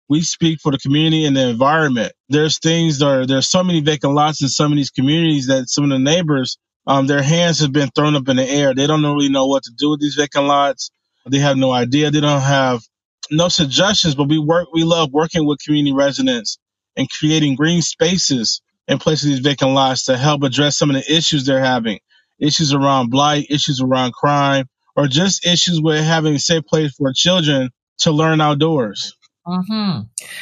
We 0.09 0.21
speak 0.21 0.59
for 0.61 0.73
the 0.73 0.79
community 0.79 1.25
and 1.25 1.37
the 1.37 1.49
environment. 1.49 2.13
There's 2.29 2.59
things 2.59 2.99
that 2.99 3.07
are, 3.07 3.27
there's 3.27 3.49
so 3.49 3.63
many 3.63 3.81
vacant 3.81 4.13
lots 4.13 4.43
in 4.43 4.49
some 4.49 4.73
of 4.73 4.77
these 4.77 4.91
communities 4.91 5.47
that 5.47 5.69
some 5.69 5.85
of 5.85 5.91
the 5.91 5.99
neighbors, 5.99 6.59
um, 6.87 7.07
their 7.07 7.23
hands 7.23 7.61
have 7.61 7.73
been 7.73 7.89
thrown 7.95 8.15
up 8.17 8.29
in 8.29 8.37
the 8.37 8.47
air. 8.49 8.75
They 8.75 8.87
don't 8.87 9.03
really 9.03 9.29
know 9.29 9.47
what 9.47 9.63
to 9.65 9.73
do 9.79 9.91
with 9.91 10.01
these 10.01 10.15
vacant 10.15 10.47
lots. 10.47 10.91
They 11.29 11.39
have 11.39 11.57
no 11.57 11.73
idea. 11.73 12.11
They 12.11 12.21
don't 12.21 12.41
have 12.43 12.83
no 13.31 13.49
suggestions, 13.49 14.15
but 14.15 14.29
we 14.29 14.39
work, 14.39 14.69
we 14.75 14.85
love 14.85 15.11
working 15.13 15.47
with 15.47 15.59
community 15.65 15.95
residents 15.95 16.59
and 16.97 17.09
creating 17.11 17.57
green 17.57 17.83
spaces 17.83 18.61
in 18.87 18.99
place 18.99 19.23
of 19.23 19.29
these 19.31 19.41
vacant 19.41 19.73
lots 19.73 20.05
to 20.05 20.17
help 20.17 20.43
address 20.43 20.77
some 20.77 20.91
of 20.91 20.97
the 20.97 21.15
issues 21.15 21.47
they're 21.47 21.65
having. 21.65 21.99
Issues 22.39 22.75
around 22.75 23.11
blight, 23.11 23.47
issues 23.51 23.81
around 23.81 24.13
crime, 24.13 24.67
or 24.95 25.07
just 25.07 25.45
issues 25.45 25.81
with 25.81 26.03
having 26.03 26.35
a 26.35 26.39
safe 26.39 26.65
place 26.65 26.93
for 26.95 27.11
children 27.13 27.69
to 27.99 28.11
learn 28.11 28.41
outdoors. 28.41 29.15
hmm 29.45 29.99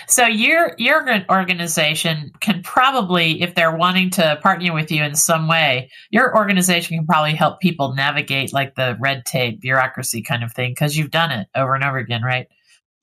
So 0.07 0.25
your 0.25 0.75
your 0.77 1.25
organization 1.29 2.31
can 2.39 2.63
probably, 2.63 3.41
if 3.41 3.53
they're 3.55 3.75
wanting 3.75 4.11
to 4.11 4.39
partner 4.41 4.73
with 4.73 4.91
you 4.91 5.03
in 5.03 5.15
some 5.15 5.47
way, 5.47 5.89
your 6.09 6.35
organization 6.35 6.97
can 6.97 7.05
probably 7.05 7.35
help 7.35 7.59
people 7.59 7.93
navigate 7.95 8.53
like 8.53 8.75
the 8.75 8.95
red 8.99 9.25
tape, 9.25 9.59
bureaucracy 9.61 10.21
kind 10.21 10.43
of 10.43 10.53
thing, 10.53 10.71
because 10.71 10.95
you've 10.97 11.11
done 11.11 11.31
it 11.31 11.47
over 11.55 11.75
and 11.75 11.83
over 11.83 11.97
again, 11.97 12.23
right? 12.23 12.47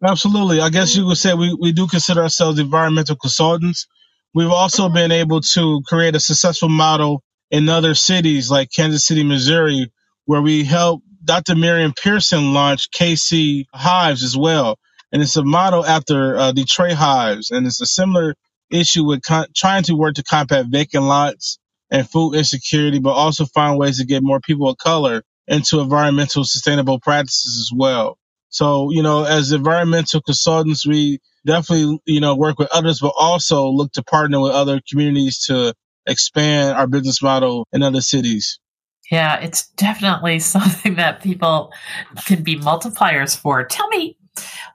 Absolutely. 0.03 0.61
I 0.61 0.70
guess 0.70 0.96
you 0.96 1.05
would 1.05 1.18
say 1.18 1.34
we, 1.34 1.55
we 1.61 1.72
do 1.72 1.86
consider 1.86 2.22
ourselves 2.22 2.59
environmental 2.59 3.16
consultants. 3.16 3.86
We've 4.32 4.51
also 4.51 4.88
been 4.88 5.12
able 5.12 5.42
to 5.42 5.82
create 5.86 6.14
a 6.14 6.20
successful 6.20 6.70
model 6.70 7.22
in 7.51 7.68
other 7.68 7.94
cities 7.94 8.51
like 8.51 8.70
Kansas 8.74 9.07
City, 9.07 9.24
Missouri, 9.24 9.92
where 10.24 10.40
we 10.40 10.64
helped 10.64 11.05
Dr. 11.24 11.56
Miriam 11.56 11.94
Pearson 12.02 12.54
launched 12.54 12.94
KC 12.94 13.66
Hives 13.74 14.22
as 14.24 14.36
well. 14.36 14.78
And 15.12 15.22
it's 15.22 15.36
a 15.36 15.44
model 15.44 15.84
after 15.86 16.38
uh, 16.38 16.52
Detroit 16.52 16.94
Hives. 16.94 17.50
And 17.50 17.66
it's 17.66 17.80
a 17.80 17.86
similar 17.86 18.34
issue 18.70 19.04
with 19.04 19.22
con- 19.22 19.48
trying 19.56 19.84
to 19.84 19.94
work 19.94 20.16
to 20.16 20.24
combat 20.24 20.66
vacant 20.70 21.04
lots 21.04 21.58
and 21.90 22.08
food 22.08 22.34
insecurity, 22.36 23.00
but 23.00 23.12
also 23.12 23.46
find 23.46 23.78
ways 23.78 23.98
to 23.98 24.06
get 24.06 24.22
more 24.22 24.40
people 24.40 24.68
of 24.70 24.78
color 24.78 25.22
into 25.48 25.80
environmental 25.80 26.44
sustainable 26.44 27.00
practices 27.00 27.58
as 27.60 27.76
well. 27.76 28.18
So, 28.50 28.90
you 28.92 29.02
know, 29.02 29.24
as 29.24 29.52
environmental 29.52 30.22
consultants, 30.22 30.86
we 30.86 31.20
definitely, 31.46 32.00
you 32.06 32.20
know, 32.20 32.36
work 32.36 32.58
with 32.58 32.68
others, 32.72 33.00
but 33.00 33.14
also 33.18 33.68
look 33.68 33.92
to 33.92 34.04
partner 34.04 34.40
with 34.40 34.52
other 34.52 34.80
communities 34.90 35.46
to 35.46 35.74
expand 36.06 36.76
our 36.76 36.86
business 36.86 37.22
model 37.22 37.66
in 37.72 37.82
other 37.82 38.00
cities. 38.02 38.60
Yeah, 39.11 39.40
it's 39.40 39.68
definitely 39.70 40.38
something 40.38 40.94
that 40.96 41.22
people 41.22 41.72
can 42.26 42.42
be 42.42 42.56
multipliers 42.56 43.36
for. 43.36 43.64
Tell 43.64 43.88
me, 43.88 44.16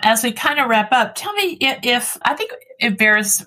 as 0.01 0.23
we 0.23 0.31
kind 0.31 0.59
of 0.59 0.69
wrap 0.69 0.91
up, 0.91 1.15
tell 1.15 1.33
me 1.33 1.57
if, 1.61 1.79
if 1.83 2.17
I 2.23 2.35
think 2.35 2.51
it 2.79 2.97
bears 2.97 3.43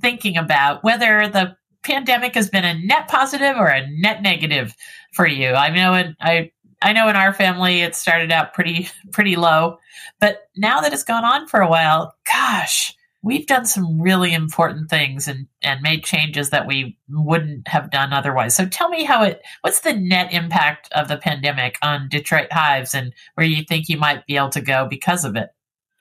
thinking 0.00 0.36
about 0.36 0.84
whether 0.84 1.28
the 1.28 1.56
pandemic 1.82 2.34
has 2.34 2.50
been 2.50 2.64
a 2.64 2.78
net 2.78 3.08
positive 3.08 3.56
or 3.56 3.68
a 3.68 3.88
net 3.90 4.22
negative 4.22 4.74
for 5.12 5.26
you. 5.26 5.48
I 5.50 5.70
know 5.70 5.94
it, 5.94 6.14
I 6.20 6.50
I 6.82 6.92
know 6.92 7.08
in 7.08 7.16
our 7.16 7.32
family 7.34 7.82
it 7.82 7.94
started 7.94 8.32
out 8.32 8.54
pretty 8.54 8.88
pretty 9.12 9.36
low, 9.36 9.78
but 10.18 10.48
now 10.56 10.80
that 10.80 10.92
it's 10.92 11.04
gone 11.04 11.24
on 11.24 11.46
for 11.48 11.60
a 11.60 11.68
while, 11.68 12.14
gosh, 12.26 12.94
we've 13.22 13.46
done 13.46 13.66
some 13.66 14.00
really 14.00 14.32
important 14.32 14.88
things 14.88 15.28
and 15.28 15.46
and 15.62 15.82
made 15.82 16.04
changes 16.04 16.50
that 16.50 16.66
we 16.66 16.96
wouldn't 17.08 17.68
have 17.68 17.90
done 17.90 18.12
otherwise. 18.12 18.54
So 18.54 18.66
tell 18.66 18.88
me 18.88 19.04
how 19.04 19.22
it 19.22 19.42
what's 19.60 19.80
the 19.80 19.92
net 19.92 20.32
impact 20.32 20.88
of 20.92 21.08
the 21.08 21.16
pandemic 21.16 21.76
on 21.82 22.08
Detroit 22.08 22.48
Hives 22.50 22.94
and 22.94 23.12
where 23.34 23.46
you 23.46 23.64
think 23.64 23.88
you 23.88 23.98
might 23.98 24.26
be 24.26 24.36
able 24.36 24.50
to 24.50 24.60
go 24.60 24.86
because 24.88 25.24
of 25.24 25.36
it. 25.36 25.50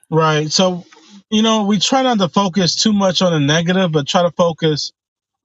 Right. 0.10 0.52
So, 0.52 0.86
you 1.30 1.42
know, 1.42 1.66
we 1.66 1.80
try 1.80 2.02
not 2.02 2.18
to 2.20 2.30
focus 2.30 2.76
too 2.76 2.94
much 2.94 3.22
on 3.22 3.34
the 3.34 3.40
negative, 3.40 3.92
but 3.92 4.08
try 4.08 4.24
to 4.24 4.32
focus 4.32 4.92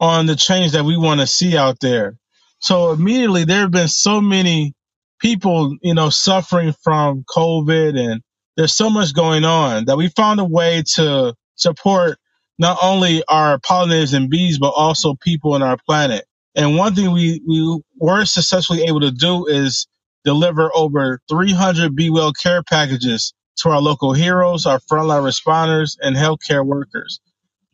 on 0.00 0.26
the 0.26 0.36
change 0.36 0.72
that 0.72 0.84
we 0.84 0.96
want 0.96 1.20
to 1.20 1.26
see 1.26 1.56
out 1.56 1.80
there. 1.80 2.16
So 2.60 2.92
immediately 2.92 3.44
there 3.44 3.60
have 3.60 3.70
been 3.70 3.88
so 3.88 4.20
many 4.20 4.74
people, 5.20 5.76
you 5.82 5.94
know, 5.94 6.08
suffering 6.08 6.74
from 6.82 7.24
COVID 7.24 7.98
and 7.98 8.22
there's 8.56 8.74
so 8.74 8.88
much 8.88 9.14
going 9.14 9.44
on 9.44 9.86
that 9.86 9.96
we 9.96 10.08
found 10.08 10.40
a 10.40 10.44
way 10.44 10.82
to 10.94 11.34
support 11.56 12.18
not 12.58 12.78
only 12.82 13.24
our 13.28 13.58
pollinators 13.60 14.14
and 14.14 14.30
bees, 14.30 14.58
but 14.58 14.70
also 14.70 15.14
people 15.16 15.54
on 15.54 15.62
our 15.62 15.78
planet. 15.86 16.26
And 16.56 16.76
one 16.76 16.94
thing 16.94 17.12
we, 17.12 17.42
we 17.48 17.80
were 17.98 18.24
successfully 18.26 18.84
able 18.84 19.00
to 19.00 19.12
do 19.12 19.46
is 19.46 19.86
deliver 20.24 20.70
over 20.74 21.20
300 21.30 21.96
Be 21.96 22.10
Well 22.10 22.32
care 22.32 22.62
packages 22.62 23.34
to 23.58 23.70
our 23.70 23.80
local 23.80 24.12
heroes, 24.14 24.66
our 24.66 24.80
frontline 24.80 25.24
responders, 25.24 25.96
and 26.02 26.16
healthcare 26.16 26.66
workers. 26.66 27.20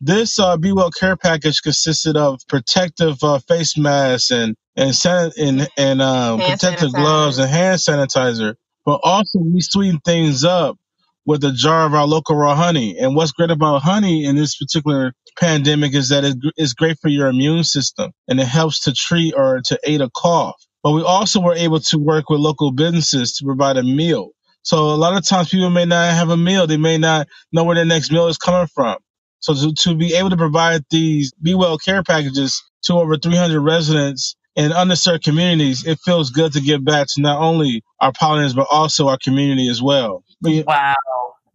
This 0.01 0.39
uh, 0.39 0.57
Be 0.57 0.71
Well 0.73 0.91
care 0.91 1.17
package 1.17 1.61
consisted 1.61 2.17
of 2.17 2.41
protective 2.49 3.23
uh, 3.23 3.39
face 3.39 3.77
masks 3.77 4.31
and 4.31 4.55
and 4.75 4.95
san- 4.95 5.31
and, 5.37 5.67
and 5.77 6.01
um, 6.01 6.39
protective 6.41 6.91
sanitizer. 6.91 6.95
gloves 6.95 7.37
and 7.39 7.49
hand 7.51 7.79
sanitizer. 7.79 8.55
But 8.85 9.01
also 9.03 9.39
we 9.39 9.61
sweeten 9.61 9.99
things 10.05 10.43
up 10.45 10.77
with 11.25 11.43
a 11.43 11.51
jar 11.53 11.85
of 11.85 11.93
our 11.93 12.07
local 12.07 12.35
raw 12.35 12.55
honey. 12.55 12.97
And 12.99 13.15
what's 13.15 13.31
great 13.31 13.51
about 13.51 13.83
honey 13.83 14.25
in 14.25 14.35
this 14.35 14.57
particular 14.57 15.13
pandemic 15.39 15.93
is 15.95 16.09
that 16.09 16.23
it- 16.25 16.37
it's 16.57 16.73
great 16.73 16.99
for 17.01 17.09
your 17.09 17.27
immune 17.29 17.63
system 17.63 18.11
and 18.27 18.39
it 18.39 18.47
helps 18.47 18.81
to 18.81 18.93
treat 18.93 19.33
or 19.35 19.61
to 19.65 19.79
aid 19.85 20.01
a 20.01 20.09
cough. 20.11 20.55
But 20.83 20.93
we 20.93 21.03
also 21.03 21.39
were 21.41 21.55
able 21.55 21.79
to 21.81 21.99
work 21.99 22.29
with 22.29 22.39
local 22.41 22.71
businesses 22.71 23.33
to 23.37 23.45
provide 23.45 23.77
a 23.77 23.83
meal. 23.83 24.29
So 24.63 24.91
a 24.91 24.97
lot 24.97 25.15
of 25.17 25.27
times 25.27 25.49
people 25.49 25.69
may 25.71 25.85
not 25.85 26.13
have 26.13 26.29
a 26.29 26.37
meal. 26.37 26.67
They 26.67 26.77
may 26.77 26.97
not 26.97 27.27
know 27.53 27.63
where 27.65 27.75
their 27.75 27.85
next 27.85 28.11
meal 28.11 28.27
is 28.27 28.37
coming 28.37 28.67
from. 28.73 28.97
So 29.39 29.53
to, 29.55 29.73
to 29.73 29.95
be 29.95 30.15
able 30.15 30.31
to 30.31 30.37
provide 30.37 30.83
these 30.91 31.33
Be 31.41 31.55
Well 31.55 31.77
care 31.77 32.03
packages 32.03 32.61
to 32.85 32.93
over 32.95 33.17
300 33.17 33.61
residents 33.61 34.35
in 34.61 34.71
underserved 34.73 35.23
communities, 35.23 35.87
it 35.87 35.99
feels 36.05 36.31
good 36.31 36.53
to 36.53 36.61
give 36.61 36.85
back 36.85 37.07
to 37.15 37.21
not 37.21 37.41
only 37.41 37.83
our 38.01 38.13
pollinators, 38.13 38.55
but 38.55 38.67
also 38.71 39.09
our 39.09 39.19
community 39.23 39.69
as 39.69 39.81
well. 39.81 40.23
But 40.41 40.67
Wow. 40.67 40.95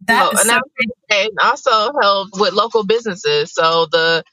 That 0.07 0.33
Well, 0.33 0.41
and 0.41 0.51
so 0.51 0.53
I- 0.53 0.61
and 1.11 1.31
also 1.43 1.91
help 2.01 2.29
with 2.39 2.53
local 2.53 2.85
businesses. 2.85 3.53
So 3.53 3.87
the 3.91 4.23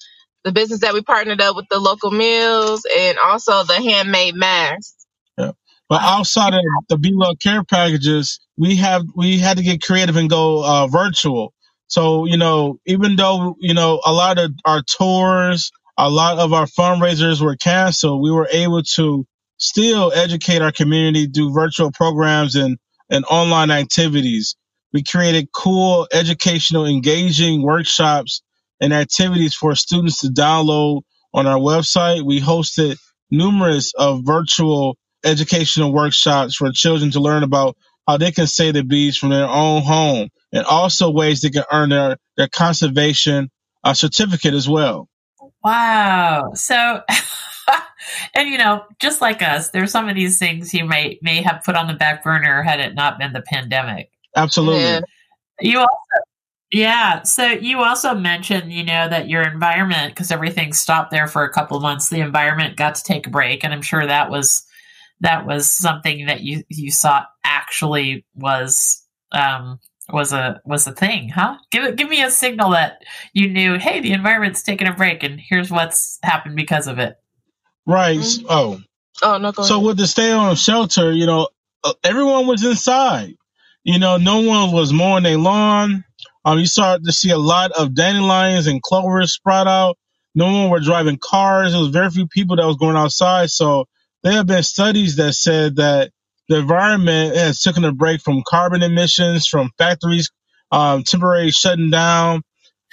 the 0.45 0.53
business 0.53 0.81
that 0.81 0.95
we 0.95 1.03
partnered 1.03 1.41
up 1.43 1.57
with 1.57 1.67
the 1.71 1.79
local 1.81 2.11
mills 2.11 2.87
and 2.97 3.19
also 3.19 3.65
the 3.65 3.75
handmade 3.77 4.35
masks. 4.37 5.07
Yeah. 5.39 5.53
But 5.89 6.03
outside 6.03 6.55
of 6.55 6.63
the 6.89 6.99
Be 6.99 7.15
Well 7.15 7.37
care 7.37 7.65
packages, 7.65 8.41
we 8.57 8.77
have 8.77 9.05
we 9.17 9.39
had 9.39 9.59
to 9.59 9.63
get 9.63 9.83
creative 9.83 10.17
and 10.17 10.31
go 10.31 10.65
uh, 10.65 10.87
virtual. 10.89 11.53
So 11.89 12.27
you 12.27 12.37
know, 12.37 12.79
even 12.87 13.17
though 13.17 13.57
you 13.61 13.75
know 13.75 14.01
a 14.07 14.13
lot 14.13 14.39
of 14.39 14.53
our 14.65 14.83
tours, 14.83 15.71
a 15.99 16.11
lot 16.11 16.39
of 16.39 16.53
our 16.53 16.67
fundraisers 16.67 17.41
were 17.41 17.57
canceled, 17.57 18.23
we 18.23 18.31
were 18.31 18.49
able 18.51 18.83
to 18.83 19.27
still 19.59 20.13
educate 20.15 20.63
our 20.63 20.73
community, 20.73 21.27
do 21.27 21.53
virtual 21.53 21.93
programs 21.93 22.57
and 22.57 22.79
and 23.11 23.25
online 23.27 23.71
activities. 23.71 24.57
We 24.93 25.03
created 25.05 25.49
cool, 25.53 26.09
educational, 26.13 26.87
engaging 26.87 27.63
workshops 27.63 28.43
and 28.81 28.93
activities 28.95 29.55
for 29.55 29.75
students 29.75 30.21
to 30.21 30.29
download 30.29 31.03
on 31.35 31.47
our 31.47 31.59
website. 31.59 32.25
We 32.25 32.41
hosted 32.41 32.97
numerous 33.31 33.93
of 33.97 34.23
virtual 34.25 34.97
educational 35.25 35.93
workshops 35.93 36.57
for 36.57 36.71
children 36.73 37.11
to 37.13 37.21
learn 37.21 37.43
about 37.43 37.77
how 38.07 38.17
they 38.19 38.33
can 38.33 38.47
save 38.47 38.75
the 38.75 38.85
bees 38.85 39.17
from 39.17 39.31
their 39.31 39.47
own 39.49 39.83
home 39.83 40.29
and 40.53 40.65
also 40.65 41.11
ways 41.11 41.41
they 41.43 41.51
can 41.51 41.65
earn 41.73 41.91
their, 41.91 42.17
their 42.37 42.49
conservation 42.49 43.51
uh, 43.85 43.95
certificate 43.95 44.55
as 44.55 44.69
well. 44.69 45.09
Wow. 45.65 46.53
So, 46.55 47.03
and 48.35 48.49
you 48.49 48.59
know, 48.59 48.85
just 49.01 49.21
like 49.21 49.43
us, 49.43 49.71
there's 49.71 49.91
some 49.91 50.09
of 50.09 50.15
these 50.15 50.39
things 50.39 50.75
you 50.75 50.85
may 50.85 51.19
may 51.23 51.41
have 51.43 51.63
put 51.65 51.75
on 51.75 51.87
the 51.87 51.95
back 51.95 52.23
burner 52.23 52.63
had 52.63 52.81
it 52.81 52.95
not 52.95 53.19
been 53.19 53.33
the 53.33 53.43
pandemic. 53.43 54.11
Absolutely. 54.37 54.83
Yeah. 54.83 55.01
You 55.61 55.79
also 55.79 55.91
yeah. 56.71 57.23
So 57.23 57.47
you 57.47 57.83
also 57.83 58.15
mentioned, 58.15 58.73
you 58.73 58.85
know, 58.85 59.09
that 59.09 59.29
your 59.29 59.43
environment, 59.43 60.13
because 60.13 60.33
everything 60.33 60.73
stopped 60.73 61.13
there 61.13 61.29
for 61.29 61.45
a 61.45 61.53
couple 61.53 61.77
of 61.77 61.83
months, 61.83 62.09
the 62.09 62.21
environment 62.21 62.77
got 62.77 62.97
to 62.97 63.03
take 63.05 63.27
a 63.27 63.31
break, 63.31 63.65
and 63.65 63.73
I'm 63.73 63.83
sure 63.83 64.05
that 64.05 64.31
was 64.31 64.67
that 65.21 65.47
was 65.47 65.71
something 65.71 66.27
that 66.27 66.41
you 66.41 66.65
you 66.69 66.91
saw 66.91 67.25
actually 67.45 68.27
was 68.35 69.03
um, 69.33 69.79
was 70.13 70.33
a 70.33 70.61
was 70.65 70.87
a 70.87 70.93
thing, 70.93 71.29
huh? 71.31 71.57
Give 71.71 71.85
it, 71.85 71.97
give 71.97 72.09
me 72.09 72.23
a 72.23 72.31
signal 72.31 72.71
that 72.71 73.03
you 73.33 73.49
knew. 73.49 73.79
Hey, 73.79 74.01
the 74.01 74.13
environment's 74.13 74.63
taking 74.63 74.87
a 74.87 74.93
break, 74.93 75.23
and 75.23 75.41
here's 75.41 75.71
what's 75.71 76.19
happened 76.23 76.57
because 76.57 76.87
of 76.87 76.99
it. 76.99 77.17
Right. 77.87 78.19
Mm-hmm. 78.19 78.47
Oh. 78.49 78.81
Oh 79.23 79.39
no. 79.39 79.53
so 79.53 79.79
with 79.79 79.97
the 79.97 80.07
stay 80.07 80.33
on 80.33 80.57
shelter, 80.57 81.13
you 81.13 81.27
know, 81.27 81.49
uh, 81.85 81.95
everyone 82.03 82.47
was 82.47 82.65
inside. 82.65 83.35
You 83.85 83.99
know, 83.99 84.17
no 84.17 84.41
one 84.41 84.73
was 84.73 84.93
mowing 84.93 85.23
their 85.23 85.39
lawn. 85.39 86.05
Um, 86.45 86.59
you 86.59 86.67
started 86.67 87.05
to 87.05 87.13
see 87.13 87.31
a 87.31 87.39
lot 87.39 87.71
of 87.73 87.95
dandelions 87.95 88.67
and 88.67 88.83
clovers 88.83 89.33
sprout 89.33 89.69
out. 89.69 89.99
No 90.35 90.47
one 90.47 90.71
were 90.71 90.81
driving 90.81 91.19
cars. 91.23 91.73
There 91.73 91.81
was 91.81 91.91
very 91.91 92.11
few 92.11 92.27
people 92.27 92.57
that 92.57 92.67
was 92.67 92.77
going 92.77 92.97
outside. 92.97 93.51
So 93.51 93.87
there 94.23 94.33
have 94.33 94.47
been 94.47 94.63
studies 94.63 95.17
that 95.17 95.35
said 95.35 95.77
that 95.77 96.11
the 96.49 96.59
environment 96.59 97.37
has 97.37 97.63
taken 97.63 97.85
a 97.85 97.93
break 97.93 98.23
from 98.23 98.43
carbon 98.49 98.83
emissions 98.83 99.49
from 99.49 99.71
factories 99.79 100.31
um, 100.73 101.05
temporarily 101.05 101.53
shutting 101.53 101.91
down, 101.91 102.43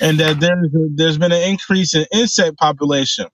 and 0.02 0.20
that 0.20 0.40
there's 0.42 0.70
there's 0.96 1.20
been 1.20 1.34
an 1.34 1.50
increase 1.50 1.96
in 1.96 2.06
insect 2.14 2.58
population. 2.58 3.28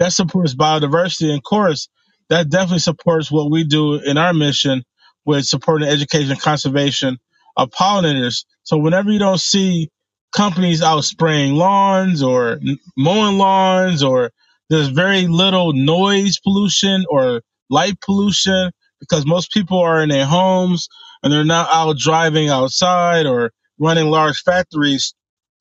That 0.00 0.12
supports 0.14 0.56
biodiversity, 0.56 1.30
and 1.30 1.38
of 1.38 1.44
course, 1.44 1.88
that 2.30 2.50
definitely 2.50 2.80
supports 2.80 3.32
what 3.32 3.50
we 3.50 3.64
do 3.64 3.96
in 3.96 4.18
our 4.18 4.34
mission 4.34 4.84
with 5.26 5.46
supporting 5.46 5.88
education 5.88 6.32
and 6.32 6.42
conservation 6.42 7.18
of 7.56 7.70
pollinators. 7.70 8.46
So 8.64 8.78
whenever 8.78 9.12
you 9.12 9.20
don't 9.20 9.40
see 9.40 9.90
companies 10.36 10.82
out 10.82 11.02
spraying 11.06 11.54
lawns 11.54 12.22
or 12.22 12.60
mowing 12.98 13.38
lawns 13.38 14.04
or 14.04 14.32
there's 14.70 14.90
very 14.90 15.28
little 15.28 15.72
noise 15.72 16.40
pollution 16.40 17.06
or 17.10 17.42
light 17.70 18.00
pollution 18.02 18.72
because 19.00 19.26
most 19.26 19.52
people 19.52 19.78
are 19.78 20.02
in 20.02 20.08
their 20.08 20.26
homes 20.26 20.88
and 21.22 21.32
they're 21.32 21.44
not 21.44 21.68
out 21.72 21.96
driving 21.98 22.48
outside 22.48 23.26
or 23.26 23.52
running 23.78 24.06
large 24.06 24.42
factories. 24.42 25.14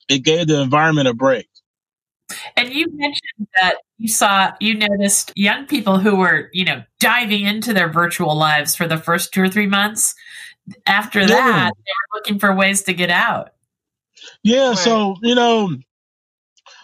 It 0.08 0.20
gave 0.20 0.48
the 0.48 0.62
environment 0.62 1.08
a 1.08 1.14
break. 1.14 1.48
And 2.56 2.74
you 2.74 2.88
mentioned 2.92 3.48
that 3.56 3.76
you 3.98 4.08
saw, 4.08 4.52
you 4.60 4.76
noticed 4.76 5.32
young 5.36 5.68
people 5.68 6.00
who 6.00 6.16
were, 6.16 6.50
you 6.54 6.66
know, 6.66 6.84
diving 7.00 7.46
into 7.46 7.74
their 7.74 7.90
virtual 7.90 8.36
lives 8.36 8.76
for 8.76 8.88
the 8.88 8.98
first 8.98 9.34
two 9.34 9.42
or 9.42 9.50
three 9.50 9.68
months 9.68 10.16
after 10.86 11.22
yeah. 11.22 11.28
that, 11.28 11.74
they 11.76 11.92
were 11.92 12.20
looking 12.20 12.40
for 12.40 12.54
ways 12.54 12.84
to 12.84 12.94
get 12.94 13.10
out. 13.10 13.52
Yeah, 14.44 14.70
right. 14.70 14.78
so 14.78 15.16
you 15.22 15.36
know, 15.36 15.70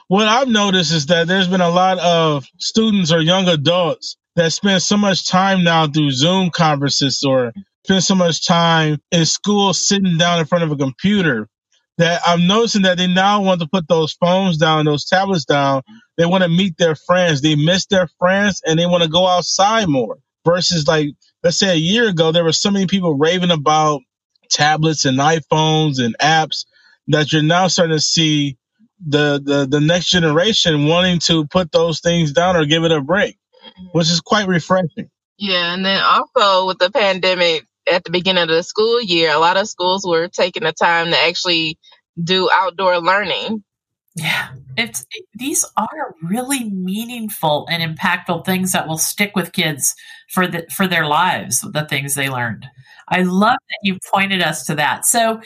what 0.07 0.27
I've 0.27 0.47
noticed 0.47 0.93
is 0.93 1.05
that 1.07 1.27
there's 1.27 1.47
been 1.47 1.61
a 1.61 1.69
lot 1.69 1.99
of 1.99 2.45
students 2.57 3.11
or 3.11 3.21
young 3.21 3.47
adults 3.47 4.17
that 4.36 4.53
spend 4.53 4.82
so 4.82 4.97
much 4.97 5.27
time 5.27 5.63
now 5.63 5.88
through 5.88 6.11
Zoom 6.11 6.51
conferences 6.51 7.23
or 7.23 7.53
spend 7.86 8.03
so 8.03 8.15
much 8.15 8.45
time 8.45 8.99
in 9.11 9.25
school 9.25 9.73
sitting 9.73 10.17
down 10.17 10.39
in 10.39 10.45
front 10.45 10.63
of 10.63 10.71
a 10.71 10.77
computer 10.77 11.47
that 11.97 12.21
I'm 12.25 12.47
noticing 12.47 12.84
that 12.84 12.97
they 12.97 13.07
now 13.07 13.41
want 13.43 13.61
to 13.61 13.67
put 13.67 13.88
those 13.88 14.13
phones 14.13 14.57
down, 14.57 14.86
those 14.86 15.05
tablets 15.05 15.45
down. 15.45 15.84
They 16.17 16.25
want 16.25 16.43
to 16.43 16.49
meet 16.49 16.77
their 16.77 16.95
friends. 16.95 17.41
They 17.41 17.55
miss 17.55 17.86
their 17.88 18.07
friends 18.19 18.61
and 18.65 18.79
they 18.79 18.88
want 18.88 19.03
to 19.03 19.09
go 19.09 19.27
outside 19.27 19.88
more 19.89 20.17
versus 20.45 20.88
like 20.88 21.09
let's 21.43 21.57
say 21.57 21.69
a 21.71 21.75
year 21.75 22.09
ago, 22.09 22.32
there 22.32 22.43
were 22.43 22.53
so 22.53 22.71
many 22.71 22.88
people 22.88 23.15
raving 23.15 23.51
about 23.51 24.01
tablets 24.49 25.05
and 25.05 25.19
iPhones 25.19 26.03
and 26.03 26.15
apps 26.19 26.65
that 27.07 27.32
you're 27.32 27.43
now 27.43 27.67
starting 27.67 27.95
to 27.95 28.01
see 28.01 28.57
the, 29.05 29.41
the, 29.43 29.67
the 29.67 29.82
next 29.82 30.09
generation 30.11 30.86
wanting 30.86 31.19
to 31.19 31.45
put 31.47 31.71
those 31.71 32.01
things 32.01 32.32
down 32.34 32.55
or 32.55 32.65
give 32.65 32.84
it 32.84 32.91
a 32.91 33.01
break, 33.01 33.38
Mm-hmm. 33.78 33.97
which 33.97 34.09
is 34.09 34.22
quite 34.22 34.47
refreshing. 34.47 35.09
Yeah. 35.38 35.74
And 35.74 35.86
then 35.86 36.01
also 36.03 36.67
with 36.67 36.80
the 36.80 36.91
pandemic 36.91 37.65
at 37.91 38.03
the 38.03 38.11
beginning 38.11 38.43
of 38.43 38.49
the 38.49 38.63
school 38.63 39.01
year, 39.01 39.32
a 39.32 39.39
lot 39.39 39.57
of 39.57 39.67
schools 39.67 40.05
were 40.05 40.28
taking 40.28 40.63
the 40.63 40.74
time 40.74 41.07
to 41.07 41.17
actually 41.17 41.78
do 42.22 42.49
outdoor 42.53 42.99
learning. 42.99 43.63
Yeah, 44.15 44.49
it's 44.76 45.05
it, 45.11 45.26
these 45.36 45.65
are 45.78 46.15
really 46.22 46.69
meaningful 46.69 47.65
and 47.72 47.97
impactful 47.97 48.45
things 48.45 48.74
that 48.74 48.86
will 48.86 48.97
stick 48.97 49.38
with 49.38 49.53
kids 49.53 49.95
for 50.30 50.47
the 50.47 50.65
for 50.69 50.86
their 50.86 51.05
lives. 51.05 51.61
The 51.61 51.86
things 51.86 52.13
they 52.13 52.30
learned. 52.30 52.65
I 53.07 53.22
love 53.22 53.57
that 53.57 53.80
you 53.84 53.97
pointed 54.13 54.41
us 54.41 54.65
to 54.65 54.76
that. 54.76 55.05
So, 55.05 55.41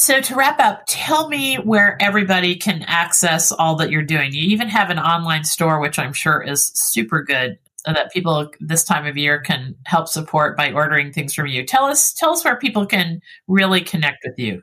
so 0.00 0.20
to 0.20 0.36
wrap 0.36 0.60
up, 0.60 0.84
tell 0.86 1.28
me 1.28 1.56
where 1.56 2.00
everybody 2.00 2.54
can 2.54 2.84
access 2.86 3.50
all 3.50 3.74
that 3.74 3.90
you're 3.90 4.04
doing. 4.04 4.32
You 4.32 4.42
even 4.42 4.68
have 4.68 4.90
an 4.90 5.00
online 5.00 5.42
store, 5.42 5.80
which 5.80 5.98
I'm 5.98 6.12
sure 6.12 6.40
is 6.40 6.66
super 6.66 7.24
good, 7.24 7.58
that 7.84 8.12
people 8.12 8.48
this 8.60 8.84
time 8.84 9.06
of 9.06 9.16
year 9.16 9.40
can 9.40 9.74
help 9.86 10.06
support 10.06 10.56
by 10.56 10.70
ordering 10.70 11.12
things 11.12 11.34
from 11.34 11.48
you. 11.48 11.66
Tell 11.66 11.86
us, 11.86 12.12
tell 12.12 12.30
us 12.30 12.44
where 12.44 12.54
people 12.54 12.86
can 12.86 13.20
really 13.48 13.80
connect 13.80 14.18
with 14.24 14.38
you. 14.38 14.62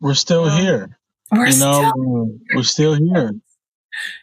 We're 0.00 0.14
still 0.14 0.50
here. 0.50 0.98
We're 1.30 1.46
you 1.46 1.58
know, 1.60 1.90
still 1.90 2.38
we're 2.54 2.62
still 2.62 2.94
here 2.94 3.32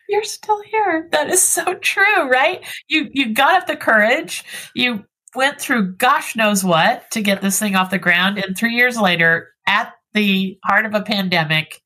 you're 0.09 0.23
still 0.23 0.61
here. 0.63 1.07
That 1.11 1.29
is 1.29 1.41
so 1.41 1.75
true, 1.75 2.29
right? 2.29 2.65
You 2.87 3.09
you 3.11 3.33
got 3.33 3.61
up 3.61 3.67
the 3.67 3.77
courage. 3.77 4.43
You 4.73 5.05
went 5.35 5.61
through 5.61 5.95
gosh 5.95 6.35
knows 6.35 6.63
what 6.63 7.09
to 7.11 7.21
get 7.21 7.41
this 7.41 7.59
thing 7.59 7.75
off 7.75 7.91
the 7.91 7.99
ground, 7.99 8.37
and 8.39 8.57
three 8.57 8.73
years 8.75 8.99
later, 8.99 9.49
at 9.67 9.93
the 10.13 10.57
heart 10.65 10.85
of 10.85 10.95
a 10.95 11.01
pandemic, 11.01 11.81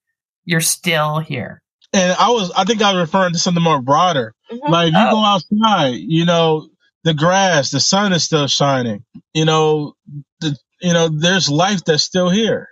you're 0.45 0.61
still 0.61 1.19
here. 1.19 1.61
And 1.91 2.15
I 2.17 2.31
was, 2.31 2.51
I 2.55 2.63
think 2.63 2.81
I 2.81 2.93
was 2.93 3.01
referring 3.01 3.33
to 3.33 3.39
something 3.39 3.61
more 3.61 3.81
broader. 3.81 4.33
Mm-hmm. 4.51 4.71
Like 4.71 4.93
you 4.93 4.97
oh. 4.97 5.11
go 5.11 5.19
outside, 5.19 5.95
you 5.95 6.25
know, 6.25 6.69
the 7.03 7.13
grass, 7.13 7.69
the 7.69 7.79
sun 7.79 8.13
is 8.13 8.23
still 8.23 8.47
shining. 8.47 9.03
You 9.33 9.45
know, 9.45 9.93
the 10.39 10.57
you 10.81 10.93
know, 10.93 11.09
there's 11.09 11.49
life 11.49 11.83
that's 11.85 12.03
still 12.03 12.29
here. 12.29 12.69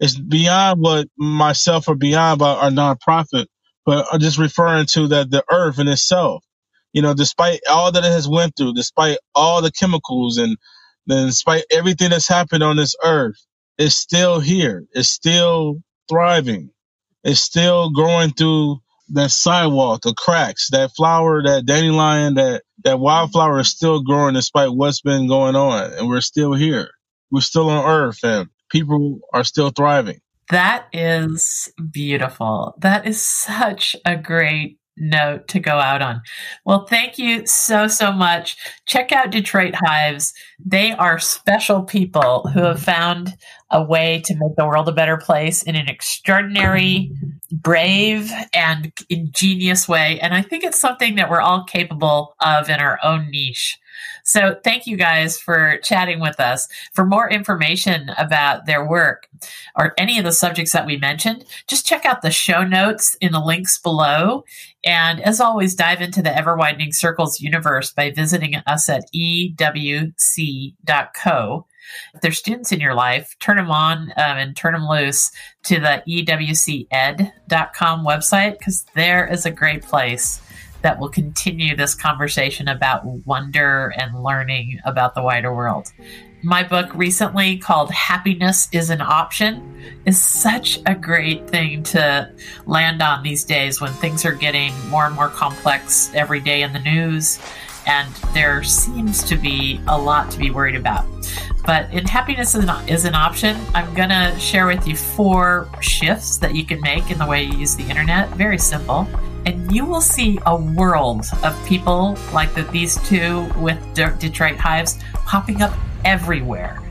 It's 0.00 0.18
beyond 0.18 0.80
what 0.80 1.08
myself 1.16 1.88
or 1.88 1.94
beyond 1.94 2.42
our 2.42 2.70
nonprofit 2.70 3.46
but 3.86 4.08
I'm 4.12 4.20
just 4.20 4.38
referring 4.38 4.86
to 4.94 5.08
that 5.10 5.30
the 5.30 5.44
earth 5.52 5.80
in 5.80 5.88
itself, 5.88 6.44
you 6.94 7.02
know, 7.02 7.14
despite 7.14 7.60
all 7.70 7.92
that 7.92 8.04
it 8.04 8.12
has 8.12 8.28
went 8.28 8.56
through, 8.56 8.74
despite 8.74 9.18
all 9.34 9.62
the 9.62 9.72
chemicals 9.72 10.38
and 10.38 10.58
then 11.06 11.26
despite 11.28 11.64
everything 11.72 12.10
that's 12.10 12.28
happened 12.28 12.64
on 12.64 12.76
this 12.78 12.96
earth, 13.04 13.36
it's 13.78 13.96
still 13.96 14.40
here. 14.40 14.86
It's 14.92 15.10
still 15.10 15.78
thriving. 16.10 16.70
It's 17.24 17.40
still 17.40 17.90
growing 17.92 18.32
through 18.32 18.78
that 19.10 19.30
sidewalk, 19.32 20.02
the 20.02 20.14
cracks, 20.14 20.70
that 20.72 20.92
flower, 20.96 21.42
that 21.44 21.66
dandelion, 21.66 22.36
that, 22.36 22.62
that 22.84 23.00
wildflower 23.00 23.60
is 23.60 23.70
still 23.70 24.02
growing 24.02 24.34
despite 24.34 24.70
what's 24.72 25.02
been 25.02 25.28
going 25.28 25.56
on. 25.56 25.92
And 25.94 26.08
we're 26.08 26.22
still 26.22 26.54
here. 26.54 26.90
We're 27.30 27.42
still 27.42 27.70
on 27.70 27.84
earth 27.86 28.20
and 28.24 28.48
people 28.70 29.20
are 29.34 29.44
still 29.44 29.70
thriving. 29.70 30.20
That 30.50 30.86
is 30.92 31.72
beautiful. 31.90 32.74
That 32.78 33.06
is 33.06 33.24
such 33.24 33.96
a 34.04 34.16
great 34.16 34.78
note 34.96 35.48
to 35.48 35.60
go 35.60 35.72
out 35.72 36.02
on. 36.02 36.22
Well, 36.64 36.86
thank 36.86 37.18
you 37.18 37.46
so, 37.46 37.86
so 37.86 38.12
much. 38.12 38.56
Check 38.86 39.12
out 39.12 39.30
Detroit 39.30 39.74
Hives. 39.74 40.32
They 40.64 40.92
are 40.92 41.18
special 41.18 41.82
people 41.82 42.48
who 42.52 42.60
have 42.60 42.82
found 42.82 43.34
a 43.70 43.82
way 43.82 44.22
to 44.24 44.34
make 44.34 44.56
the 44.56 44.66
world 44.66 44.88
a 44.88 44.92
better 44.92 45.16
place 45.16 45.62
in 45.62 45.76
an 45.76 45.88
extraordinary, 45.88 47.12
brave, 47.50 48.30
and 48.52 48.92
ingenious 49.08 49.88
way. 49.88 50.18
And 50.20 50.34
I 50.34 50.42
think 50.42 50.64
it's 50.64 50.80
something 50.80 51.14
that 51.16 51.30
we're 51.30 51.40
all 51.40 51.64
capable 51.64 52.34
of 52.40 52.68
in 52.68 52.80
our 52.80 52.98
own 53.02 53.30
niche. 53.30 53.78
So 54.24 54.56
thank 54.64 54.86
you 54.86 54.96
guys 54.96 55.38
for 55.38 55.78
chatting 55.82 56.20
with 56.20 56.40
us. 56.40 56.68
For 56.92 57.06
more 57.06 57.30
information 57.30 58.10
about 58.18 58.66
their 58.66 58.86
work 58.86 59.28
or 59.76 59.94
any 59.96 60.18
of 60.18 60.24
the 60.24 60.32
subjects 60.32 60.72
that 60.72 60.84
we 60.84 60.96
mentioned, 60.96 61.44
just 61.68 61.86
check 61.86 62.04
out 62.04 62.22
the 62.22 62.32
show 62.32 62.64
notes 62.64 63.16
in 63.20 63.32
the 63.32 63.40
links 63.40 63.78
below. 63.78 64.44
And 64.84 65.20
as 65.20 65.40
always, 65.40 65.74
dive 65.74 66.02
into 66.02 66.22
the 66.22 66.36
ever 66.36 66.56
widening 66.56 66.92
circles 66.92 67.40
universe 67.40 67.92
by 67.92 68.10
visiting 68.10 68.56
us 68.66 68.88
at 68.88 69.04
ewc.co. 69.14 70.16
If 72.14 72.20
there's 72.20 72.38
students 72.38 72.72
in 72.72 72.80
your 72.80 72.94
life, 72.94 73.36
turn 73.40 73.56
them 73.56 73.70
on 73.70 74.12
um, 74.16 74.36
and 74.38 74.56
turn 74.56 74.72
them 74.74 74.88
loose 74.88 75.30
to 75.64 75.80
the 75.80 76.02
ewced.com 76.08 77.30
website 78.04 78.58
because 78.58 78.84
there 78.94 79.26
is 79.26 79.46
a 79.46 79.50
great 79.50 79.82
place 79.82 80.40
that 80.82 80.98
will 81.00 81.08
continue 81.08 81.74
this 81.74 81.94
conversation 81.94 82.68
about 82.68 83.04
wonder 83.04 83.92
and 83.96 84.22
learning 84.22 84.78
about 84.84 85.14
the 85.14 85.22
wider 85.22 85.52
world. 85.54 85.92
My 86.42 86.62
book 86.62 86.94
recently 86.94 87.58
called 87.58 87.90
Happiness 87.90 88.68
is 88.70 88.90
an 88.90 89.00
Option 89.00 89.82
is 90.04 90.20
such 90.20 90.78
a 90.86 90.94
great 90.94 91.48
thing 91.48 91.82
to 91.84 92.30
land 92.66 93.02
on 93.02 93.22
these 93.22 93.42
days 93.42 93.80
when 93.80 93.92
things 93.94 94.24
are 94.24 94.32
getting 94.32 94.72
more 94.88 95.06
and 95.06 95.14
more 95.16 95.28
complex 95.28 96.12
every 96.14 96.40
day 96.40 96.62
in 96.62 96.72
the 96.72 96.78
news 96.78 97.40
and 97.86 98.12
there 98.34 98.62
seems 98.62 99.22
to 99.24 99.36
be 99.36 99.80
a 99.88 99.98
lot 99.98 100.30
to 100.32 100.38
be 100.38 100.50
worried 100.50 100.76
about. 100.76 101.04
But 101.64 101.92
in 101.92 102.06
Happiness 102.06 102.54
is 102.54 102.64
an, 102.64 102.88
is 102.88 103.04
an 103.04 103.14
Option, 103.14 103.56
I'm 103.74 103.92
going 103.94 104.10
to 104.10 104.38
share 104.38 104.66
with 104.66 104.86
you 104.86 104.94
four 104.96 105.68
shifts 105.80 106.36
that 106.38 106.54
you 106.54 106.64
can 106.64 106.80
make 106.80 107.10
in 107.10 107.18
the 107.18 107.26
way 107.26 107.42
you 107.42 107.58
use 107.58 107.74
the 107.74 107.84
internet. 107.84 108.28
Very 108.30 108.58
simple. 108.58 109.08
And 109.46 109.72
you 109.72 109.84
will 109.84 110.00
see 110.00 110.38
a 110.46 110.56
world 110.56 111.26
of 111.42 111.66
people 111.66 112.16
like 112.32 112.54
the, 112.54 112.62
these 112.64 112.96
two 113.08 113.48
with 113.58 113.78
De- 113.94 114.14
Detroit 114.18 114.56
Hives 114.56 114.98
popping 115.12 115.62
up 115.62 115.72
everywhere. 116.04 116.82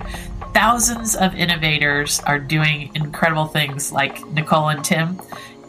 Thousands 0.53 1.15
of 1.15 1.35
innovators 1.35 2.21
are 2.21 2.39
doing 2.39 2.91
incredible 2.95 3.45
things 3.45 3.91
like 3.91 4.25
Nicole 4.27 4.69
and 4.69 4.83
Tim, 4.83 5.19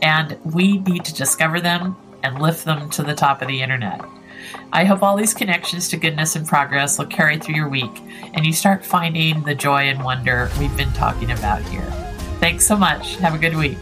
and 0.03 0.39
we 0.45 0.79
need 0.79 1.05
to 1.05 1.15
discover 1.15 1.61
them 1.61 1.97
and 2.23 2.41
lift 2.41 2.65
them 2.65 2.89
to 2.91 3.03
the 3.03 3.15
top 3.15 3.43
of 3.43 3.49
the 3.49 3.63
internet. 3.63 4.01
I 4.77 4.85
hope 4.85 5.03
all 5.03 5.17
these 5.17 5.33
connections 5.33 5.89
to 5.89 5.97
goodness 5.97 6.37
and 6.37 6.47
progress 6.47 6.99
will 6.99 7.07
carry 7.07 7.39
through 7.39 7.55
your 7.55 7.69
week 7.71 8.03
and 8.35 8.45
you 8.45 8.53
start 8.53 8.85
finding 8.85 9.43
the 9.43 9.55
joy 9.55 9.85
and 9.85 10.05
wonder 10.05 10.51
we've 10.59 10.77
been 10.77 10.93
talking 10.93 11.31
about 11.31 11.63
here. 11.63 11.91
Thanks 12.41 12.67
so 12.67 12.77
much. 12.77 13.17
Have 13.17 13.35
a 13.35 13.39
good 13.39 13.57
week. 13.57 13.79